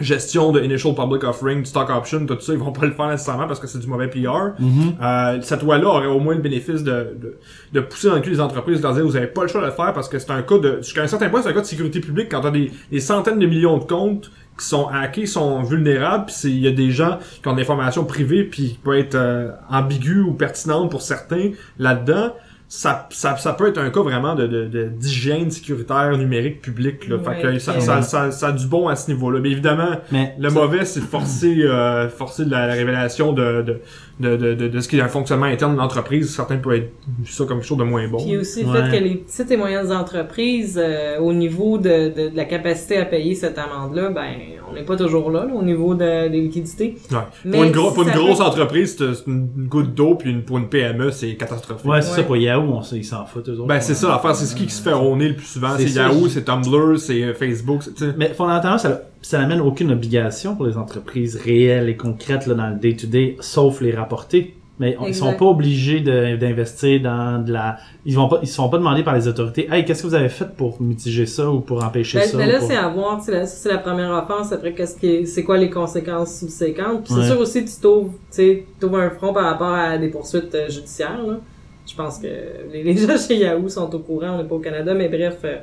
gestion 0.00 0.52
de 0.52 0.62
initial 0.62 0.94
public 0.94 1.24
offering, 1.24 1.64
stock 1.66 1.90
option, 1.90 2.24
tout 2.24 2.40
ça, 2.40 2.54
ils 2.54 2.58
vont 2.58 2.72
pas 2.72 2.86
le 2.86 2.92
faire 2.92 3.08
nécessairement 3.08 3.46
parce 3.46 3.60
que 3.60 3.66
c'est 3.66 3.78
du 3.78 3.86
mauvais 3.86 4.08
PR. 4.08 4.54
Mhm. 4.58 4.94
Euh, 5.02 5.38
cette 5.42 5.62
loi-là 5.62 5.86
aurait 5.86 6.06
au 6.06 6.18
moins 6.18 6.34
le 6.34 6.40
bénéfice 6.40 6.82
de, 6.82 7.14
de, 7.20 7.38
de 7.72 7.80
pousser 7.80 8.08
dans 8.08 8.14
le 8.14 8.20
cul 8.22 8.30
les 8.30 8.40
entreprises, 8.40 8.78
de 8.78 8.82
leur 8.82 8.94
dire 8.94 9.04
vous 9.04 9.16
avez 9.16 9.26
pas 9.26 9.42
le 9.42 9.48
choix 9.48 9.60
de 9.60 9.66
le 9.66 9.72
faire 9.72 9.92
parce 9.92 10.08
que 10.08 10.18
c'est 10.18 10.30
un 10.30 10.40
cas 10.42 10.58
de, 10.58 10.78
jusqu'à 10.78 11.02
un 11.02 11.06
certain 11.06 11.28
point, 11.28 11.42
c'est 11.42 11.50
un 11.50 11.52
cas 11.52 11.60
de 11.60 11.66
sécurité 11.66 12.00
publique 12.00 12.28
quand 12.30 12.40
t'as 12.40 12.50
des, 12.50 12.72
des 12.90 13.00
centaines 13.00 13.38
de 13.38 13.46
millions 13.46 13.76
de 13.76 13.84
comptes 13.84 14.30
qui 14.58 14.66
sont 14.66 14.86
hackés, 14.88 15.26
sont 15.26 15.62
vulnérables, 15.62 16.26
puis 16.26 16.34
c'est- 16.36 16.50
il 16.50 16.60
y 16.60 16.68
a 16.68 16.72
des 16.72 16.90
gens 16.90 17.18
qui 17.42 17.48
ont 17.48 17.54
des 17.54 17.62
informations 17.62 18.04
privées 18.04 18.44
puis 18.44 18.70
qui 18.72 18.78
peuvent 18.82 18.94
être 18.98 19.14
euh, 19.14 19.50
ambiguës 19.70 20.24
ou 20.26 20.32
pertinentes 20.34 20.90
pour 20.90 21.02
certains 21.02 21.50
là-dedans. 21.78 22.32
Ça, 22.68 23.06
ça, 23.10 23.36
ça 23.36 23.52
peut 23.52 23.68
être 23.68 23.76
un 23.76 23.90
cas 23.90 24.00
vraiment 24.00 24.34
de, 24.34 24.46
de, 24.46 24.66
de- 24.66 24.88
d'hygiène 24.88 25.50
sécuritaire 25.50 26.16
numérique 26.16 26.62
publique. 26.62 27.06
Là. 27.06 27.18
fait 27.18 27.42
que 27.42 27.58
ça, 27.58 27.72
ça, 27.80 28.00
ça, 28.02 28.30
ça 28.30 28.46
a 28.48 28.52
du 28.52 28.66
bon 28.66 28.88
à 28.88 28.96
ce 28.96 29.10
niveau-là. 29.10 29.40
Mais 29.40 29.50
évidemment, 29.50 29.90
Mais 30.10 30.34
le 30.38 30.48
mauvais, 30.48 30.86
c'est 30.86 31.00
de 31.00 31.04
forcer, 31.04 31.54
euh, 31.64 32.08
forcer 32.08 32.46
de 32.46 32.50
la, 32.50 32.66
la 32.66 32.72
révélation 32.72 33.34
de, 33.34 33.60
de, 33.60 33.80
de, 34.20 34.36
de, 34.36 34.54
de, 34.54 34.68
de 34.68 34.80
ce 34.80 34.88
qui 34.88 34.98
est 34.98 35.02
un 35.02 35.08
fonctionnement 35.08 35.46
interne 35.46 35.72
de 35.72 35.78
l'entreprise. 35.78 36.34
Certains 36.34 36.56
peuvent 36.58 36.74
être 36.74 36.92
vu 37.20 37.30
ça 37.32 37.44
comme 37.44 37.58
quelque 37.58 37.66
chose 37.66 37.78
de 37.78 37.84
moins 37.84 38.06
bon. 38.08 38.18
Puis 38.24 38.36
aussi 38.36 38.62
le 38.62 38.68
Ouais. 38.70 38.90
fait 38.90 38.98
que 38.98 39.02
les 39.04 39.14
petites 39.16 39.50
et 39.50 39.56
moyennes 39.56 39.90
entreprises, 39.92 40.78
euh, 40.82 41.18
au 41.18 41.32
niveau 41.32 41.78
de, 41.78 42.08
de, 42.14 42.28
de 42.30 42.36
la 42.36 42.44
capacité 42.44 42.98
à 42.98 43.04
payer 43.04 43.34
cette 43.34 43.58
amende-là, 43.58 44.10
ben, 44.10 44.28
on 44.70 44.74
n'est 44.74 44.84
pas 44.84 44.96
toujours 44.96 45.30
là, 45.30 45.44
là, 45.46 45.52
au 45.54 45.62
niveau 45.62 45.94
de, 45.94 46.28
des 46.28 46.40
liquidités. 46.40 46.96
Ouais. 47.10 47.18
Mais 47.44 47.50
pour 47.52 47.64
une, 47.64 47.72
gro- 47.72 47.92
pour 47.92 48.02
une 48.04 48.10
grosse 48.10 48.38
peut- 48.38 48.44
entreprise, 48.44 48.96
c'est 48.98 49.26
une 49.30 49.48
goutte 49.68 49.94
d'eau, 49.94 50.14
puis 50.14 50.30
une, 50.30 50.42
pour 50.42 50.58
une 50.58 50.68
PME, 50.68 51.10
c'est 51.10 51.34
catastrophique. 51.34 51.84
ouais, 51.90 52.00
c'est 52.02 52.10
Ouais. 52.10 52.16
ça 52.16 52.22
pour 52.22 52.36
Yahoo, 52.36 52.62
on 52.72 52.82
sait, 52.82 52.96
ils 52.96 53.04
s'en 53.04 53.24
foutent 53.26 53.48
eux 53.48 53.58
autres. 53.58 53.66
Ben, 53.66 53.80
c'est 53.80 53.94
ça 53.94 54.08
l'affaire, 54.08 54.34
c'est 54.36 54.46
ce 54.46 54.54
qui 54.54 54.68
se 54.68 54.82
fait 54.82 54.92
ronner 54.92 55.28
le 55.30 55.36
plus 55.36 55.46
souvent. 55.46 55.70
C'est 55.76 55.88
Yahoo, 55.90 56.28
c'est 56.28 56.44
Tumblr, 56.44 56.98
c'est 56.98 57.22
euh, 57.22 57.34
Facebook, 57.34 57.82
c'est, 57.82 57.94
tu 57.94 58.04
sais. 58.04 58.14
Mais 58.16 58.28
fondamentalement, 58.28 58.78
ça, 58.78 59.02
ça 59.22 59.38
n'amène 59.38 59.60
aucune 59.60 59.90
obligation 59.92 60.56
pour 60.56 60.66
les 60.66 60.76
entreprises 60.76 61.36
réelles 61.36 61.88
et 61.88 61.96
concrètes 61.96 62.46
là, 62.46 62.54
dans 62.54 62.68
le 62.70 62.76
day-to-day, 62.76 63.36
sauf 63.40 63.80
les 63.80 63.92
rapporter. 63.94 64.54
Mais 64.80 64.96
on- 64.98 65.06
ils 65.06 65.14
sont 65.14 65.34
pas 65.34 65.44
obligés 65.44 66.00
d'investir 66.00 67.00
dans 67.02 67.44
de 67.44 67.52
la. 67.52 67.76
Ils 68.04 68.16
vont 68.16 68.26
pas, 68.28 68.40
ils 68.42 68.48
sont 68.48 68.68
pas 68.68 68.78
demandés 68.78 69.04
par 69.04 69.14
les 69.14 69.28
autorités. 69.28 69.68
Hey, 69.70 69.84
qu'est-ce 69.84 70.02
que 70.02 70.08
vous 70.08 70.14
avez 70.14 70.30
fait 70.30 70.48
pour 70.56 70.80
mitiger 70.82 71.26
ça 71.26 71.48
ou 71.50 71.60
pour 71.60 71.84
empêcher 71.84 72.18
Ben, 72.18 72.26
ça 72.26 72.36
ou 72.36 72.40
là, 72.40 72.58
pour- 72.58 72.66
c'est 72.68 72.76
à 72.76 72.88
voir, 72.88 73.20
c'est 73.22 73.68
la 73.68 73.78
première 73.78 74.10
offense, 74.10 74.50
après, 74.50 74.72
qu'est-ce 74.72 74.96
qui 74.98 75.06
est- 75.08 75.26
c'est 75.26 75.44
quoi 75.44 75.58
les 75.58 75.70
conséquences 75.70 76.38
subséquentes. 76.38 77.04
Puis 77.04 77.14
Ouais. 77.14 77.20
c'est 77.22 77.28
sûr 77.28 77.38
aussi, 77.40 77.64
tu 77.64 77.72
t'ouvres, 77.80 78.14
tu 78.34 78.64
t'ouvres 78.80 78.98
un 78.98 79.10
front 79.10 79.32
par 79.32 79.44
rapport 79.44 79.74
à 79.74 79.98
des 79.98 80.08
poursuites 80.08 80.54
euh, 80.54 80.68
judiciaires, 80.68 81.22
là. 81.24 81.38
Je 81.86 81.94
pense 81.94 82.18
que 82.18 82.28
les, 82.72 82.82
les 82.82 82.96
gens 82.96 83.16
chez 83.18 83.36
Yahoo 83.36 83.68
sont 83.68 83.94
au 83.94 83.98
courant, 83.98 84.34
on 84.34 84.38
n'est 84.42 84.48
pas 84.48 84.54
au 84.54 84.60
Canada, 84.60 84.94
mais 84.94 85.08
bref, 85.08 85.38
euh, 85.44 85.56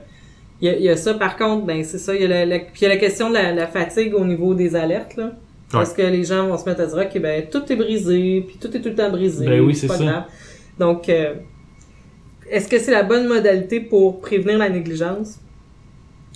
il 0.62 0.68
y, 0.68 0.70
a, 0.72 0.76
il 0.78 0.84
y 0.84 0.90
a 0.90 0.98
ça. 0.98 1.14
Par 1.14 1.38
contre, 1.38 1.66
ben, 1.66 1.84
c'est 1.84 1.98
ça, 2.00 2.14
il 2.16 2.22
y 2.22 2.26
a 2.26 2.28
la, 2.28 2.46
la- 2.46 2.60
puis 2.60 2.72
il 2.82 2.84
y 2.84 2.86
a 2.86 2.90
la 2.90 2.98
question 2.98 3.30
de 3.30 3.36
la, 3.36 3.54
la 3.54 3.68
fatigue 3.68 4.14
au 4.14 4.26
niveau 4.26 4.54
des 4.54 4.76
alertes, 4.76 5.16
là. 5.18 5.32
Parce 5.72 5.94
que 5.94 6.02
les 6.02 6.24
gens 6.24 6.48
vont 6.48 6.58
se 6.58 6.66
mettre 6.68 6.82
à 6.82 6.86
dire, 6.88 6.98
OK, 6.98 7.22
ben, 7.22 7.46
tout 7.50 7.62
est 7.72 7.76
brisé, 7.76 8.44
puis 8.48 8.58
tout 8.60 8.76
est 8.76 8.82
tout 8.82 8.90
le 8.90 8.96
temps 8.96 9.12
brisé. 9.12 9.46
Ben 9.46 9.62
oui, 9.62 9.76
c'est 9.76 9.88
ça. 9.88 9.98
grave. 9.98 10.24
Donc, 10.80 11.08
euh, 11.10 11.36
est-ce 12.50 12.68
que 12.68 12.80
c'est 12.80 12.92
la 12.92 13.04
bonne 13.04 13.28
modalité 13.28 13.80
pour 13.80 14.20
prévenir 14.20 14.58
la 14.58 14.70
négligence? 14.70 15.38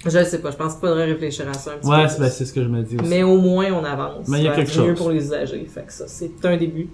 Je 0.06 0.20
ne 0.20 0.24
sais 0.24 0.40
pas, 0.40 0.52
je 0.52 0.58
pense 0.58 0.74
qu'il 0.74 0.82
faudrait 0.82 1.06
réfléchir 1.06 1.48
à 1.50 1.54
ça 1.54 1.72
un 1.72 1.78
petit 1.78 1.88
Ouais, 1.90 2.04
peu. 2.04 2.10
c'est 2.10 2.20
ben, 2.20 2.30
c'est 2.30 2.46
ce 2.46 2.54
que 2.54 2.62
je 2.62 2.68
me 2.68 2.84
dis 2.84 2.98
aussi. 2.98 3.10
Mais 3.10 3.24
au 3.24 3.38
moins, 3.40 3.72
on 3.72 3.84
avance. 3.84 4.28
Mais 4.28 4.40
il 4.40 4.44
y 4.44 4.48
a 4.48 4.52
quelque 4.52 4.70
être 4.70 4.80
mieux 4.82 4.88
chose. 4.90 4.98
pour 4.98 5.10
les 5.12 5.24
usagers. 5.24 5.66
Fait 5.74 5.84
que 5.88 5.94
ça, 5.94 6.06
c'est 6.08 6.32
un 6.44 6.58
début. 6.58 6.90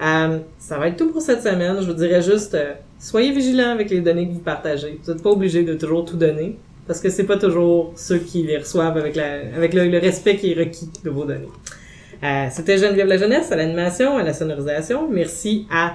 Euh, 0.00 0.38
ça 0.58 0.78
va 0.78 0.88
être 0.88 0.96
tout 0.96 1.10
pour 1.10 1.22
cette 1.22 1.42
semaine. 1.42 1.76
Je 1.80 1.86
vous 1.86 1.94
dirais 1.94 2.22
juste, 2.22 2.54
euh, 2.54 2.72
soyez 2.98 3.32
vigilants 3.32 3.70
avec 3.70 3.90
les 3.90 4.00
données 4.00 4.28
que 4.28 4.32
vous 4.34 4.40
partagez. 4.40 4.98
Vous 5.02 5.12
n'êtes 5.12 5.22
pas 5.22 5.30
obligé 5.30 5.62
de 5.62 5.74
toujours 5.74 6.04
tout 6.04 6.16
donner. 6.16 6.56
Parce 6.86 7.00
que 7.00 7.08
c'est 7.10 7.24
pas 7.24 7.36
toujours 7.36 7.92
ceux 7.96 8.18
qui 8.18 8.44
les 8.44 8.58
reçoivent 8.58 8.96
avec, 8.96 9.16
la, 9.16 9.40
avec 9.56 9.74
le, 9.74 9.88
le 9.88 9.98
respect 9.98 10.36
qui 10.36 10.52
est 10.52 10.54
requis 10.54 10.88
de 11.04 11.10
vos 11.10 11.24
données. 11.24 11.48
Euh, 12.22 12.46
C'était 12.50 12.78
Geneviève 12.78 13.08
La 13.08 13.16
Jeunesse 13.18 13.50
à 13.50 13.56
l'animation, 13.56 14.16
à 14.16 14.22
la 14.22 14.32
sonorisation. 14.32 15.08
Merci 15.10 15.66
à 15.70 15.94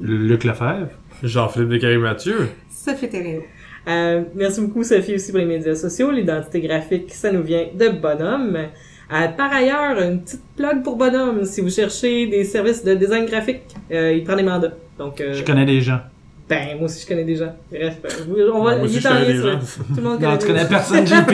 Luc 0.00 0.42
Lefebvre. 0.44 0.88
Jean-Philippe 1.22 1.68
Descaries-Mathieu. 1.68 2.48
Fait 2.84 3.08
terrible. 3.08 3.44
Euh, 3.86 4.22
merci 4.34 4.60
beaucoup, 4.60 4.82
Sophie, 4.82 5.14
aussi 5.14 5.30
pour 5.30 5.38
les 5.38 5.44
médias 5.46 5.76
sociaux. 5.76 6.10
L'identité 6.10 6.60
graphique, 6.60 7.12
ça 7.14 7.30
nous 7.30 7.42
vient 7.42 7.66
de 7.72 7.88
Bonhomme. 7.90 8.58
Euh, 9.12 9.28
par 9.36 9.52
ailleurs, 9.52 10.00
une 10.00 10.22
petite 10.22 10.40
plug 10.56 10.82
pour 10.82 10.96
Bonhomme. 10.96 11.44
Si 11.44 11.60
vous 11.60 11.70
cherchez 11.70 12.26
des 12.26 12.44
services 12.44 12.82
de 12.84 12.94
design 12.94 13.26
graphique, 13.26 13.60
euh, 13.90 14.12
il 14.12 14.24
prend 14.24 14.36
des 14.36 14.42
mandats. 14.42 14.72
Donc, 14.98 15.20
euh, 15.20 15.34
Je 15.34 15.44
connais 15.44 15.66
des 15.66 15.80
gens. 15.82 15.98
ben, 16.48 16.76
moi 16.78 16.86
aussi, 16.86 17.02
je 17.02 17.06
connais 17.08 17.24
des 17.24 17.36
gens. 17.36 17.52
Bref, 17.70 17.96
on 18.54 18.62
va, 18.62 18.76
Moi 18.76 18.84
aussi, 18.86 19.00
je 19.00 19.08
en 19.08 19.12
connais 19.12 19.26
des 19.26 19.36
gens. 19.36 19.58
Tout 19.58 19.96
le 19.96 20.02
monde 20.02 20.20
Non, 20.20 20.28
connaît 20.28 20.38
tu 20.38 20.46
des 20.46 20.52
connais 20.52 20.68
personne, 20.68 21.06
JP. 21.06 21.30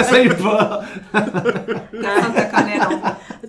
Essaye 0.00 0.28
pas. 0.28 0.82
Personne 1.12 2.34
te 2.34 2.56
connaît, 2.56 2.78
non. 2.78 3.00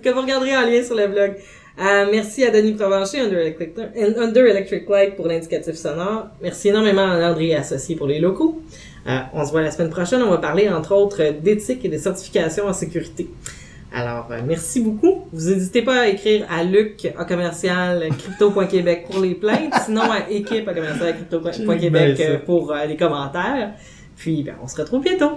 que 0.02 0.08
vous 0.10 0.20
regarderez 0.22 0.56
en 0.56 0.62
lien 0.62 0.82
sur 0.82 0.96
le 0.96 1.06
blog. 1.06 1.34
Euh, 1.80 2.06
merci 2.10 2.44
à 2.44 2.50
Denis 2.50 2.72
Provencher, 2.72 3.20
Under 3.20 3.38
Electric, 3.38 3.70
Under 3.96 4.46
Electric 4.46 4.88
Light 4.88 5.14
pour 5.14 5.28
l'indicatif 5.28 5.76
sonore. 5.76 6.26
Merci 6.42 6.70
énormément 6.70 7.02
à 7.06 7.30
André 7.30 7.48
et 7.50 7.54
Associé 7.56 7.94
pour 7.94 8.08
les 8.08 8.18
locaux. 8.18 8.60
Euh, 9.06 9.18
on 9.32 9.46
se 9.46 9.52
voit 9.52 9.62
la 9.62 9.70
semaine 9.70 9.90
prochaine. 9.90 10.20
On 10.22 10.30
va 10.30 10.38
parler 10.38 10.68
entre 10.68 10.92
autres 10.96 11.22
d'éthique 11.40 11.84
et 11.84 11.88
de 11.88 11.96
certification 11.96 12.66
en 12.66 12.72
sécurité. 12.72 13.28
Alors, 13.92 14.28
euh, 14.30 14.40
merci 14.46 14.80
beaucoup. 14.80 15.26
Vous 15.32 15.50
n'hésitez 15.50 15.82
pas 15.82 16.02
à 16.02 16.06
écrire 16.08 16.46
à 16.50 16.62
Luc 16.62 17.08
à 17.16 17.24
commercial 17.24 18.08
crypto.québec 18.18 19.06
pour 19.10 19.20
les 19.20 19.34
plaintes, 19.34 19.74
sinon 19.84 20.02
à 20.02 20.28
équipe 20.30 20.68
à 20.68 20.74
commercial 20.74 21.14
crypto.québec 21.14 22.20
euh, 22.20 22.38
pour 22.38 22.72
euh, 22.72 22.84
les 22.84 22.96
commentaires. 22.96 23.72
Puis, 24.16 24.42
ben, 24.42 24.56
on 24.62 24.66
se 24.66 24.76
retrouve 24.76 25.02
bientôt. 25.02 25.36